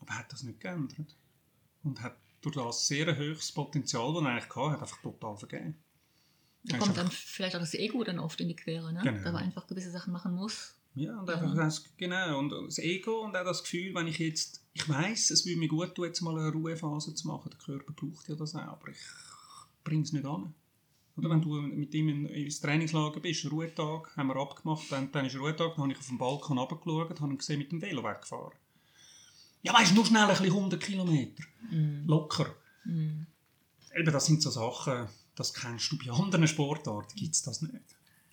Aber 0.00 0.10
er 0.10 0.18
hat 0.20 0.32
das 0.32 0.42
nicht 0.42 0.60
geändert. 0.60 1.14
Und 1.82 2.00
hat 2.00 2.16
durch 2.40 2.56
das 2.56 2.86
sehr 2.86 3.16
hohes 3.16 3.52
Potenzial, 3.52 4.14
das 4.14 4.22
er 4.22 4.28
eigentlich 4.30 4.48
hatte, 4.48 4.70
hat 4.70 4.82
einfach 4.82 5.02
total 5.02 5.36
vergeben. 5.36 5.76
Da 6.64 6.76
Er 6.76 6.80
kommt 6.80 6.96
dann 6.96 7.10
vielleicht 7.10 7.54
auch 7.54 7.60
das 7.60 7.74
Ego 7.74 8.02
dann 8.02 8.18
oft 8.18 8.40
in 8.40 8.48
die 8.48 8.56
Quere, 8.56 8.92
ne? 8.92 9.00
Genau. 9.02 9.22
dass 9.22 9.32
man 9.32 9.36
einfach 9.36 9.66
gewisse 9.66 9.90
Sachen 9.90 10.12
machen 10.12 10.34
muss. 10.34 10.74
Ja, 10.94 11.20
und 11.20 11.28
einfach 11.28 11.54
das, 11.54 11.84
genau, 11.98 12.38
und 12.38 12.50
das 12.50 12.78
Ego 12.78 13.20
und 13.20 13.36
auch 13.36 13.44
das 13.44 13.62
Gefühl, 13.62 13.94
wenn 13.94 14.06
ich 14.06 14.18
jetzt, 14.18 14.64
ich 14.72 14.88
weiß, 14.88 15.30
es 15.30 15.44
würde 15.44 15.58
mir 15.60 15.68
gut 15.68 15.94
tun, 15.94 16.06
jetzt 16.06 16.22
mal 16.22 16.38
eine 16.38 16.50
Ruhephase 16.50 17.14
zu 17.14 17.28
machen, 17.28 17.50
der 17.50 17.58
Körper 17.58 17.92
braucht 17.92 18.28
ja 18.28 18.34
das 18.34 18.54
auch, 18.54 18.60
aber 18.60 18.88
ich 18.88 18.96
bringe 19.86 20.02
es 20.02 20.12
nicht 20.12 20.26
an. 20.26 20.52
Oder 21.16 21.30
wenn 21.30 21.40
du 21.40 21.54
mit 21.62 21.94
ihm 21.94 22.08
in- 22.10 22.26
ins 22.26 22.60
Trainingslager 22.60 23.20
bist, 23.20 23.50
Ruhetag, 23.50 24.14
haben 24.16 24.28
wir 24.28 24.36
abgemacht, 24.36 24.84
dann, 24.92 25.10
dann 25.12 25.24
ist 25.24 25.36
Ruhetag, 25.36 25.74
dann 25.74 25.84
habe 25.84 25.92
ich 25.92 25.98
auf 25.98 26.06
den 26.08 26.18
Balkon 26.18 26.58
runtergeschaut, 26.58 27.20
habe 27.20 27.32
ihn 27.32 27.38
gesehen 27.38 27.58
mit 27.58 27.72
dem 27.72 27.80
Velo 27.80 28.02
weggefahren. 28.04 28.52
Ja, 29.62 29.72
weißt 29.72 29.92
du, 29.92 29.94
nur 29.96 30.04
schnell 30.06 30.22
ein 30.22 30.28
bisschen 30.28 30.46
100 30.46 30.80
Kilometer. 30.80 31.42
Locker. 32.06 32.54
eben, 32.86 33.26
das 34.12 34.26
sind 34.26 34.42
so 34.42 34.50
Sachen, 34.50 35.06
das 35.34 35.54
kennst 35.54 35.90
du 35.90 35.96
bei 35.98 36.10
anderen 36.12 36.46
Sportarten, 36.46 37.14
gibt 37.16 37.34
es 37.34 37.42
das 37.42 37.62
nicht. 37.62 37.74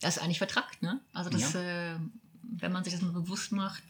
Das 0.02 0.18
ist 0.18 0.22
eigentlich 0.24 0.38
vertrackt, 0.40 0.82
ne? 0.82 1.00
Also 1.14 1.30
das, 1.30 1.56
äh, 1.56 1.96
wenn 2.60 2.72
man 2.74 2.84
sich 2.84 2.92
das 2.94 3.02
mal 3.02 3.14
bewusst 3.14 3.52
macht, 3.54 3.84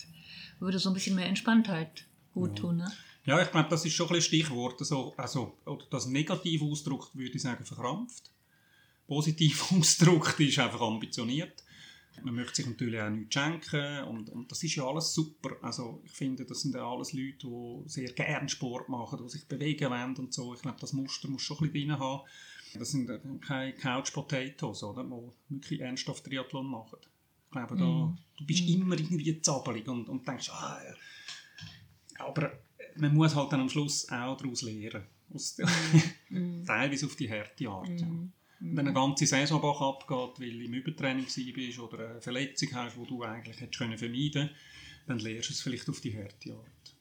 würde 0.59 0.77
so 0.77 0.89
ein 0.89 0.93
bisschen 0.93 1.15
mehr 1.15 1.25
Entspanntheit 1.25 2.05
gut 2.33 2.57
tun, 2.57 2.77
ne? 2.77 2.91
Ja, 3.25 3.41
ich 3.41 3.51
glaube, 3.51 3.69
das 3.69 3.85
ist 3.85 3.93
schon 3.93 4.07
ein 4.07 4.15
bisschen 4.15 4.39
Stichwort. 4.39 4.79
Also, 4.79 5.13
also, 5.17 5.57
oder 5.65 5.85
das 5.89 6.07
negativ 6.07 6.61
ausdrückt, 6.61 7.15
würde 7.15 7.35
ich 7.35 7.41
sagen, 7.41 7.63
verkrampft. 7.65 8.31
Positiv 9.07 9.71
ausdrückt 9.77 10.39
ist 10.39 10.59
einfach 10.59 10.81
ambitioniert. 10.81 11.63
Man 12.21 12.35
möchte 12.35 12.57
sich 12.57 12.67
natürlich 12.67 13.01
auch 13.01 13.09
nichts 13.09 13.33
schenken 13.33 14.03
und, 14.03 14.29
und 14.29 14.51
das 14.51 14.61
ist 14.63 14.75
ja 14.75 14.85
alles 14.85 15.13
super. 15.13 15.57
Also 15.63 15.99
ich 16.05 16.11
finde, 16.11 16.45
das 16.45 16.61
sind 16.61 16.75
ja 16.75 16.87
alles 16.87 17.11
Leute, 17.11 17.47
die 17.47 17.89
sehr 17.89 18.11
gerne 18.11 18.47
Sport 18.47 18.87
machen, 18.87 19.19
die 19.23 19.29
sich 19.29 19.47
bewegen 19.47 19.89
wollen 19.89 20.15
und 20.17 20.31
so. 20.31 20.53
Ich 20.53 20.61
glaube, 20.61 20.77
das 20.79 20.93
Muster 20.93 21.27
muss 21.27 21.41
schon 21.41 21.57
ein 21.57 21.71
bisschen 21.71 21.89
drin 21.89 21.99
haben. 21.99 22.21
Das 22.75 22.91
sind 22.91 23.09
äh, 23.09 23.19
keine 23.41 23.73
Couch 23.73 24.13
Potatoes, 24.13 24.83
oder, 24.83 25.03
die 25.03 25.55
wirklich 25.55 25.81
ernsthaft 25.81 26.23
Triathlon 26.25 26.67
machen. 26.67 26.99
Ich 27.45 27.51
glaube, 27.51 27.75
da, 27.77 27.83
Mm. 27.85 28.17
du 28.37 28.45
bist 28.45 28.67
immer 28.67 28.97
irgendwie 28.97 29.41
zappelig 29.41 29.87
und, 29.87 30.07
und 30.09 30.27
denkst, 30.27 30.49
ah, 30.51 30.79
ja. 30.83 32.25
aber 32.25 32.51
man 32.97 33.13
muss 33.13 33.35
halt 33.35 33.51
dann 33.51 33.61
am 33.61 33.69
Schluss 33.69 34.09
auch 34.09 34.37
daraus 34.37 34.61
lernen. 34.61 35.03
Aus 35.33 35.55
der, 35.55 35.67
teilweise 36.65 37.05
auf 37.05 37.15
die 37.15 37.29
harte 37.29 37.67
Art. 37.69 37.99
Ja. 37.99 38.07
Wenn 38.59 38.79
eine 38.79 38.93
ganze 38.93 39.25
Saison 39.25 39.61
Bach 39.61 39.81
abgeht, 39.81 40.39
weil 40.39 40.57
du 40.57 40.63
im 40.63 40.73
Übertraining 40.73 41.25
bist 41.25 41.79
oder 41.79 42.11
eine 42.11 42.21
Verletzung 42.21 42.69
hast, 42.73 42.95
die 42.95 43.07
du 43.07 43.23
eigentlich 43.23 43.59
hättest 43.59 43.77
können 43.77 43.97
vermeiden 43.97 44.49
dann 45.07 45.19
lernst 45.19 45.49
du 45.49 45.53
es 45.53 45.61
vielleicht 45.61 45.89
auf 45.89 45.99
die 45.99 46.15
harte 46.15 46.53
Art. 46.53 46.95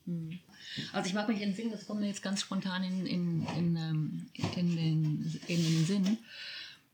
Also 0.91 1.07
ich 1.07 1.13
mag 1.13 1.27
mich 1.29 1.41
entsinnen, 1.41 1.71
das 1.71 1.85
kommt 1.85 2.01
mir 2.01 2.07
jetzt 2.07 2.21
ganz 2.21 2.41
spontan 2.41 2.83
in, 2.83 3.05
in, 3.05 3.47
in, 3.57 3.75
ähm, 3.77 4.29
in, 4.33 4.75
den, 4.75 5.39
in 5.47 5.63
den 5.63 5.85
Sinn. 5.85 6.17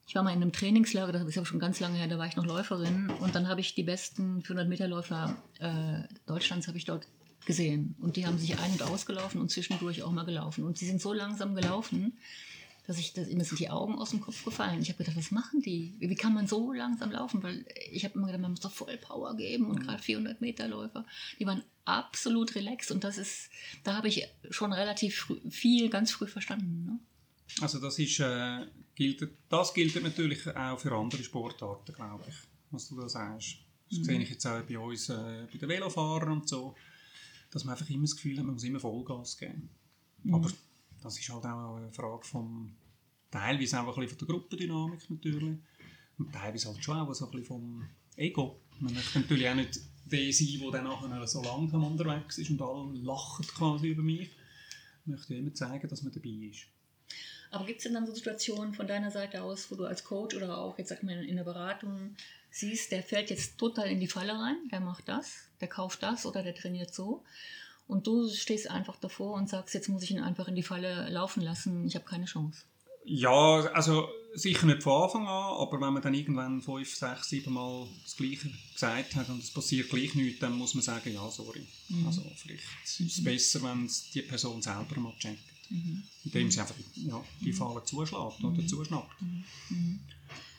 Ich 0.08 0.16
war 0.16 0.24
mal 0.24 0.32
in 0.32 0.42
einem 0.42 0.52
Trainingslager, 0.52 1.12
das 1.12 1.24
ist 1.24 1.38
aber 1.38 1.46
schon 1.46 1.60
ganz 1.60 1.80
lange 1.80 1.98
her, 1.98 2.08
da 2.08 2.18
war 2.18 2.28
ich 2.28 2.36
noch 2.36 2.46
Läuferin 2.46 3.12
und 3.20 3.36
dann 3.36 3.48
habe 3.48 3.62
ich 3.62 3.76
die 3.76 3.84
besten 3.84 4.42
400-Meter-Läufer 4.42 5.42
äh, 5.60 6.14
Deutschlands 6.26 6.68
habe 6.68 6.78
ich 6.78 6.86
dort 6.86 7.08
gesehen 7.50 7.96
und 8.00 8.16
die 8.16 8.28
haben 8.28 8.38
sich 8.38 8.60
ein- 8.60 8.74
und 8.74 8.84
ausgelaufen 8.84 9.42
und 9.42 9.50
zwischendurch 9.50 10.04
auch 10.04 10.12
mal 10.12 10.24
gelaufen 10.24 10.64
und 10.66 10.78
sie 10.78 10.86
sind 10.86 11.02
so 11.02 11.14
langsam 11.14 11.56
gelaufen, 11.56 12.14
dass 12.86 13.00
ich, 13.00 13.14
dass, 13.14 13.28
mir 13.28 13.44
sind 13.44 13.60
die 13.60 13.72
Augen 13.72 13.96
aus 13.96 14.12
dem 14.12 14.22
Kopf 14.22 14.46
gefallen. 14.46 14.84
Ich 14.84 14.90
habe 14.90 15.00
gedacht, 15.00 15.18
was 15.18 15.32
machen 15.32 15.60
die? 15.64 15.96
Wie 15.98 16.14
kann 16.14 16.36
man 16.36 16.46
so 16.46 16.72
langsam 16.72 17.10
laufen? 17.12 17.42
Weil 17.42 17.66
ich 17.92 18.06
habe 18.06 18.14
immer 18.14 18.28
gedacht, 18.28 18.44
man 18.44 18.52
muss 18.52 18.60
doch 18.60 18.72
voll 18.72 18.98
Power 18.98 19.36
geben 19.36 19.66
und 19.66 19.80
gerade 19.80 20.02
400 20.02 20.42
Meter 20.42 20.68
Läufer, 20.68 21.08
die 21.40 21.48
waren 21.48 21.64
absolut 21.86 22.54
relaxed 22.54 22.92
und 22.92 23.04
das 23.04 23.18
ist, 23.18 23.50
da 23.84 23.96
habe 23.96 24.10
ich 24.10 24.28
schon 24.52 24.72
relativ 24.72 25.16
früh, 25.16 25.40
viel 25.50 25.90
ganz 25.90 26.12
früh 26.12 26.28
verstanden. 26.28 26.86
Ne? 26.86 27.00
Also 27.62 27.80
das 27.80 27.98
ist, 27.98 28.20
äh, 28.20 28.68
gilt, 28.94 29.28
das 29.50 29.74
gilt 29.74 30.04
natürlich 30.04 30.46
auch 30.56 30.80
für 30.80 30.92
andere 30.92 31.24
Sportarten, 31.24 31.94
glaube 31.94 32.26
ich, 32.28 32.36
was 32.70 32.90
du 32.90 33.02
da 33.02 33.10
sagst. 33.10 33.56
Das 33.90 34.06
sehe 34.06 34.22
ich 34.22 34.30
jetzt 34.30 34.46
auch 34.46 34.62
bei 34.62 34.78
uns, 34.78 35.10
äh, 35.10 35.48
bei 35.52 35.58
den 35.58 35.68
Velofahrern 35.68 36.34
und 36.34 36.48
so, 36.48 36.76
dass 37.52 37.64
man 37.64 37.74
einfach 37.76 37.90
immer 37.90 38.04
das 38.04 38.16
Gefühl 38.16 38.38
hat, 38.38 38.46
man 38.46 38.54
muss 38.54 38.64
immer 38.64 38.80
Vollgas 38.80 39.38
geben. 39.38 39.70
Aber 40.32 40.52
das 41.02 41.18
ist 41.18 41.30
halt 41.30 41.46
auch 41.46 41.76
eine 41.76 41.92
Frage 41.92 42.26
vom, 42.26 42.76
teilweise 43.32 43.80
auch 43.80 43.98
ein 43.98 44.02
bisschen 44.02 44.18
von 44.18 44.28
der 44.28 44.36
Gruppendynamik 44.36 45.10
natürlich 45.10 45.58
und 46.18 46.34
teilweise 46.34 46.68
halt 46.70 46.84
schon 46.84 46.98
auch 46.98 47.14
so 47.14 47.26
ein 47.26 47.32
bisschen 47.32 47.48
vom 47.48 47.90
Ego. 48.16 48.60
Man 48.80 48.94
möchte 48.94 49.20
natürlich 49.20 49.48
auch 49.50 49.56
nicht 49.56 49.80
der 50.06 50.34
sein, 50.34 50.60
der 50.62 50.72
dann 50.72 50.84
nachher 50.86 51.28
so 51.28 51.42
langsam 51.42 51.84
unterwegs 51.84 52.38
ist 52.38 52.50
und 52.50 52.62
alle 52.62 52.98
lachen 53.00 53.46
quasi 53.48 53.90
über 53.90 54.04
mich. 54.04 54.30
Man 55.06 55.18
möchte 55.18 55.36
immer 55.36 55.54
zeigen, 55.54 55.88
dass 55.88 56.02
man 56.02 56.14
dabei 56.14 56.30
ist. 56.30 56.66
Aber 57.52 57.66
gibt 57.66 57.80
es 57.80 57.84
denn 57.84 57.94
dann 57.94 58.06
so 58.06 58.14
Situationen 58.14 58.74
von 58.74 58.88
deiner 58.88 59.12
Seite 59.12 59.42
aus, 59.42 59.72
wo 59.72 59.76
du 59.76 59.86
als 59.86 60.04
Coach 60.04 60.36
oder 60.36 60.58
auch 60.58 60.78
jetzt 60.78 60.90
sag 60.90 61.02
mal 61.04 61.24
in 61.24 61.36
der 61.36 61.44
Beratung 61.44 62.16
siehst, 62.52 62.92
der 62.92 63.04
fällt 63.04 63.30
jetzt 63.30 63.58
total 63.58 63.90
in 63.90 64.00
die 64.00 64.08
Falle 64.08 64.34
rein, 64.34 64.58
der 64.72 64.80
macht 64.80 65.08
das, 65.08 65.34
der 65.62 65.68
kauft 65.68 66.04
das 66.04 66.26
oder 66.26 66.44
der 66.44 66.56
trainiert 66.56 66.94
so 66.94 67.24
und 67.88 68.06
du 68.06 68.30
stehst 68.30 68.70
einfach 68.70 68.98
davor 68.98 69.34
und 69.34 69.50
sagst, 69.50 69.74
jetzt 69.74 69.90
muss 69.90 70.04
ich 70.04 70.12
ihn 70.12 70.20
einfach 70.20 70.48
in 70.48 70.56
die 70.56 70.64
Falle 70.64 71.10
laufen 71.10 71.42
lassen, 71.42 71.88
ich 71.88 71.96
habe 71.96 72.06
keine 72.06 72.26
Chance. 72.26 72.64
Ja, 73.04 73.62
also 73.74 74.08
sicher 74.36 74.68
nicht 74.68 74.84
von 74.84 75.04
Anfang 75.04 75.24
an, 75.24 75.58
aber 75.58 75.82
wenn 75.82 75.94
man 75.94 76.02
dann 76.02 76.14
irgendwann 76.14 76.62
fünf, 76.62 76.96
sechs, 76.96 77.30
sieben 77.30 77.54
Mal 77.54 77.88
das 78.04 78.16
Gleiche 78.16 78.52
gesagt 78.74 79.16
hat 79.16 79.30
und 79.30 79.42
es 79.44 79.50
passiert 79.50 79.90
gleich 79.90 80.14
nichts, 80.14 80.40
dann 80.40 80.54
muss 80.54 80.76
man 80.76 80.84
sagen, 80.84 81.12
ja, 81.12 81.28
sorry. 81.32 81.66
Also 82.06 82.22
vielleicht 82.36 82.64
ist 82.84 83.00
es 83.00 83.24
besser, 83.24 83.64
wenn 83.64 83.86
es 83.86 84.12
die 84.12 84.22
Person 84.22 84.62
selber 84.62 85.00
mal 85.00 85.14
checkt. 85.18 85.40
Indem 86.26 86.52
sie 86.52 86.60
einfach 86.60 86.76
ja, 86.96 87.24
die 87.42 87.54
Fallen 87.54 87.86
zuschlägt 87.86 88.44
oder 88.44 88.68
zuschnappt. 88.68 89.16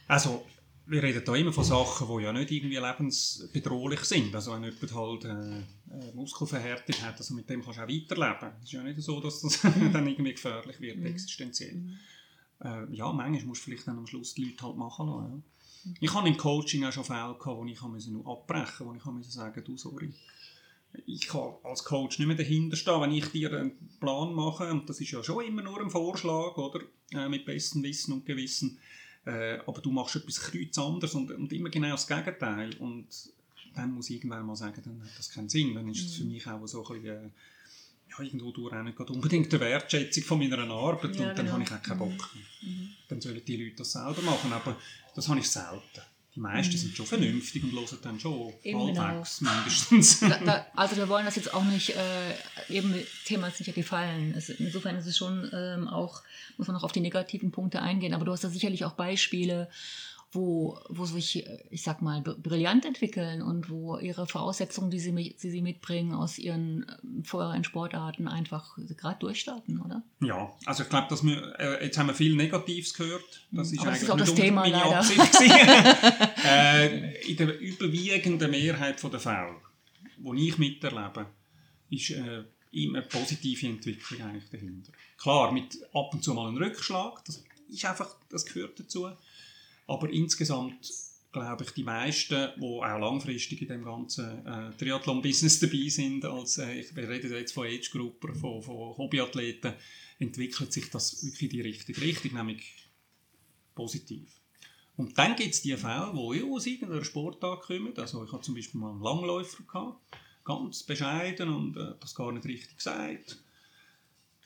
Also, 0.08 0.46
wir 0.90 1.02
reden 1.02 1.22
da 1.24 1.36
immer 1.36 1.52
von 1.52 1.64
Sachen, 1.64 2.08
die 2.08 2.24
ja 2.24 2.32
nicht 2.32 2.50
irgendwie 2.50 2.76
lebensbedrohlich 2.76 4.00
sind. 4.00 4.34
Also 4.34 4.52
wenn 4.52 4.64
jemand 4.64 4.94
halt 4.94 5.24
äh, 5.24 6.14
Muskelverhärtung 6.14 7.00
hat, 7.02 7.16
also 7.16 7.34
mit 7.34 7.48
dem 7.48 7.62
kannst 7.62 7.78
du 7.78 7.82
auch 7.82 7.88
weiterleben. 7.88 8.56
Es 8.58 8.64
ist 8.64 8.72
ja 8.72 8.82
nicht 8.82 9.00
so, 9.00 9.20
dass 9.20 9.40
das 9.40 9.60
dann 9.62 10.06
irgendwie 10.06 10.32
gefährlich 10.32 10.80
wird, 10.80 11.04
existenziell. 11.04 11.82
Äh, 12.62 12.92
ja, 12.92 13.12
manchmal 13.12 13.44
musst 13.44 13.62
du 13.62 13.64
vielleicht 13.66 13.86
dann 13.86 13.98
am 13.98 14.06
Schluss 14.06 14.34
die 14.34 14.44
Leute 14.44 14.62
halt 14.64 14.76
machen 14.76 15.06
lassen. 15.06 15.44
Ja. 15.84 15.92
Ich 16.00 16.12
hatte 16.12 16.28
im 16.28 16.36
Coaching 16.36 16.84
auch 16.84 16.92
schon 16.92 17.04
Fälle, 17.04 17.36
gehabt, 17.38 17.46
wo 17.46 17.64
ich 17.64 17.80
abbrechen 17.80 17.92
musste, 17.92 18.84
wo 18.84 18.94
ich 18.94 19.04
musste 19.04 19.32
sagen 19.32 19.64
du, 19.64 19.76
sorry, 19.76 20.12
ich 21.06 21.28
kann 21.28 21.54
als 21.62 21.84
Coach 21.84 22.18
nicht 22.18 22.26
mehr 22.28 22.36
dahinter 22.36 22.76
stehen, 22.76 23.00
wenn 23.00 23.12
ich 23.12 23.26
dir 23.26 23.52
einen 23.52 23.72
Plan 24.00 24.34
mache, 24.34 24.68
und 24.70 24.88
das 24.88 25.00
ist 25.00 25.12
ja 25.12 25.22
schon 25.22 25.44
immer 25.44 25.62
nur 25.62 25.80
ein 25.80 25.90
Vorschlag, 25.90 26.56
oder? 26.56 26.80
Äh, 27.12 27.28
mit 27.28 27.44
bestem 27.44 27.82
Wissen 27.82 28.12
und 28.12 28.26
Gewissen. 28.26 28.78
Äh, 29.26 29.58
aber 29.66 29.80
du 29.80 29.90
machst 29.90 30.16
etwas 30.16 30.40
kreuz 30.40 30.78
anders 30.78 31.14
und, 31.14 31.30
und 31.30 31.52
immer 31.52 31.68
genau 31.68 31.90
das 31.90 32.06
Gegenteil. 32.06 32.74
Und 32.76 33.06
dann 33.74 33.92
muss 33.92 34.10
ich 34.10 34.16
irgendwann 34.16 34.46
mal 34.46 34.56
sagen, 34.56 34.80
dann 34.84 35.02
hat 35.02 35.18
das 35.18 35.30
keinen 35.30 35.48
Sinn. 35.48 35.74
Dann 35.74 35.88
ist 35.90 36.06
es 36.06 36.14
für 36.14 36.24
mich 36.24 36.46
auch 36.46 36.66
so 36.66 36.86
ein 36.86 37.02
bisschen, 37.02 37.24
äh, 37.24 37.30
ja, 38.10 38.24
irgendwo 38.24 38.50
durch 38.50 38.74
auch 38.74 38.82
nicht 38.82 38.98
unbedingt 38.98 39.52
eine 39.52 39.60
Wertschätzung 39.60 40.24
von 40.24 40.38
meiner 40.38 40.58
Arbeit 40.58 41.16
Ja, 41.16 41.28
und 41.28 41.38
dann 41.38 41.46
genau. 41.46 41.52
habe 41.52 41.62
ich 41.62 41.72
auch 41.72 41.82
keinen 41.82 41.98
Bock 41.98 42.30
mehr. 42.34 42.88
Dann 43.08 43.20
sollen 43.20 43.42
die 43.44 43.56
Leute 43.56 43.76
das 43.76 43.92
selber 43.92 44.22
machen, 44.22 44.52
aber 44.52 44.76
das 45.14 45.28
habe 45.28 45.38
ich 45.38 45.48
selten. 45.48 46.02
Die 46.34 46.40
meisten 46.40 46.76
sind 46.76 46.96
schon 46.96 47.06
vernünftig 47.06 47.64
und 47.64 47.72
hören 47.72 47.98
dann 48.02 48.20
schon 48.20 48.52
Eben 48.62 48.98
halbwegs 48.98 49.40
mindestens. 49.40 50.20
Da, 50.20 50.38
da, 50.38 50.66
also 50.76 50.96
wir 50.96 51.08
wollen 51.08 51.24
das 51.24 51.34
jetzt 51.34 51.52
auch 51.52 51.64
nicht, 51.64 51.90
äh, 51.90 52.34
eben 52.68 52.94
Thema 53.24 53.50
sind 53.50 53.66
ja 53.66 53.72
die 53.72 53.82
Fallen. 53.82 54.34
Es, 54.36 54.48
insofern 54.48 54.96
ist 54.96 55.06
es 55.06 55.18
schon 55.18 55.50
ähm, 55.52 55.88
auch, 55.88 56.22
muss 56.56 56.68
man 56.68 56.74
noch 56.74 56.84
auf 56.84 56.92
die 56.92 57.00
negativen 57.00 57.50
Punkte 57.50 57.82
eingehen, 57.82 58.14
aber 58.14 58.24
du 58.24 58.32
hast 58.32 58.44
da 58.44 58.48
sicherlich 58.48 58.84
auch 58.84 58.92
Beispiele, 58.92 59.68
wo, 60.32 60.78
wo 60.88 61.06
sich, 61.06 61.44
ich 61.70 61.82
sag 61.82 62.02
mal, 62.02 62.20
br- 62.22 62.36
brillant 62.38 62.84
entwickeln 62.84 63.42
und 63.42 63.68
wo 63.68 63.98
ihre 63.98 64.28
Voraussetzungen, 64.28 64.88
die 64.90 65.00
sie, 65.00 65.12
die 65.12 65.50
sie 65.50 65.60
mitbringen 65.60 66.14
aus 66.14 66.38
ihren 66.38 66.86
ähm, 67.02 67.24
vorherigen 67.24 67.64
Sportarten, 67.64 68.28
einfach 68.28 68.76
gerade 68.96 69.18
durchstarten, 69.18 69.80
oder? 69.80 70.02
Ja, 70.22 70.52
also 70.66 70.84
ich 70.84 70.88
glaube, 70.88 71.08
dass 71.10 71.24
wir, 71.24 71.58
äh, 71.58 71.84
jetzt 71.84 71.98
haben 71.98 72.06
wir 72.06 72.14
viel 72.14 72.36
Negatives 72.36 72.94
gehört. 72.94 73.24
Das 73.50 73.72
ist 73.72 73.80
Aber 73.80 73.90
das 73.90 73.98
eigentlich 73.98 74.02
ist 74.04 74.10
auch 74.10 74.16
das 74.18 74.34
Thema, 74.34 74.60
meine 74.60 74.76
leider. 74.76 74.98
Absicht 74.98 75.40
äh, 76.44 77.28
in 77.28 77.36
der 77.36 77.58
überwiegenden 77.58 78.50
Mehrheit 78.50 79.02
der 79.02 79.20
Fälle, 79.20 79.56
die 80.18 80.48
ich 80.48 80.58
miterlebe, 80.58 81.26
ist 81.90 82.10
äh, 82.10 82.44
immer 82.72 82.98
eine 82.98 83.06
positive 83.08 83.66
Entwicklung 83.66 84.22
eigentlich 84.22 84.48
dahinter. 84.50 84.92
Klar, 85.18 85.50
mit 85.50 85.76
ab 85.92 86.14
und 86.14 86.22
zu 86.22 86.34
mal 86.34 86.46
einem 86.48 86.56
Rückschlag, 86.58 87.24
das 87.24 87.42
ist 87.68 87.84
einfach, 87.84 88.14
das 88.30 88.46
gehört 88.46 88.78
dazu. 88.78 89.08
Aber 89.90 90.08
insgesamt 90.08 90.88
glaube 91.32 91.64
ich, 91.64 91.70
die 91.72 91.82
meisten, 91.82 92.50
die 92.56 92.62
auch 92.62 92.98
langfristig 92.98 93.62
in 93.62 93.68
dem 93.68 93.84
ganzen 93.84 94.46
äh, 94.46 94.70
Triathlon-Business 94.76 95.58
dabei 95.58 95.88
sind, 95.88 96.24
als, 96.24 96.58
äh, 96.58 96.78
ich, 96.78 96.94
wir 96.94 97.08
reden 97.08 97.32
jetzt 97.32 97.52
von 97.52 97.66
Age-Gruppen, 97.66 98.36
von, 98.36 98.62
von 98.62 98.96
Hobbyathleten, 98.96 99.74
entwickelt 100.20 100.72
sich 100.72 100.90
das 100.90 101.24
wirklich 101.24 101.42
in 101.42 101.48
die 101.50 101.60
richtige 101.62 102.00
Richtung, 102.02 102.34
nämlich 102.34 102.88
positiv. 103.74 104.28
Und 104.96 105.18
dann 105.18 105.34
gibt 105.34 105.54
es 105.54 105.62
die 105.62 105.76
Fälle, 105.76 106.12
die 106.12 106.42
aus 106.44 106.66
irgendeiner 106.66 107.04
Sportart 107.04 107.62
kommen. 107.62 107.96
Also 107.96 108.24
ich 108.24 108.32
hatte 108.32 108.42
zum 108.42 108.54
Beispiel 108.54 108.80
mal 108.80 108.92
einen 108.92 109.02
Langläufer, 109.02 109.64
gehabt, 109.64 110.00
ganz 110.44 110.84
bescheiden 110.84 111.48
und 111.48 111.76
äh, 111.76 111.94
das 111.98 112.14
gar 112.14 112.30
nicht 112.30 112.46
richtig 112.46 112.76
gesagt. 112.76 113.42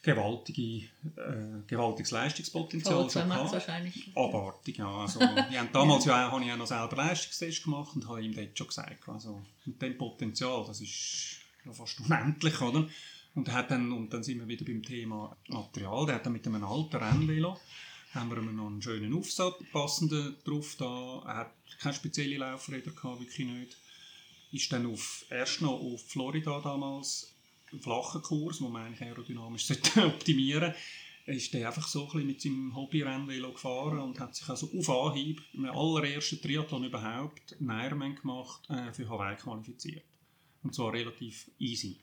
Gewaltige, 0.05 0.87
äh, 1.17 1.63
gewaltiges 1.67 2.11
Leistungspotenzial. 2.11 3.07
VO2 3.07 3.11
schon 3.11 3.29
gehabt. 3.29 4.17
Abartig, 4.17 4.79
ja. 4.79 4.89
Also, 4.89 5.21
haben 5.21 5.69
damals 5.73 6.05
ja, 6.05 6.31
habe 6.31 6.45
ich 6.45 6.53
auch 6.53 6.57
noch 6.57 6.67
selber 6.67 6.97
Leistungstest 6.97 7.65
gemacht 7.65 7.97
und 7.97 8.07
habe 8.09 8.23
ihm 8.23 8.35
dort 8.35 8.57
schon 8.57 8.67
gesagt, 8.67 9.09
also 9.09 9.43
mit 9.65 9.81
dem 9.81 9.97
Potenzial, 9.97 10.65
das 10.67 10.81
ist 10.81 11.39
ja 11.65 11.73
fast 11.73 12.01
unendlich, 12.01 12.61
oder? 12.61 12.87
Und, 13.35 13.51
hat 13.51 13.71
dann, 13.71 13.91
und 13.91 14.13
dann 14.13 14.23
sind 14.23 14.39
wir 14.39 14.47
wieder 14.47 14.65
beim 14.65 14.83
Thema 14.83 15.37
Material. 15.49 16.07
Der 16.07 16.15
hat 16.17 16.27
dann 16.27 16.35
mit 16.35 16.47
einem 16.47 16.63
alten 16.63 16.97
Rennvelo 16.97 17.59
haben 18.15 18.31
wir 18.31 18.41
noch 18.41 18.67
einen 18.67 18.83
schönen 18.83 19.13
Aufsatz, 19.15 19.57
passenden 19.73 20.37
drauf 20.45 20.77
da. 20.79 21.23
Er 21.27 21.37
hat 21.37 21.53
keine 21.81 21.95
spezielle 21.95 22.39
Laufräder 22.39 22.93
gehabt, 22.93 23.21
wirklich 23.21 23.47
nicht. 23.47 23.77
Ist 24.53 24.73
dann 24.73 24.87
auf, 24.87 25.25
erst 25.31 25.63
noch 25.63 25.81
auf 25.81 26.01
Florida 26.07 26.61
damals, 26.61 27.34
einen 27.75 27.83
flachen 27.83 28.23
Kurs, 28.23 28.61
wo 28.61 28.69
man 28.69 28.87
eigentlich 28.87 29.03
aerodynamisch 29.03 29.67
sollte 29.67 30.07
optimieren 30.07 30.75
ist 31.27 31.55
der 31.55 31.69
einfach 31.69 31.89
so 31.89 32.03
ein 32.03 32.07
bisschen 32.13 32.27
mit 32.27 32.41
seinem 32.43 32.77
Hobbyrennvelo 32.77 33.53
gefahren 33.53 33.99
und 33.99 34.21
hat 34.21 34.35
sich 34.37 34.47
also 34.47 34.71
auf 34.77 34.91
Anhieb 34.91 35.41
im 35.55 35.65
allerersten 35.65 36.41
Triathlon 36.41 36.85
überhaupt 36.85 37.57
einen 37.59 37.71
Ironman 37.71 38.15
gemacht, 38.17 38.69
äh, 38.69 38.93
für 38.93 39.09
Hawaii 39.09 39.35
qualifiziert. 39.37 40.05
Und 40.63 40.75
zwar 40.75 40.93
relativ 40.93 41.51
easy. 41.59 41.97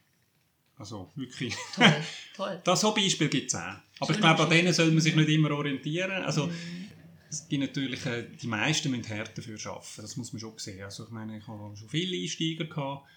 Also 0.76 1.12
wirklich. 1.16 1.56
Toll, 1.76 1.94
toll. 2.36 2.62
Das 2.64 2.84
Hobbyspiel 2.84 3.30
gibt 3.30 3.50
es 3.50 3.56
auch. 3.56 3.76
Aber 4.00 4.12
ich 4.12 4.18
glaube, 4.20 4.44
an 4.44 4.50
denen 4.50 4.74
soll 4.74 4.90
man 4.90 5.02
sich 5.02 5.16
nicht 5.16 5.30
immer 5.30 5.52
orientieren. 5.52 6.24
Also, 6.24 6.48
Mhm. 6.48 6.88
es 7.30 7.48
gibt 7.48 7.62
natürlich, 7.62 8.04
äh, 8.08 8.28
die 8.42 8.48
meisten 8.48 8.90
müssen 8.90 9.08
hart 9.08 9.38
dafür 9.38 9.60
arbeiten. 9.68 10.02
Das 10.02 10.18
muss 10.18 10.34
man 10.34 10.40
schon 10.40 10.58
sehen. 10.58 10.84
Also, 10.84 11.04
ich 11.04 11.12
meine, 11.12 11.38
ich 11.38 11.48
habe 11.48 11.78
schon 11.78 11.90
viele 11.90 12.18
Einsteiger 12.18 12.66
gehabt. 12.66 13.08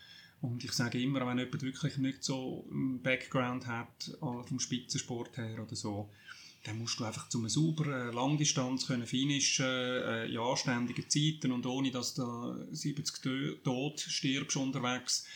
Und 0.45 0.63
ich 0.63 0.73
sage 0.73 1.01
immer, 1.01 1.27
wenn 1.27 1.39
jemand 1.39 1.63
wirklich 1.63 1.97
nicht 1.97 2.23
so 2.23 2.67
einen 2.71 3.01
Background 3.01 3.67
hat, 3.67 4.09
äh, 4.09 4.43
vom 4.47 4.61
Spitzensport 4.61 5.39
her 5.39 5.63
oder 5.63 5.75
so, 5.75 6.11
dann 6.65 6.79
musst 6.79 7.01
du 7.01 7.05
einfach 7.05 7.31
zu 7.31 7.39
einer 7.39 7.49
sauberen 7.49 8.13
Langdistanz 8.15 8.87
können 8.87 9.07
finishen, 9.07 9.65
äh, 9.67 10.27
in 10.27 10.39
anständigen 10.39 11.09
Zeiten 11.09 11.51
und 11.51 11.65
ohne, 11.65 11.91
dass 11.91 12.13
du 12.15 12.67
70 12.73 13.17
Tö- 13.25 13.63
tot 13.63 14.01
stirbst 14.01 14.57
unterwegs, 14.59 15.27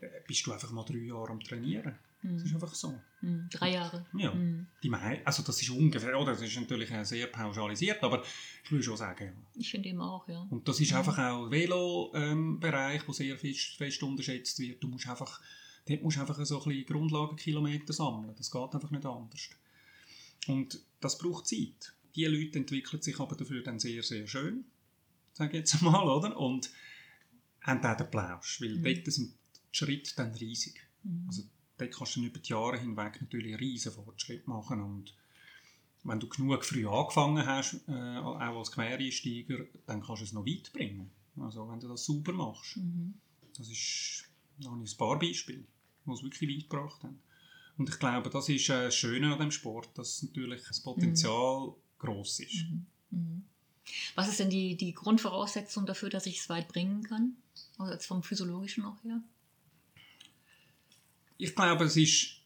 äh, 0.00 0.08
bist 0.26 0.46
du 0.46 0.52
einfach 0.52 0.70
mal 0.70 0.84
drei 0.84 0.98
Jahre 0.98 1.30
am 1.30 1.40
Trainieren. 1.40 1.94
Das 2.22 2.42
ist 2.42 2.54
einfach 2.54 2.74
so. 2.74 2.98
Mhm. 3.20 3.48
Drei 3.50 3.72
Jahre. 3.72 4.06
Ja, 4.16 4.32
Mhm. 4.32 4.66
die 4.82 4.88
mei 4.88 5.20
also 5.24 5.42
das 5.42 5.60
ist 5.60 5.70
ungefähr, 5.70 6.18
oder? 6.18 6.32
Das 6.32 6.42
ist 6.42 6.56
natürlich 6.56 6.88
sehr 7.02 7.26
pauschalisiert, 7.26 8.02
aber 8.04 8.22
ich 8.64 8.70
würde 8.70 8.84
schon 8.84 8.96
sagen, 8.96 9.24
ja. 9.26 9.32
Ich 9.60 9.70
finde 9.70 9.88
eben 9.88 10.00
auch, 10.00 10.28
ja. 10.28 10.46
Und 10.50 10.68
das 10.68 10.78
ist 10.80 10.92
einfach 10.92 11.18
auch 11.18 11.50
Velo-Bereich, 11.50 13.02
der 13.02 13.14
sehr 13.14 13.36
fest, 13.38 14.02
unterschätzt 14.02 14.58
wird. 14.60 14.82
Du 14.82 14.88
musst 14.88 15.08
einfach, 15.08 15.40
dort 15.86 16.02
musst 16.02 16.16
du 16.16 16.20
einfach 16.20 16.44
so 16.44 16.62
ein 16.62 16.68
bisschen 16.68 16.86
Grundlagenkilometer 16.86 17.92
sammeln. 17.92 18.34
Das 18.36 18.50
geht 18.50 18.74
einfach 18.74 18.90
nicht 18.90 19.04
anders. 19.06 19.50
Und 20.46 20.80
das 21.00 21.18
braucht 21.18 21.46
Zeit. 21.46 21.92
Die 22.14 22.24
Leute 22.24 22.58
entwickeln 22.58 23.02
sich 23.02 23.18
aber 23.20 23.36
dafür 23.36 23.62
dann 23.62 23.78
sehr, 23.78 24.02
sehr 24.02 24.26
schön, 24.26 24.64
sage 25.32 25.58
ich 25.58 25.58
jetzt 25.60 25.82
mal, 25.82 26.08
oder? 26.08 26.36
Und 26.38 26.70
haben 27.62 27.84
auch 27.84 27.96
den 27.96 28.10
Plausch, 28.10 28.60
weil 28.60 28.76
Mhm. 28.76 28.84
dort 28.84 29.12
sind 29.12 29.32
die 29.72 29.76
Schritte 29.76 30.12
dann 30.16 30.32
riesig. 30.34 30.80
Mhm. 31.02 31.24
Also 31.26 31.42
dort 31.78 31.94
kannst 31.94 32.16
du 32.16 32.22
über 32.22 32.38
die 32.38 32.50
Jahre 32.50 32.78
hinweg 32.78 33.20
natürlich 33.20 33.54
einen 33.54 33.60
riesen 33.60 33.92
Fortschritt 33.92 34.46
machen 34.46 34.80
und 34.80 35.14
wenn 36.04 36.20
du 36.20 36.28
genug 36.28 36.64
früh 36.64 36.86
angefangen 36.86 37.44
hast, 37.44 37.80
äh, 37.88 38.18
auch 38.18 38.38
als 38.38 38.72
Quereinsteiger, 38.72 39.66
dann 39.86 40.02
kannst 40.02 40.22
du 40.22 40.24
es 40.24 40.32
noch 40.32 40.46
weit 40.46 40.72
bringen. 40.72 41.10
Also 41.36 41.68
wenn 41.68 41.80
du 41.80 41.88
das 41.88 42.04
sauber 42.04 42.32
machst. 42.32 42.76
Mhm. 42.76 43.14
Das 43.56 43.68
ist 43.68 44.24
ich 44.58 44.66
ein 44.66 44.84
paar 44.96 45.18
Beispiele, 45.18 45.64
die 46.06 46.10
es 46.10 46.22
wirklich 46.22 46.50
weit 46.50 46.70
gebracht 46.70 47.02
haben. 47.02 47.20
Und 47.76 47.88
ich 47.88 47.98
glaube, 47.98 48.28
das 48.30 48.48
ist 48.48 48.68
äh, 48.68 48.84
das 48.84 48.94
Schöne 48.94 49.32
an 49.32 49.38
dem 49.38 49.50
Sport, 49.50 49.90
dass 49.94 50.22
natürlich 50.22 50.62
das 50.66 50.80
Potenzial 50.80 51.74
groß 51.98 52.40
ist. 52.40 52.64
Mhm. 53.10 53.44
Was 54.14 54.28
ist 54.28 54.40
denn 54.40 54.50
die, 54.50 54.76
die 54.76 54.92
Grundvoraussetzung 54.92 55.86
dafür, 55.86 56.10
dass 56.10 56.26
ich 56.26 56.40
es 56.40 56.48
weit 56.48 56.68
bringen 56.68 57.02
kann? 57.04 57.36
Also 57.78 57.92
jetzt 57.92 58.06
vom 58.06 58.22
Physiologischen 58.22 58.84
auch 58.84 59.02
her? 59.02 59.22
Ich 61.38 61.54
glaube, 61.54 61.84
es 61.84 61.96
ist, 61.96 62.42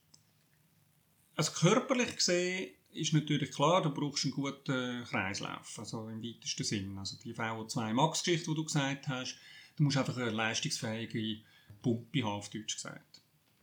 also 1.34 1.52
körperlich 1.52 2.14
gesehen, 2.14 2.70
ist 2.92 3.14
natürlich 3.14 3.50
klar, 3.50 3.80
du 3.82 3.90
brauchst 3.90 4.24
einen 4.24 4.34
guten 4.34 5.04
Kreislauf, 5.04 5.78
also 5.78 6.08
im 6.08 6.22
weitesten 6.22 6.64
Sinn. 6.64 6.98
Also 6.98 7.16
die 7.16 7.34
VO2-Max-Geschichte, 7.34 8.50
die 8.50 8.54
du 8.54 8.64
gesagt 8.64 9.08
hast, 9.08 9.36
du 9.76 9.82
musst 9.82 9.96
einfach 9.96 10.18
eine 10.18 10.30
leistungsfähige 10.30 11.42
Pumpe 11.80 12.22
haben, 12.22 12.32
auf 12.32 12.50
Deutsch 12.50 12.76
gesagt. 12.76 13.22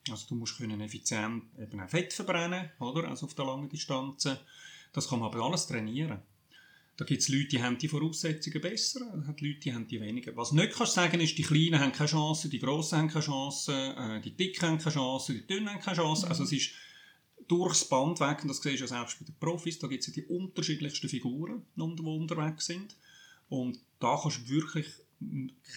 Also 0.09 0.27
du 0.27 0.35
musst 0.35 0.57
können 0.57 0.81
effizient 0.81 1.43
eben 1.59 1.79
auch 1.79 1.89
Fett 1.89 2.11
verbrennen, 2.11 2.71
oder? 2.79 3.07
Also 3.07 3.27
auf 3.27 3.35
der 3.35 3.45
langen 3.45 3.69
Distanzen. 3.69 4.37
Das 4.93 5.07
kann 5.07 5.19
man 5.19 5.29
aber 5.31 5.45
alles 5.45 5.67
trainieren. 5.67 6.23
Da 6.99 7.05
gibt 7.05 7.21
es 7.21 7.29
Leute, 7.29 7.47
die 7.47 7.63
haben 7.63 7.77
die 7.77 7.87
Voraussetzungen 7.87 8.59
besser, 8.59 8.99
es 9.21 9.25
hat 9.25 9.39
Leute, 9.39 9.59
die 9.61 9.73
haben 9.73 9.87
die 9.87 10.01
weniger. 10.01 10.35
Was 10.35 10.51
nicht 10.51 10.73
kannst 10.73 10.95
sagen 10.95 11.21
ist, 11.21 11.37
die 11.37 11.43
Kleinen 11.43 11.79
haben 11.79 11.93
keine 11.93 12.09
Chance, 12.09 12.49
die 12.49 12.59
Grossen 12.59 12.97
haben 12.97 13.07
keine 13.07 13.23
Chance, 13.23 13.71
äh, 13.97 14.19
die 14.19 14.31
Dicken 14.31 14.67
haben 14.67 14.77
keine 14.79 14.93
Chance, 14.93 15.33
die 15.33 15.47
Dünnen 15.47 15.69
haben 15.69 15.79
keine 15.79 15.95
Chance. 15.95 16.27
Also 16.27 16.43
es 16.43 16.51
ist 16.51 16.71
durchs 17.47 17.85
Band 17.85 18.19
weg, 18.19 18.39
und 18.41 18.49
das 18.49 18.61
siehst 18.61 18.79
du 18.79 18.81
ja 18.81 18.87
selbst 18.87 19.17
bei 19.17 19.25
den 19.25 19.35
Profis, 19.39 19.79
da 19.79 19.87
gibt 19.87 20.01
es 20.01 20.07
ja 20.07 20.13
die 20.21 20.27
unterschiedlichsten 20.27 21.07
Figuren, 21.07 21.65
die 21.73 21.81
unterwegs 21.81 22.65
sind. 22.65 22.97
Und 23.47 23.79
da 24.01 24.19
kannst 24.21 24.39
du 24.39 24.49
wirklich 24.49 24.87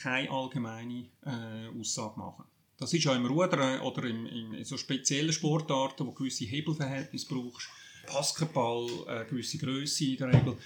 keine 0.03 0.29
allgemeine 0.29 1.07
äh, 1.25 1.69
Aussage 1.79 2.19
machen. 2.19 2.47
Das 2.79 2.93
ist 2.93 3.05
ja 3.05 3.15
im 3.15 3.27
Rudern 3.27 3.81
oder 3.83 4.03
im, 4.03 4.27
in 4.27 4.65
so 4.65 4.77
speziellen 4.77 5.33
Sportarten, 5.33 6.05
wo 6.05 6.11
gewisse 6.11 6.47
Hebelverhältnisse 6.47 7.29
brauchst, 7.29 7.69
Basketball, 8.09 8.89
äh, 9.07 9.25
gewisse 9.25 9.59
Größe 9.59 10.05
in 10.05 10.17
der 10.17 10.33
Regel, 10.33 10.57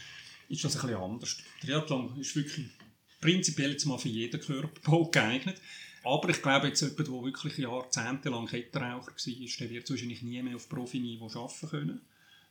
ist 0.48 0.64
das 0.64 0.76
ein 0.76 0.82
bisschen 0.82 1.02
anders. 1.02 1.36
Triathlon 1.60 2.18
ist 2.18 2.34
wirklich 2.36 2.66
prinzipiell 3.20 3.72
jetzt 3.72 3.86
mal 3.86 3.98
für 3.98 4.08
jeden 4.08 4.40
Körperbau 4.40 5.06
geeignet. 5.10 5.60
Aber 6.04 6.28
ich 6.28 6.40
glaube, 6.40 6.68
jetzt 6.68 6.82
jemand, 6.82 7.00
der 7.00 7.06
wirklich 7.08 7.58
jahrzehntelang 7.58 8.46
Kettenraucher 8.46 9.10
war, 9.10 9.56
der 9.60 9.70
wird 9.70 9.90
wahrscheinlich 9.90 10.22
nie 10.22 10.42
mehr 10.42 10.54
auf 10.54 10.68
Profiniveau 10.68 11.26
arbeiten 11.26 11.68
können, 11.68 12.00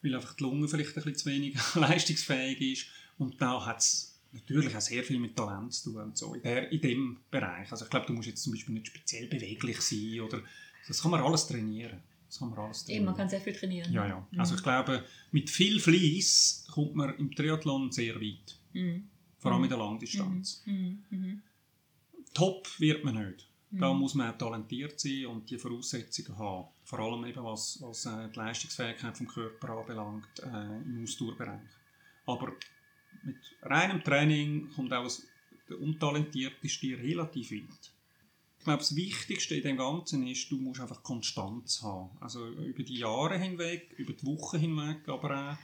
weil 0.02 0.16
einfach 0.16 0.34
die 0.34 0.43
Lunge 0.43 0.68
vielleicht 0.68 0.89
ein 0.89 0.96
bisschen 0.96 1.16
zu 1.16 1.30
wenig 1.30 1.56
leistungsfähig 1.76 2.60
ist. 2.60 2.88
Und 3.18 3.41
da 3.41 3.66
hat 3.66 3.80
es 3.80 4.20
natürlich 4.34 4.76
auch 4.76 4.82
sehr 4.82 5.04
viel 5.04 5.20
mit 5.20 5.38
Talent 5.38 5.74
zu 5.74 5.91
tun, 5.91 6.02
und 6.02 6.18
so, 6.18 6.34
in, 6.34 6.41
der, 6.41 6.70
in 6.70 6.82
dem 6.82 7.18
Bereich. 7.32 7.72
Also 7.72 7.86
ich 7.86 7.91
glaube, 7.91 8.08
du 8.08 8.14
musst 8.14 8.28
jetzt 8.28 8.43
zum 8.43 8.52
Beispiel 8.52 8.74
nicht 8.74 8.88
speziell 8.88 9.28
beweglich 9.28 9.80
sein, 9.80 10.20
oder 10.20 10.41
das 10.88 11.02
kann 11.02 11.12
man 11.12 11.22
alles 11.22 11.48
trainieren. 11.48 12.02
Das 12.28 12.39
kann 12.39 12.49
man 12.49 12.59
alles 12.59 12.86
trainieren. 12.86 13.05
Man 13.05 13.15
kann 13.15 13.30
sehr 13.30 13.41
viel 13.41 13.53
trainieren. 13.53 13.91
Ja, 13.93 14.07
ja. 14.07 14.28
Mhm. 14.32 14.39
Also 14.39 14.55
ich 14.55 14.63
glaube, 14.63 15.03
mit 15.32 15.49
viel 15.49 15.80
Fleiss 15.80 16.65
kommt 16.71 16.95
man 16.95 17.15
im 17.17 17.34
Triathlon 17.34 17.91
sehr 17.91 18.15
weit. 18.19 18.57
Mhm. 18.73 19.07
Vor 19.39 19.51
allem 19.51 19.59
Mhm. 19.61 19.65
in 19.65 19.69
der 19.69 19.78
Langdistanz. 19.78 20.63
Mhm. 20.65 21.03
Mhm. 21.09 21.41
Top 22.34 22.67
wird 22.80 23.03
man 23.03 23.15
nicht. 23.28 23.47
Da 23.71 23.93
Mhm. 23.93 23.99
muss 23.99 24.13
man 24.15 24.32
auch 24.34 24.38
talentiert 24.38 24.99
sein 24.99 25.26
und 25.28 25.49
die 25.49 25.57
Voraussetzungen 25.57 26.38
haben. 26.38 26.67
Vor 26.84 26.99
allem 26.99 27.26
eben 27.26 27.43
was, 27.43 27.80
was 27.82 28.05
äh, 28.05 28.30
die 28.30 28.38
Leistungsfähigkeit 28.38 29.17
vom 29.17 29.28
Körper 29.28 29.69
anbelangt 29.69 30.39
äh, 30.39 30.47
im 30.86 31.03
Ausdauerbereich. 31.03 31.59
Aber 32.26 32.53
mit 33.23 33.38
reinem 33.61 34.03
Training 34.03 34.69
kommt 34.76 34.93
auch 34.93 35.09
der 35.69 35.80
Untalentierteste 35.82 36.97
relativ 36.97 37.51
weit. 37.51 37.91
Ich 38.66 38.68
glaube, 38.68 38.80
das 38.80 38.95
Wichtigste 38.95 39.53
in 39.53 39.61
dem 39.61 39.78
Ganzen 39.78 40.26
ist, 40.26 40.49
du 40.49 40.57
musst 40.57 40.82
einfach 40.82 41.03
Konstanz 41.03 41.84
haben. 41.84 42.09
Also 42.20 42.47
über 42.47 42.82
die 42.82 42.97
Jahre 42.97 43.38
hinweg, 43.38 43.93
über 43.95 44.13
die 44.13 44.26
Wochen 44.26 44.57
hinweg, 44.57 45.07
aber 45.07 45.51
auch 45.51 45.57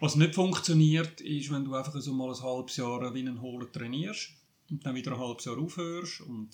was 0.00 0.16
nicht 0.16 0.34
funktioniert, 0.34 1.20
ist, 1.20 1.52
wenn 1.52 1.64
du 1.64 1.72
einfach 1.72 1.94
so 2.00 2.12
mal 2.12 2.34
ein 2.34 2.42
halbes 2.42 2.78
Jahr 2.78 3.14
wie 3.14 3.20
einen 3.20 3.40
Hohler 3.40 3.70
trainierst 3.70 4.30
und 4.70 4.84
dann 4.84 4.96
wieder 4.96 5.12
ein 5.12 5.20
halbes 5.20 5.44
Jahr 5.44 5.56
aufhörst 5.56 6.22
und 6.22 6.50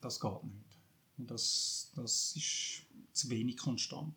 das 0.00 0.20
geht 0.20 0.44
nicht. 0.44 0.78
Und 1.18 1.28
das, 1.28 1.90
das 1.96 2.36
ist 2.36 2.82
zu 3.12 3.30
wenig 3.30 3.56
konstant. 3.56 4.14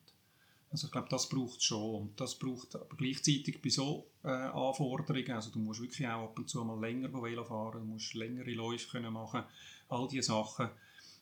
Also 0.69 0.87
ich 0.87 0.91
glaube, 0.91 1.09
das 1.09 1.27
braucht 1.27 1.57
es 1.57 1.63
schon 1.63 2.01
und 2.03 2.21
das 2.21 2.37
braucht 2.37 2.75
aber 2.75 2.95
gleichzeitig 2.95 3.61
bei 3.61 3.69
so 3.69 4.11
äh, 4.23 4.27
Anforderungen, 4.27 5.31
also 5.31 5.49
du 5.49 5.57
musst 5.57 5.81
wirklich 5.81 6.07
auch 6.07 6.29
ab 6.29 6.37
und 6.37 6.47
zu 6.47 6.63
mal 6.63 6.79
länger 6.79 7.11
Velo 7.11 7.43
fahren, 7.43 7.81
du 7.81 7.85
musst 7.93 8.13
längere 8.13 8.51
Läufe 8.51 8.87
können 8.89 9.11
machen, 9.11 9.43
all 9.91 10.07
diese 10.07 10.23
Sachen, 10.23 10.69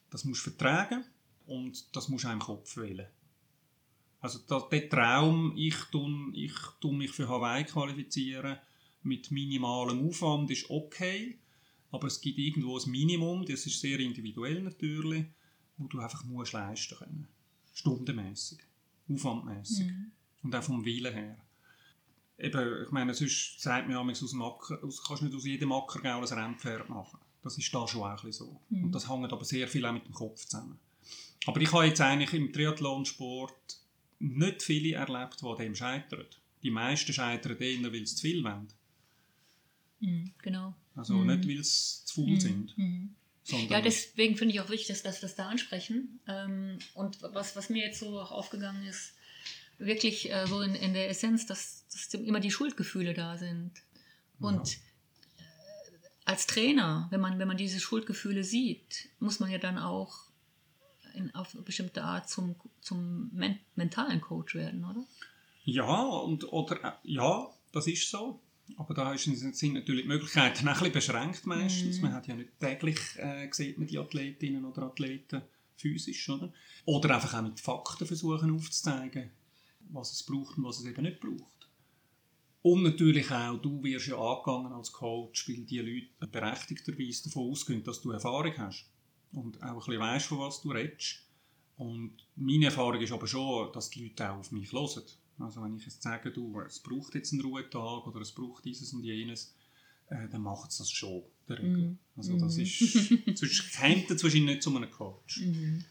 das 0.10 0.26
musst 0.26 0.46
du 0.46 0.52
vertragen 0.52 1.04
und 1.48 1.96
das 1.96 2.10
musst 2.10 2.24
du 2.24 2.30
auch 2.30 2.34
im 2.34 2.40
Kopf 2.40 2.78
wählen. 2.78 3.08
Also 4.22 4.40
da, 4.48 4.60
der 4.60 4.90
Traum, 4.90 5.54
ich 5.56 5.76
tun, 5.92 6.34
ich 6.36 6.54
tun 6.82 6.98
mich 6.98 7.12
für 7.12 7.28
Hawaii 7.28 7.64
qualifizieren 7.64 8.58
mit 9.04 9.32
minimalem 9.32 10.08
Aufwand, 10.08 10.52
ist 10.52 10.70
okay. 10.70 11.38
Aber 11.92 12.08
es 12.08 12.22
gibt 12.22 12.38
irgendwo 12.38 12.78
ein 12.78 12.92
Minimum, 12.92 13.46
das 13.46 13.66
ist 13.66 13.80
sehr 13.80 14.00
individuell 14.00 14.62
natürlich, 14.62 15.26
wo 15.78 15.88
du 15.88 16.00
einfach 16.00 16.24
musst 16.26 16.54
leisten 16.54 16.98
können. 16.98 17.28
Stundenmäßig, 17.74 18.60
aufwandmäßig. 19.10 19.88
Mhm. 19.88 20.12
Und 20.44 20.56
auch 20.56 20.64
vom 20.64 20.86
Willen 20.86 21.14
her. 21.14 21.38
Eben, 22.38 22.84
ich 22.84 22.92
meine, 22.92 23.14
sonst 23.14 23.60
sagt 23.60 23.88
man 23.88 23.96
ja 23.96 24.14
aus 24.14 24.30
dem 24.30 24.42
Acker, 24.42 24.78
kannst 25.08 25.24
nicht 25.24 25.36
aus 25.36 25.46
jedem 25.46 25.72
Ackergau 25.72 26.20
ein 26.20 26.24
Rennpferd 26.26 26.88
machen. 26.90 27.20
Das 27.42 27.58
ist 27.58 27.74
da 27.74 27.88
schon 27.88 28.02
auch 28.02 28.08
ein 28.10 28.16
bisschen 28.16 28.32
so. 28.48 28.60
Mhm. 28.70 28.86
Und 28.86 28.92
das 28.94 29.10
hängt 29.10 29.32
aber 29.32 29.46
sehr 29.46 29.68
viel 29.68 29.86
auch 29.86 29.94
mit 29.94 30.06
dem 30.06 30.14
Kopf 30.14 30.46
zusammen. 30.46 30.78
Aber 31.46 31.62
ich 31.62 31.72
habe 31.72 31.86
jetzt 31.86 32.02
eigentlich 32.02 32.34
im 32.34 32.52
Triathlonsport 32.52 33.78
nicht 34.20 34.62
viele 34.62 34.96
erlebt, 34.96 35.42
die 35.42 35.56
dem 35.64 35.76
scheitern. 35.76 36.26
Die 36.62 36.72
meisten 36.72 37.14
scheitern 37.14 37.58
eher, 37.58 37.84
weil 37.94 38.06
sie 38.06 38.16
zu 38.16 38.22
viel 38.22 38.44
wollen. 38.44 38.68
Mhm. 40.02 40.32
Genau. 40.42 40.74
Also 40.96 41.14
Mhm. 41.14 41.28
nicht, 41.28 41.48
weil 41.48 41.64
sie 41.64 42.06
zu 42.06 42.16
faul 42.16 42.32
Mhm. 42.32 42.40
sind. 42.40 42.78
Mhm. 42.78 43.16
Ja, 43.70 43.82
deswegen 43.82 44.36
finde 44.38 44.54
ich 44.54 44.62
auch 44.62 44.70
wichtig, 44.70 45.02
dass, 45.02 45.04
wir 45.04 45.22
das 45.22 45.36
da 45.36 45.48
ansprechen. 45.50 46.20
Ähm, 46.28 46.78
und 46.94 47.22
was, 47.22 47.56
was 47.56 47.70
mir 47.70 47.84
jetzt 47.88 48.00
so 48.00 48.20
auch 48.20 48.32
aufgegangen 48.32 48.84
ist, 48.84 49.14
wirklich 49.80 50.32
äh, 50.32 50.46
so 50.46 50.62
in, 50.62 50.76
in 50.76 50.94
der 50.94 51.10
Essenz, 51.10 51.48
dass, 51.48 51.86
dass 51.88 52.14
immer 52.14 52.42
die 52.42 52.52
Schuldgefühle 52.52 53.14
da 53.14 53.38
sind. 53.38 53.72
Und 54.40 54.74
äh, 54.74 54.78
als 56.30 56.46
Trainer, 56.46 57.08
wenn 57.10 57.22
man, 57.22 57.40
wenn 57.40 57.48
man 57.48 57.58
diese 57.58 57.80
Schuldgefühle 57.80 58.44
sieht, 58.44 59.10
muss 59.20 59.40
man 59.40 59.50
ja 59.50 59.58
dann 59.58 59.80
auch 59.80 60.30
in, 61.16 61.34
auf 61.34 61.56
eine 61.56 61.64
bestimmte 61.64 62.04
Art 62.04 62.30
zum, 62.30 62.56
zum 62.82 63.32
men 63.34 63.58
mentalen 63.76 64.22
Coach 64.22 64.54
werden, 64.54 64.86
oder? 64.86 65.04
Ja, 65.66 66.04
und, 66.04 66.52
oder, 66.54 66.84
äh, 66.84 66.92
ja, 67.04 67.50
das 67.72 67.88
ist 67.88 68.10
so. 68.10 68.40
Aber 68.78 68.94
da 68.94 69.18
sind 69.18 69.74
natürlich 69.74 70.04
die 70.04 70.08
Möglichkeiten 70.08 70.68
auch 70.68 70.82
ein 70.82 70.92
bisschen 70.92 71.16
beschränkt 71.16 71.48
meistens. 71.48 71.98
Mhm. 71.98 72.04
Man 72.04 72.14
hat 72.14 72.28
ja 72.28 72.36
nicht 72.36 72.60
täglich, 72.60 73.00
äh, 73.18 73.50
sieht 73.52 73.80
man 73.80 73.88
die 73.88 73.98
Athletinnen 73.98 74.64
oder 74.64 74.84
Athleten 74.84 75.42
physisch, 75.78 76.30
oder? 76.30 76.54
Oder 76.86 77.16
einfach 77.16 77.34
auch 77.34 77.42
mit 77.42 77.60
Fakten 77.60 78.06
versuchen 78.06 78.54
aufzuzeigen, 78.54 79.32
was 79.90 80.12
es 80.12 80.22
braucht 80.22 80.60
und 80.60 80.64
was 80.64 80.80
es 80.80 80.86
eben 80.86 81.02
nicht 81.02 81.20
braucht. 81.20 81.59
Und 82.62 82.84
natürlich 82.84 83.32
auch, 83.32 83.58
du 83.58 83.82
wirst 83.84 84.08
ja 84.08 84.18
angegangen 84.18 84.74
als 84.74 84.92
Coach, 84.92 85.48
weil 85.48 85.64
die 85.64 85.80
Leute 85.80 86.28
berechtigterweise 86.28 87.24
davon 87.24 87.52
ausgehen, 87.52 87.84
dass 87.84 88.02
du 88.02 88.12
Erfahrung 88.12 88.54
hast. 88.58 88.86
Und 89.32 89.62
auch 89.64 89.68
ein 89.68 89.76
bisschen 89.78 90.00
weißt, 90.00 90.26
von 90.26 90.40
was 90.40 90.62
du 90.62 90.72
redest. 90.72 91.26
Und 91.78 92.18
meine 92.36 92.66
Erfahrung 92.66 93.00
ist 93.00 93.12
aber 93.12 93.28
schon, 93.28 93.72
dass 93.72 93.90
die 93.90 94.04
Leute 94.04 94.30
auch 94.30 94.40
auf 94.40 94.52
mich 94.52 94.72
hören. 94.74 95.04
Also 95.40 95.64
wenn 95.64 95.78
ich 95.78 95.86
jetzt 95.86 96.02
sage, 96.02 96.32
du, 96.32 96.60
es 96.60 96.80
braucht 96.80 97.16
jetzt 97.16 97.32
einen 97.32 97.42
Ruhetag 97.42 98.06
oder 98.06 98.20
es 98.20 98.34
braucht 98.34 98.66
dieses 98.66 98.92
und 98.92 99.04
jenes, 99.06 99.56
äh, 100.10 100.28
dann 100.28 100.42
macht 100.42 100.72
es 100.72 100.80
das 100.80 100.92
schon, 100.92 101.24
der 101.48 101.60
Regel. 101.60 101.78
Mhm. 101.78 102.00
Also 102.18 102.38
das 102.38 102.58
ist, 102.58 102.80
sonst 103.36 103.72
käme 103.72 104.04
es 104.10 104.24
wahrscheinlich 104.24 104.56
nicht 104.56 104.64
zu 104.64 104.76
einem 104.76 104.92
Coach. 104.92 105.40
Mhm. 105.40 105.86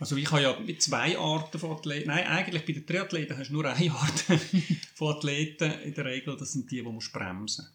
Also 0.00 0.16
ich 0.16 0.30
habe 0.32 0.42
ja 0.42 0.58
mit 0.58 0.82
zwei 0.82 1.18
Arten 1.18 1.58
von 1.58 1.72
Athleten, 1.72 2.08
nein, 2.08 2.26
eigentlich 2.26 2.64
bei 2.64 2.72
den 2.72 2.86
Triathleten 2.86 3.36
hast 3.36 3.50
du 3.50 3.52
nur 3.52 3.66
eine 3.66 3.92
Art 3.92 4.20
von 4.94 5.14
Athleten 5.14 5.70
in 5.82 5.92
der 5.92 6.06
Regel, 6.06 6.38
das 6.38 6.54
sind 6.54 6.70
die, 6.70 6.76
die 6.76 6.82
musst 6.82 7.12
bremsen 7.12 7.68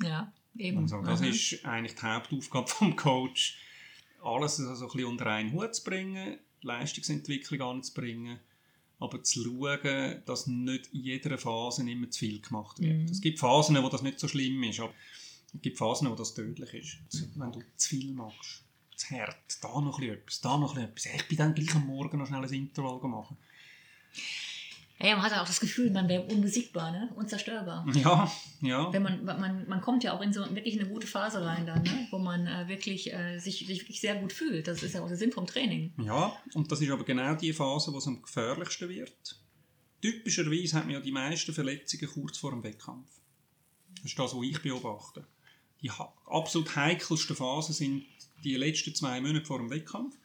Ja, 0.00 0.32
eben. 0.56 0.78
also 0.78 1.02
das 1.02 1.20
Aha. 1.20 1.28
ist 1.28 1.64
eigentlich 1.64 1.96
die 1.96 2.02
Hauptaufgabe 2.02 2.68
vom 2.68 2.94
Coach, 2.94 3.58
alles 4.22 4.60
also 4.60 4.86
ein 4.86 4.92
bisschen 4.92 5.08
unter 5.08 5.26
einen 5.26 5.52
Hut 5.52 5.74
zu 5.74 5.82
bringen, 5.82 6.38
Leistungsentwicklung 6.62 7.62
anzubringen, 7.62 8.38
aber 9.00 9.20
zu 9.24 9.42
schauen, 9.42 10.22
dass 10.24 10.46
nicht 10.46 10.86
in 10.92 11.00
jeder 11.00 11.36
Phase 11.36 11.88
immer 11.90 12.08
zu 12.10 12.20
viel 12.20 12.40
gemacht 12.40 12.78
wird. 12.78 12.96
Mhm. 12.96 13.04
Es 13.06 13.20
gibt 13.20 13.40
Phasen, 13.40 13.82
wo 13.82 13.88
das 13.88 14.02
nicht 14.02 14.20
so 14.20 14.28
schlimm 14.28 14.62
ist, 14.62 14.78
aber 14.78 14.94
es 15.52 15.60
gibt 15.62 15.78
Phasen, 15.78 16.08
wo 16.08 16.14
das 16.14 16.34
tödlich 16.34 16.74
ist. 16.74 16.98
Wenn 17.34 17.50
du 17.50 17.60
zu 17.76 17.88
viel 17.88 18.12
machst, 18.12 18.62
zu 18.98 19.14
hart, 19.14 19.62
da 19.62 19.80
noch 19.80 20.00
etwas, 20.00 20.40
da 20.40 20.58
noch 20.58 20.76
etwas. 20.76 21.06
Ich 21.06 21.28
bin 21.28 21.38
dann 21.38 21.54
gleich 21.54 21.74
am 21.74 21.86
Morgen 21.86 22.18
noch 22.18 22.26
schnell 22.26 22.44
ein 22.44 22.52
Intervall 22.52 23.00
machen. 23.08 23.36
Ja, 25.00 25.14
man 25.14 25.24
hat 25.24 25.38
auch 25.38 25.46
das 25.46 25.60
Gefühl, 25.60 25.92
man 25.92 26.08
wäre 26.08 26.24
unbesiegbar, 26.24 26.90
ne? 26.90 27.08
unzerstörbar. 27.14 27.86
Ja, 27.94 28.30
ja. 28.60 28.92
Wenn 28.92 29.04
man, 29.04 29.24
man, 29.24 29.68
man 29.68 29.80
kommt 29.80 30.02
ja 30.02 30.12
auch 30.12 30.20
in 30.20 30.32
so 30.32 30.40
wirklich 30.52 30.78
eine 30.78 30.88
gute 30.88 31.06
Phase 31.06 31.44
rein 31.44 31.66
dann, 31.66 31.82
ne? 31.84 32.08
wo 32.10 32.18
man 32.18 32.48
äh, 32.48 32.66
wirklich 32.66 33.12
äh, 33.12 33.38
sich, 33.38 33.58
sich 33.58 33.78
wirklich 33.78 34.00
sehr 34.00 34.16
gut 34.16 34.32
fühlt. 34.32 34.66
Das 34.66 34.82
ist 34.82 34.94
ja 34.94 35.02
auch 35.02 35.06
der 35.06 35.16
Sinn 35.16 35.30
vom 35.30 35.46
Training. 35.46 35.92
Ja, 36.02 36.36
und 36.54 36.70
das 36.72 36.80
ist 36.80 36.90
aber 36.90 37.04
genau 37.04 37.34
die 37.34 37.52
Phase, 37.52 37.92
wo 37.92 37.98
es 37.98 38.08
am 38.08 38.20
gefährlichsten 38.20 38.88
wird. 38.88 39.40
Typischerweise 40.02 40.76
hat 40.76 40.86
man 40.86 40.94
ja 40.94 41.00
die 41.00 41.12
meisten 41.12 41.52
Verletzungen 41.52 42.08
kurz 42.08 42.38
vor 42.38 42.50
dem 42.50 42.64
Wettkampf. 42.64 43.08
Das 43.96 44.06
ist 44.06 44.18
das, 44.18 44.34
was 44.34 44.44
ich 44.44 44.60
beobachte. 44.60 45.24
Die 45.82 45.90
absolut 46.26 46.74
heikelsten 46.74 47.36
Phasen 47.36 47.74
sind 47.74 48.04
die 48.44 48.56
letzten 48.56 48.94
zwei 48.94 49.20
Monate 49.20 49.44
vor 49.46 49.58
dem 49.58 49.70
Wettkampf. 49.70 50.16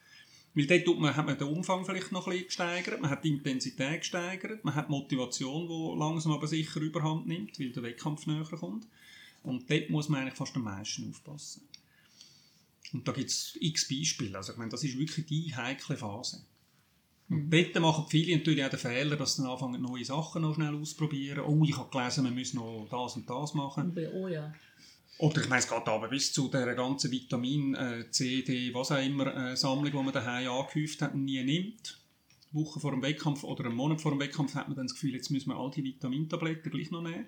Weil 0.55 0.67
dort 0.67 0.85
tut 0.85 0.99
man, 0.99 1.15
hat 1.15 1.25
man 1.25 1.37
den 1.37 1.47
Umfang 1.47 1.83
vielleicht 1.83 2.11
noch 2.11 2.27
ein 2.27 2.33
bisschen 2.33 2.45
gesteigert, 2.45 3.01
man 3.01 3.09
hat 3.09 3.23
die 3.23 3.29
Intensität 3.29 4.01
gesteigert, 4.01 4.63
man 4.63 4.75
hat 4.75 4.87
die 4.87 4.91
Motivation, 4.91 5.67
die 5.67 5.99
langsam 5.99 6.31
aber 6.31 6.45
sicher 6.45 6.79
überhand 6.79 7.25
nimmt, 7.25 7.59
weil 7.59 7.71
der 7.71 7.81
Wettkampf 7.81 8.27
näher 8.27 8.43
kommt. 8.43 8.87
Und 9.41 9.69
dort 9.69 9.89
muss 9.89 10.09
man 10.09 10.21
eigentlich 10.21 10.35
fast 10.35 10.55
am 10.55 10.63
meisten 10.63 11.09
aufpassen. 11.09 11.67
Und 12.93 13.07
da 13.07 13.11
gibt 13.11 13.31
es 13.31 13.57
x 13.59 13.87
Beispiele. 13.87 14.37
Also 14.37 14.53
ich 14.53 14.57
meine, 14.57 14.69
das 14.69 14.83
ist 14.83 14.97
wirklich 14.97 15.25
die 15.25 15.55
heikle 15.55 15.97
Phase. 15.97 16.45
Und 17.29 17.49
dort 17.49 17.79
machen 17.79 18.05
viele 18.07 18.37
natürlich 18.37 18.63
auch 18.63 18.69
den 18.69 18.79
Fehler, 18.79 19.15
dass 19.15 19.35
sie 19.35 19.41
dann 19.41 19.51
anfangen, 19.51 19.81
neue 19.81 20.05
Sachen 20.05 20.43
noch 20.43 20.53
schnell 20.53 20.75
ausprobieren. 20.75 21.43
Oh, 21.45 21.63
ich 21.65 21.75
habe 21.75 21.89
gelesen, 21.89 22.25
wir 22.25 22.31
müssen 22.31 22.57
noch 22.57 22.87
das 22.89 23.15
und 23.15 23.27
das 23.27 23.55
machen. 23.55 23.97
Oh 24.13 24.27
ja. 24.27 24.53
Oder 25.19 25.41
ich 25.41 25.49
meine, 25.49 25.59
es 25.59 25.69
geht 25.69 25.87
aber 25.87 26.07
bis 26.07 26.33
zu 26.33 26.47
der 26.49 26.73
ganzen 26.75 27.11
Vitamin, 27.11 27.75
äh, 27.75 28.09
C, 28.09 28.41
D, 28.41 28.73
was 28.73 28.91
auch 28.91 29.03
immer, 29.03 29.51
äh, 29.51 29.55
Sammlung, 29.55 29.91
die 29.91 30.03
man 30.03 30.11
daheim 30.11 30.49
angehäuft 30.49 31.01
hat 31.01 31.13
und 31.13 31.25
nie 31.25 31.43
nimmt. 31.43 31.99
Woche 32.51 32.79
vor 32.79 32.91
dem 32.91 33.01
Wettkampf 33.01 33.43
oder 33.43 33.65
einen 33.65 33.75
Monat 33.75 34.01
vor 34.01 34.11
dem 34.11 34.19
Wettkampf 34.19 34.53
hat 34.55 34.67
man 34.67 34.77
dann 34.77 34.87
das 34.87 34.93
Gefühl, 34.93 35.13
jetzt 35.13 35.31
müssen 35.31 35.49
wir 35.49 35.55
all 35.55 35.71
die 35.71 35.83
Vitamintabletten 35.83 36.71
gleich 36.71 36.91
noch 36.91 37.01
nehmen. 37.01 37.25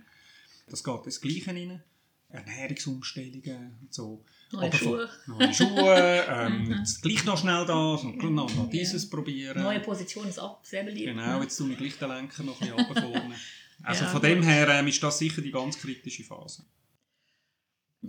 Das 0.67 0.83
geht 0.83 1.05
ins 1.05 1.21
Gleiche 1.21 1.47
rein. 1.47 1.83
Ernährungsumstellungen 2.29 3.77
und 3.81 3.93
so. 3.93 4.23
Neue 4.51 4.67
Aber 4.67 4.77
Schuhe. 4.77 5.09
Von, 5.25 5.37
neue 5.37 5.53
Schuhe, 5.53 6.25
ähm, 6.27 6.83
gleich 7.01 7.25
noch 7.25 7.37
schnell 7.37 7.65
das 7.65 8.03
und 8.03 8.17
noch, 8.33 8.53
noch 8.55 8.69
dieses 8.69 9.09
probieren. 9.09 9.63
Neue 9.63 9.79
Position 9.79 10.27
ist 10.27 10.39
auch 10.39 10.63
sehr 10.63 10.83
beliebt. 10.83 11.07
Genau, 11.07 11.37
ne? 11.37 11.43
jetzt 11.43 11.57
tue 11.57 11.71
ich 11.71 11.77
gleich 11.77 11.97
den 11.97 12.09
Lenker 12.09 12.43
noch 12.43 12.59
ein 12.61 12.75
bisschen 12.75 13.11
vorne. 13.11 13.35
Also 13.83 14.05
Ja, 14.05 14.09
von 14.09 14.21
dem 14.21 14.41
her 14.41 14.69
ähm, 14.69 14.87
ist 14.87 15.03
das 15.03 15.19
sicher 15.19 15.41
die 15.41 15.51
ganz 15.51 15.77
kritische 15.77 16.23
Phase. 16.23 16.63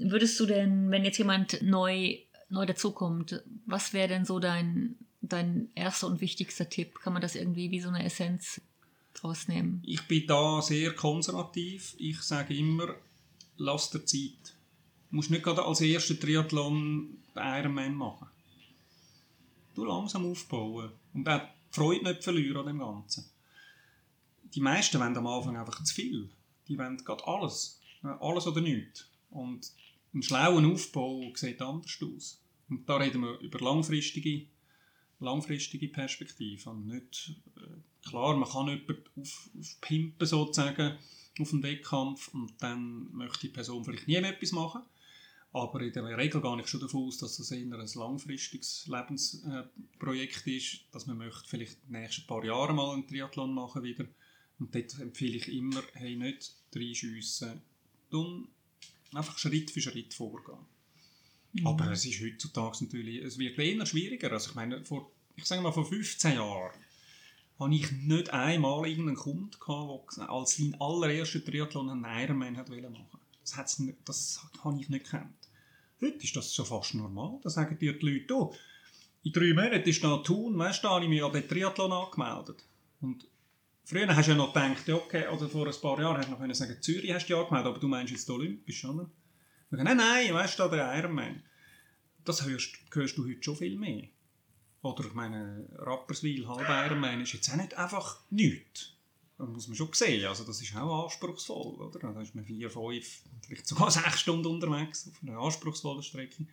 Würdest 0.01 0.39
du 0.41 0.47
denn, 0.47 0.91
wenn 0.91 1.05
jetzt 1.05 1.19
jemand 1.19 1.63
neu, 1.63 2.19
neu 2.49 2.67
dazukommt, 2.67 3.43
was 3.67 3.93
wäre 3.93 4.09
denn 4.09 4.25
so 4.25 4.39
dein, 4.39 4.97
dein 5.21 5.71
erster 5.75 6.07
und 6.07 6.21
wichtigster 6.21 6.69
Tipp? 6.69 6.99
Kann 7.01 7.13
man 7.13 7.23
das 7.23 7.35
irgendwie 7.35 7.71
wie 7.71 7.81
so 7.81 7.89
eine 7.89 8.05
Essenz 8.05 8.61
draus 9.15 9.49
nehmen? 9.49 9.83
Ich 9.87 10.07
bin 10.07 10.27
da 10.27 10.61
sehr 10.63 10.95
konservativ. 10.95 11.95
Ich 11.99 12.21
sage 12.21 12.55
immer, 12.55 12.95
lass 13.57 13.91
dir 13.91 14.05
Zeit. 14.05 14.55
Du 15.11 15.17
musst 15.17 15.31
nicht 15.31 15.45
gerade 15.45 15.65
als 15.65 15.81
erster 15.81 16.19
Triathlon 16.19 17.17
den 17.35 17.43
Ironman 17.43 17.95
machen. 17.95 18.29
Du 19.75 19.85
langsam 19.85 20.31
aufbauen 20.31 20.91
und 21.13 21.29
auch 21.29 21.41
die 21.41 21.75
Freude 21.75 22.05
nicht 22.05 22.25
verlieren 22.25 22.57
an 22.59 22.67
dem 22.67 22.79
Ganzen. 22.79 23.25
Die 24.55 24.61
meisten 24.61 24.99
wollen 24.99 25.17
am 25.17 25.27
Anfang 25.27 25.57
einfach 25.57 25.83
zu 25.85 25.95
viel. 25.95 26.31
Die 26.69 26.79
wollen 26.79 26.97
gerade 26.99 27.27
alles. 27.27 27.81
Alles 28.03 28.47
oder 28.47 28.61
nichts. 28.61 29.09
Und 29.31 29.71
ein 30.17 30.23
schlauer 30.23 30.65
Aufbau 30.67 31.31
sieht 31.35 31.61
anders 31.61 31.99
aus. 32.03 32.43
Und 32.69 32.89
da 32.89 32.97
reden 32.97 33.21
wir 33.21 33.39
über 33.41 33.61
langfristige, 33.61 34.47
langfristige 35.21 35.89
Perspektive. 35.89 36.75
Nicht, 36.75 37.35
äh, 37.57 38.09
klar, 38.09 38.37
man 38.37 38.49
kann 38.49 38.69
jemanden 38.69 39.21
auf, 39.21 39.51
auf 39.59 39.81
pimpen 39.81 40.27
sozusagen 40.27 40.99
auf 41.39 41.53
einen 41.53 41.63
Wettkampf 41.63 42.29
und 42.29 42.55
dann 42.61 43.13
möchte 43.13 43.47
die 43.47 43.53
Person 43.53 43.85
vielleicht 43.85 44.09
nie 44.09 44.21
mehr 44.21 44.35
etwas 44.35 44.53
machen. 44.53 44.83
Aber 45.53 45.81
in 45.81 45.93
der 45.93 46.05
Regel 46.17 46.41
gehe 46.41 46.61
ich 46.61 46.67
schon 46.67 46.81
davon 46.81 47.05
aus, 47.05 47.19
dass 47.19 47.37
das 47.37 47.51
eher 47.51 47.79
ein 47.79 47.89
langfristiges 47.95 48.87
Lebensprojekt 48.89 50.47
ist, 50.47 50.81
dass 50.93 51.07
man 51.07 51.19
möchte 51.19 51.49
vielleicht 51.49 51.79
die 51.89 51.93
nächsten 51.93 52.27
paar 52.27 52.45
Jahre 52.45 52.75
mal 52.75 52.93
einen 52.93 53.07
Triathlon 53.07 53.55
machen 53.55 53.83
wieder. 53.83 54.07
Und 54.59 54.75
dort 54.75 54.99
empfehle 54.99 55.37
ich 55.37 55.49
immer, 55.49 55.83
hey, 55.93 56.17
nicht 56.17 56.55
reinschiessen, 56.75 57.63
tun 58.11 58.49
einfach 59.17 59.39
Schritt 59.39 59.71
für 59.71 59.81
Schritt 59.81 60.15
vorgehen. 60.15 60.59
Aber 61.65 61.91
es 61.91 62.05
ist 62.05 62.21
heutzutage 62.21 62.85
natürlich, 62.85 63.23
es 63.23 63.39
wird 63.39 63.59
eher 63.59 63.87
schwieriger. 63.87 64.31
Also 64.33 64.51
ich 64.51 64.55
meine, 64.55 64.85
vor, 64.85 65.11
ich 65.37 65.45
sage 65.45 65.63
mal, 65.63 65.73
vor 65.73 65.87
15 65.87 66.35
Jahren 66.35 66.73
habe 67.59 67.75
ich 67.75 67.91
nicht 67.93 68.31
einmal 68.31 68.87
irgendeinen 68.87 69.17
Kunden 69.17 69.51
gehabt, 69.59 70.19
der 70.19 70.29
als 70.29 70.57
sein 70.57 70.77
allererster 70.79 71.43
Triathlon 71.45 71.91
einen 71.91 72.05
Ironman 72.05 72.57
hat 72.57 72.69
machen. 72.69 73.19
Das, 73.41 73.57
hat's 73.57 73.79
nicht, 73.79 73.99
das 74.05 74.45
habe 74.63 74.81
ich 74.81 74.89
nicht 74.89 75.05
gekannt. 75.05 75.33
Heute 76.01 76.23
ist 76.23 76.37
das 76.37 76.55
schon 76.55 76.67
fast 76.67 76.95
normal. 76.95 77.39
Da 77.43 77.49
sagen 77.49 77.79
dir 77.79 77.99
die 77.99 78.07
Leute, 78.07 78.35
oh, 78.35 78.55
in 79.23 79.33
drei 79.33 79.55
Monaten 79.55 79.89
ist 79.89 80.05
da 80.05 80.19
Thun, 80.19 80.59
weißt 80.59 80.81
du, 80.81 80.89
da 80.89 80.95
habe 80.95 81.05
ich 81.05 81.11
mich 81.11 81.25
an 81.25 81.33
den 81.33 81.49
Triathlon 81.49 81.93
angemeldet. 81.93 82.63
Und 83.01 83.27
früher 83.87 84.15
hast 84.15 84.27
du 84.27 84.33
ja 84.33 84.37
noch 84.37 84.53
gedacht, 84.53 84.87
ja, 84.87 84.97
okay, 84.97 85.27
oder 85.29 85.49
vor 85.49 85.67
ein 85.67 85.81
paar 85.81 85.99
Jahren 85.99 86.19
hast 86.19 86.27
du 86.27 86.33
noch 86.33 86.39
können 86.39 86.55
sagen, 86.55 86.77
Zürich 86.83 87.13
hast 87.13 87.27
du 87.27 87.35
dich 87.35 87.43
angemeldet, 87.43 87.71
aber 87.71 87.79
du 87.79 87.89
meinst 87.89 88.13
jetzt 88.13 88.29
olympisch, 88.29 88.85
oder? 88.85 89.09
Und 89.71 89.79
dann, 89.79 89.85
nein, 89.85 89.97
nein, 89.97 90.35
weißt 90.35 90.59
du, 90.59 90.69
der 90.69 90.95
Ironman. 90.99 91.43
Das 92.25 92.45
hörst, 92.45 92.77
hörst 92.93 93.17
du 93.17 93.27
heute 93.27 93.43
schon 93.43 93.57
viel 93.57 93.79
mehr. 93.79 94.09
Oder 94.83 95.07
ich 95.07 95.15
meine, 95.15 95.69
Rapperswil, 95.79 96.47
halb 96.47 96.69
Ironman 96.69 97.21
ist 97.21 97.33
jetzt 97.33 97.51
auch 97.51 97.57
nicht 97.57 97.75
einfach 97.75 98.21
nichts. 98.31 98.93
Das 99.39 99.49
muss 99.49 99.69
man 99.69 99.77
schon 99.77 99.93
sehen. 99.93 100.27
Also 100.27 100.45
das 100.45 100.61
ist 100.63 100.75
auch 100.77 101.05
anspruchsvoll, 101.05 101.75
oder? 101.75 101.99
Da 102.13 102.21
ist 102.21 102.35
man 102.35 102.45
vier, 102.45 102.71
fünf, 102.71 103.23
vielleicht 103.45 103.67
sogar 103.67 103.91
sechs 103.91 104.21
Stunden 104.21 104.47
unterwegs 104.47 105.09
auf 105.09 105.23
einer 105.23 105.39
anspruchsvollen 105.39 106.03
Strecke. 106.03 106.47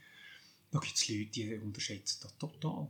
Da 0.72 0.80
gibt 0.80 0.96
es 0.96 1.08
Leute, 1.08 1.30
die 1.30 1.56
unterschätzen 1.56 2.20
das 2.24 2.38
total. 2.38 2.88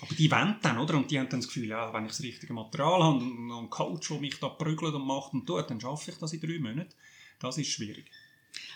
Aber 0.00 0.14
die 0.14 0.30
wollen 0.30 0.56
dann, 0.60 0.78
oder? 0.78 0.94
Und 0.94 1.10
die 1.10 1.18
haben 1.18 1.28
dann 1.28 1.40
das 1.40 1.48
Gefühl, 1.48 1.68
ja, 1.68 1.92
wenn 1.92 2.04
ich 2.04 2.10
das 2.12 2.22
richtige 2.22 2.52
Material 2.52 3.02
habe 3.02 3.16
und 3.18 3.50
einen 3.50 3.70
Coach, 3.70 4.08
der 4.08 4.20
mich 4.20 4.38
da 4.38 4.48
prügelt 4.48 4.94
und 4.94 5.06
macht 5.06 5.32
und 5.32 5.46
tut, 5.46 5.70
dann 5.70 5.80
schaffe 5.80 6.10
ich 6.10 6.18
das 6.18 6.32
in 6.32 6.40
drei 6.40 6.58
Monaten. 6.58 6.92
Das 7.38 7.56
ist 7.56 7.68
schwierig. 7.68 8.10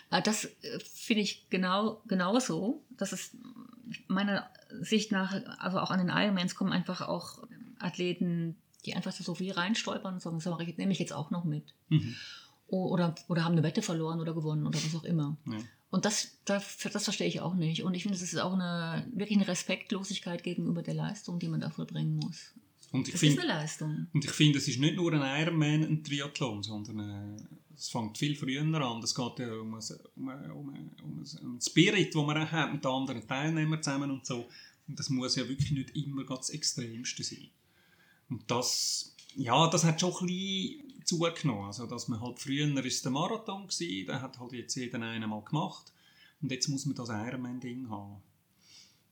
Ah, 0.09 0.21
Das 0.21 0.45
äh, 0.45 0.79
finde 0.93 1.21
ich 1.23 1.47
genau 1.49 2.01
genauso. 2.07 2.81
Das 2.89 3.13
ist 3.13 3.35
meiner 4.07 4.49
Sicht 4.81 5.11
nach, 5.11 5.33
also 5.59 5.79
auch 5.79 5.91
an 5.91 5.99
den 5.99 6.09
Ironmans 6.09 6.55
kommen 6.55 6.71
einfach 6.71 7.01
auch 7.01 7.43
Athleten, 7.79 8.55
die 8.85 8.95
einfach 8.95 9.11
so 9.11 9.35
viel 9.35 9.51
reinstolpern 9.51 10.15
und 10.15 10.21
sagen, 10.21 10.39
das 10.39 10.77
nehme 10.77 10.91
ich 10.91 10.99
jetzt 10.99 11.13
auch 11.13 11.29
noch 11.29 11.43
mit. 11.43 11.73
Mhm. 11.89 12.15
Oder, 12.67 13.15
oder 13.27 13.43
haben 13.43 13.53
eine 13.53 13.63
Wette 13.63 13.81
verloren 13.81 14.19
oder 14.19 14.33
gewonnen 14.33 14.65
oder 14.65 14.79
was 14.83 14.95
auch 14.95 15.03
immer. 15.03 15.37
Ja. 15.45 15.59
Und 15.91 16.05
das, 16.05 16.37
das, 16.45 16.77
das 16.77 17.03
verstehe 17.03 17.27
ich 17.27 17.41
auch 17.41 17.53
nicht. 17.53 17.83
Und 17.83 17.93
ich 17.93 18.03
finde, 18.03 18.15
es 18.15 18.23
ist 18.23 18.37
auch 18.39 18.53
eine, 18.53 19.05
wirklich 19.13 19.37
eine 19.37 19.47
Respektlosigkeit 19.47 20.41
gegenüber 20.43 20.81
der 20.81 20.93
Leistung, 20.95 21.37
die 21.37 21.49
man 21.49 21.59
da 21.59 21.69
vollbringen 21.69 22.15
muss. 22.15 22.53
Und 22.91 23.07
ich 23.07 23.13
Das 23.13 23.19
find- 23.19 23.33
ist 23.33 23.39
eine 23.39 23.47
Leistung. 23.47 24.07
Und 24.13 24.25
ich 24.25 24.31
finde, 24.31 24.57
es 24.57 24.67
ist 24.67 24.79
nicht 24.79 24.95
nur 24.95 25.11
ein 25.13 25.41
Ironman, 25.41 25.83
ein 25.83 26.03
Triathlon, 26.03 26.63
sondern 26.63 27.37
äh, 27.37 27.43
es 27.77 27.89
fängt 27.89 28.17
viel 28.17 28.35
früher 28.35 28.61
an. 28.61 29.03
Es 29.03 29.13
geht 29.15 29.39
ja 29.39 29.53
um, 29.53 29.73
ein, 29.75 29.81
um, 30.15 30.29
ein, 30.29 30.51
um, 30.51 30.69
ein, 30.73 30.91
um 31.03 31.19
ein- 31.19 31.37
einen 31.41 31.61
Spirit, 31.61 32.13
den 32.15 32.25
man 32.25 32.37
auch 32.37 32.51
hat 32.51 32.71
mit 32.73 32.85
anderen 32.85 33.27
Teilnehmern 33.27 33.83
zusammen 33.83 34.11
und 34.11 34.25
so. 34.25 34.47
Und 34.87 34.97
das 34.99 35.09
muss 35.09 35.35
ja 35.35 35.47
wirklich 35.47 35.71
nicht 35.71 35.95
immer 35.95 36.23
ganz 36.25 36.47
das 36.47 36.55
Extremste 36.55 37.23
sein. 37.23 37.49
Und 38.29 38.49
das, 38.49 39.13
ja, 39.35 39.69
das 39.69 39.83
hat 39.83 39.99
schon 39.99 40.13
ein 40.13 40.25
bisschen 40.27 40.90
zugenommen. 41.17 41.65
Also, 41.65 41.85
dass 41.85 42.07
man 42.07 42.21
halt 42.21 42.39
früher 42.39 42.73
war 42.73 42.85
es 42.85 43.01
der 43.01 43.11
Marathon, 43.11 43.67
gewesen, 43.67 44.07
den 44.07 44.21
hat 44.21 44.39
halt 44.39 44.53
jetzt 44.53 44.75
jeder 44.75 45.01
einmal 45.01 45.43
gemacht. 45.43 45.91
Und 46.41 46.51
jetzt 46.51 46.67
muss 46.67 46.85
man 46.85 46.95
das 46.95 47.09
Ironman-Ding 47.09 47.89
haben. 47.89 48.21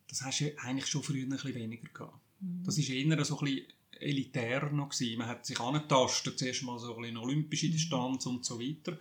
Das 0.07 0.23
hast 0.23 0.41
du 0.41 0.57
eigentlich 0.59 0.87
schon 0.87 1.03
früher 1.03 1.23
ein 1.23 1.29
bisschen 1.29 1.53
weniger 1.53 1.87
gehabt. 1.89 2.19
Das 2.63 2.77
war 2.77 2.95
eher 2.95 3.25
so 3.25 3.39
ein 3.39 3.45
bisschen 3.45 3.65
elitär 3.99 4.69
noch. 4.71 4.89
Gewesen. 4.89 5.17
Man 5.17 5.27
hat 5.27 5.45
sich 5.45 5.59
angetastet, 5.59 6.39
zuerst 6.39 6.63
mal 6.63 6.79
so 6.79 6.95
ein 6.95 7.01
bisschen 7.01 7.17
olympische 7.17 7.69
Distanz 7.69 8.25
und 8.25 8.45
so 8.45 8.59
weiter. 8.59 8.97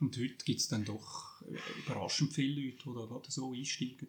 Und 0.00 0.16
heute 0.16 0.44
gibt 0.44 0.60
es 0.60 0.68
dann 0.68 0.84
doch 0.84 1.42
überraschend 1.84 2.32
viele 2.32 2.62
Leute, 2.62 2.78
die 2.86 2.94
da 2.94 3.06
gerade 3.06 3.30
so 3.30 3.52
einsteigen. 3.52 4.08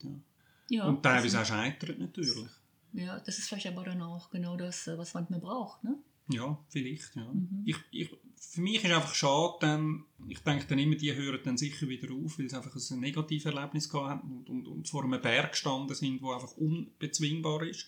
Ja. 0.69 0.77
Ja, 0.77 0.85
und 0.87 1.03
teilweise 1.03 1.37
das, 1.37 1.51
auch 1.51 1.53
scheitern 1.53 1.99
natürlich. 1.99 2.49
ja, 2.93 3.19
das 3.19 3.37
ist 3.37 3.49
vielleicht 3.49 3.67
aber 3.67 3.83
dann 3.83 4.01
auch 4.01 4.29
genau 4.29 4.55
das, 4.55 4.87
was 4.87 5.13
man 5.13 5.27
braucht. 5.27 5.83
Ne? 5.83 5.97
Ja, 6.31 6.57
vielleicht. 6.69 7.15
Ja. 7.15 7.31
Mhm. 7.31 7.63
Ich, 7.65 7.77
ich, 7.91 8.09
für 8.35 8.61
mich 8.61 8.83
ist 8.83 8.91
einfach 8.91 9.13
schade, 9.13 9.55
dann, 9.61 10.03
ich 10.27 10.39
denke 10.39 10.65
dann 10.67 10.79
immer, 10.79 10.95
die 10.95 11.13
hören 11.13 11.39
dann 11.43 11.57
sicher 11.57 11.87
wieder 11.87 12.13
auf, 12.13 12.37
weil 12.39 12.49
sie 12.49 12.55
einfach 12.55 12.75
ein 12.75 12.99
negatives 12.99 13.45
Erlebnis 13.45 13.89
gehabt 13.89 14.09
haben 14.09 14.31
und, 14.31 14.49
und, 14.49 14.67
und 14.67 14.89
vor 14.89 15.03
einem 15.03 15.21
Berg 15.21 15.51
gestanden 15.51 15.95
sind, 15.95 16.21
der 16.21 16.29
einfach 16.33 16.57
unbezwingbar 16.57 17.63
ist. 17.63 17.87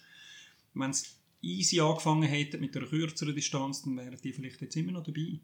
Wenn 0.73 0.91
es 0.91 1.17
easy 1.41 1.79
angefangen 1.81 2.23
hätten 2.23 2.61
mit 2.61 2.75
einer 2.77 2.87
kürzeren 2.87 3.35
Distanz, 3.35 3.81
dann 3.83 3.97
wären 3.97 4.17
die 4.23 4.33
vielleicht 4.33 4.61
jetzt 4.61 4.75
immer 4.75 4.93
noch 4.93 5.03
dabei. 5.03 5.39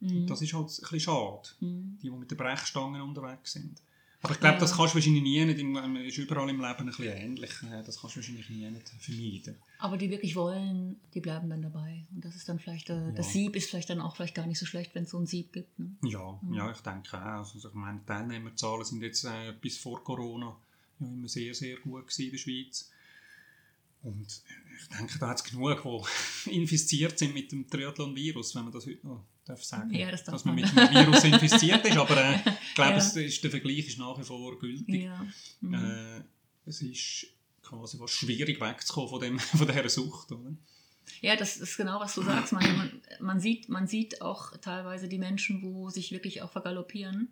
Mhm. 0.00 0.26
Das 0.26 0.42
ist 0.42 0.52
halt 0.52 0.64
ein 0.64 0.66
bisschen 0.66 1.00
schade, 1.00 1.48
Mhm. 1.60 1.98
die, 2.02 2.10
die 2.10 2.16
mit 2.16 2.30
den 2.30 2.38
Brechstangen 2.38 3.02
unterwegs 3.02 3.52
sind. 3.52 3.80
Aber 4.26 4.34
ich 4.34 4.40
glaube, 4.40 4.58
das 4.58 4.76
kannst 4.76 4.92
du 4.92 4.96
wahrscheinlich 4.96 5.22
nie, 5.22 5.44
nicht, 5.44 6.06
ist 6.08 6.18
überall 6.18 6.50
im 6.50 6.60
Leben 6.60 6.78
ein 6.80 6.86
bisschen 6.86 7.04
ähnlich. 7.06 7.50
Äh, 7.62 7.82
Das 7.84 8.00
kannst 8.00 8.16
du 8.16 8.20
wahrscheinlich 8.20 8.50
nie 8.50 8.68
nicht 8.68 8.88
vermeiden. 8.98 9.56
Aber 9.78 9.96
die 9.96 10.10
wirklich 10.10 10.34
wollen, 10.34 10.96
die 11.14 11.20
bleiben 11.20 11.48
dann 11.48 11.62
dabei. 11.62 12.04
Und 12.12 12.24
das 12.24 12.34
ist 12.34 12.48
dann 12.48 12.58
vielleicht, 12.58 12.90
äh, 12.90 13.12
das 13.14 13.26
Ja. 13.26 13.32
Sieb 13.32 13.54
ist 13.54 13.70
vielleicht 13.70 13.88
dann 13.88 14.00
auch 14.00 14.16
vielleicht 14.16 14.34
gar 14.34 14.46
nicht 14.46 14.58
so 14.58 14.66
schlecht, 14.66 14.94
wenn 14.96 15.04
es 15.04 15.10
so 15.10 15.18
ein 15.18 15.26
Sieb 15.26 15.52
gibt. 15.52 15.78
Ne? 15.78 15.96
Ja, 16.02 16.40
ja, 16.52 16.70
ich 16.72 16.80
denke 16.80 17.16
auch. 17.16 17.38
Also, 17.38 17.68
ich 17.68 17.74
meine, 17.74 18.00
die 18.00 18.06
Teilnehmerzahlen 18.06 18.84
sind 18.84 19.02
jetzt 19.02 19.24
äh, 19.24 19.52
bis 19.60 19.78
vor 19.78 20.02
Corona 20.02 20.56
ja, 20.98 21.06
immer 21.06 21.28
sehr, 21.28 21.54
sehr 21.54 21.76
gut 21.76 22.08
gewesen 22.08 22.22
in 22.24 22.30
der 22.32 22.38
Schweiz. 22.38 22.90
Und 24.02 24.26
ich 24.80 24.88
denke, 24.98 25.18
da 25.20 25.28
hat 25.28 25.38
es 25.38 25.44
genug, 25.44 25.82
die 26.46 26.50
infiziert 26.50 27.18
sind 27.18 27.32
mit 27.32 27.52
dem 27.52 27.68
Triathlon-Virus, 27.68 28.54
wenn 28.56 28.64
man 28.64 28.72
das 28.72 28.86
heute 28.86 29.06
noch 29.06 29.24
darf 29.46 29.64
sagen 29.64 29.92
Ja, 29.94 30.10
das 30.10 30.24
Dass 30.24 30.44
man 30.44 30.54
mit 30.54 30.66
dem 30.68 30.76
Virus 30.76 31.24
infiziert 31.24 31.84
ist. 31.86 31.96
Aber 31.96 32.16
äh, 32.16 32.34
ich 32.68 32.74
glaube, 32.74 32.90
Ja. 32.92 32.96
es 32.96 33.16
ist, 33.16 33.42
der 33.42 33.50
Vergleich 33.50 33.86
ist 33.88 33.98
nach 33.98 34.18
wie 34.18 34.24
vor 34.24 34.58
gültig. 34.58 35.04
Ja. 35.04 35.26
Mhm. 35.60 35.74
Äh, 35.74 36.22
es 36.66 36.82
ist 36.82 37.26
quasi 37.62 37.98
was 37.98 38.10
schwierig 38.10 38.60
wegzukommen 38.60 39.08
von, 39.10 39.20
dem, 39.20 39.38
von 39.58 39.66
dieser 39.66 39.88
Sucht. 39.88 40.32
Oder? 40.32 40.52
Ja, 41.20 41.36
das 41.36 41.56
ist 41.56 41.76
genau, 41.76 42.00
was 42.00 42.14
du 42.14 42.22
sagst. 42.22 42.52
Man, 42.52 42.76
man, 42.76 43.00
man, 43.20 43.40
sieht, 43.40 43.68
man 43.68 43.86
sieht 43.86 44.20
auch 44.22 44.56
teilweise 44.58 45.08
die 45.08 45.18
Menschen, 45.18 45.62
wo 45.62 45.88
sich 45.90 46.10
wirklich 46.12 46.42
auch 46.42 46.50
vergaloppieren. 46.50 47.28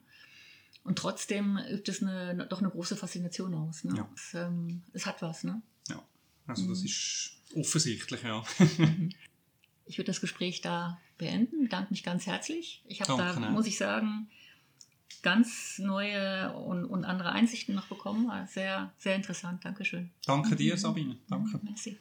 Und 0.84 0.96
trotzdem 0.98 1.58
übt 1.70 1.90
es 1.90 2.02
eine, 2.02 2.46
doch 2.48 2.60
eine 2.60 2.70
große 2.70 2.94
Faszination 2.96 3.54
aus. 3.54 3.84
Ne? 3.84 3.94
Ja. 3.96 4.08
Es, 4.14 4.34
ähm, 4.34 4.82
es 4.92 5.06
hat 5.06 5.22
was. 5.22 5.42
Ne? 5.44 5.60
Ja, 5.88 6.02
also 6.46 6.68
das 6.68 6.80
Mhm. 6.80 6.84
ist 6.86 7.30
offensichtlich, 7.56 8.22
ja. 8.22 8.44
Ich 9.87 9.99
würde 9.99 10.07
das 10.07 10.20
Gespräch 10.20 10.61
da 10.61 11.01
beenden. 11.18 11.57
Ich 11.57 11.70
Bedanke 11.70 11.91
mich 11.91 12.03
ganz 12.03 12.26
herzlich. 12.26 12.82
Ich 12.87 13.01
habe 13.01 13.16
Danke, 13.16 13.41
da, 13.41 13.47
ne? 13.49 13.51
muss 13.53 13.66
ich 13.66 13.76
sagen, 13.76 14.28
ganz 15.22 15.78
neue 15.78 16.53
und, 16.53 16.85
und 16.85 17.05
andere 17.05 17.32
Einsichten 17.32 17.74
noch 17.74 17.87
bekommen. 17.87 18.28
War 18.28 18.47
Sehr, 18.47 18.93
sehr 18.99 19.16
interessant. 19.16 19.64
Dankeschön. 19.64 20.11
Danke 20.26 20.57
dir, 20.57 20.76
Sabine. 20.76 21.16
Danke. 21.28 21.61
Merci. 21.62 21.99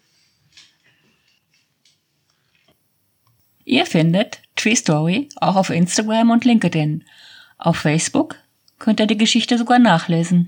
Ihr 3.66 3.86
findet 3.86 4.42
Tree 4.56 4.76
Story 4.76 5.30
auch 5.38 5.56
auf 5.56 5.70
Instagram 5.70 6.32
und 6.32 6.46
LinkedIn. 6.46 7.06
Auf 7.58 7.78
Facebook 7.78 8.36
könnt 8.78 9.00
ihr 9.00 9.08
die 9.08 9.18
Geschichte 9.18 9.58
sogar 9.58 9.80
nachlesen. 9.80 10.48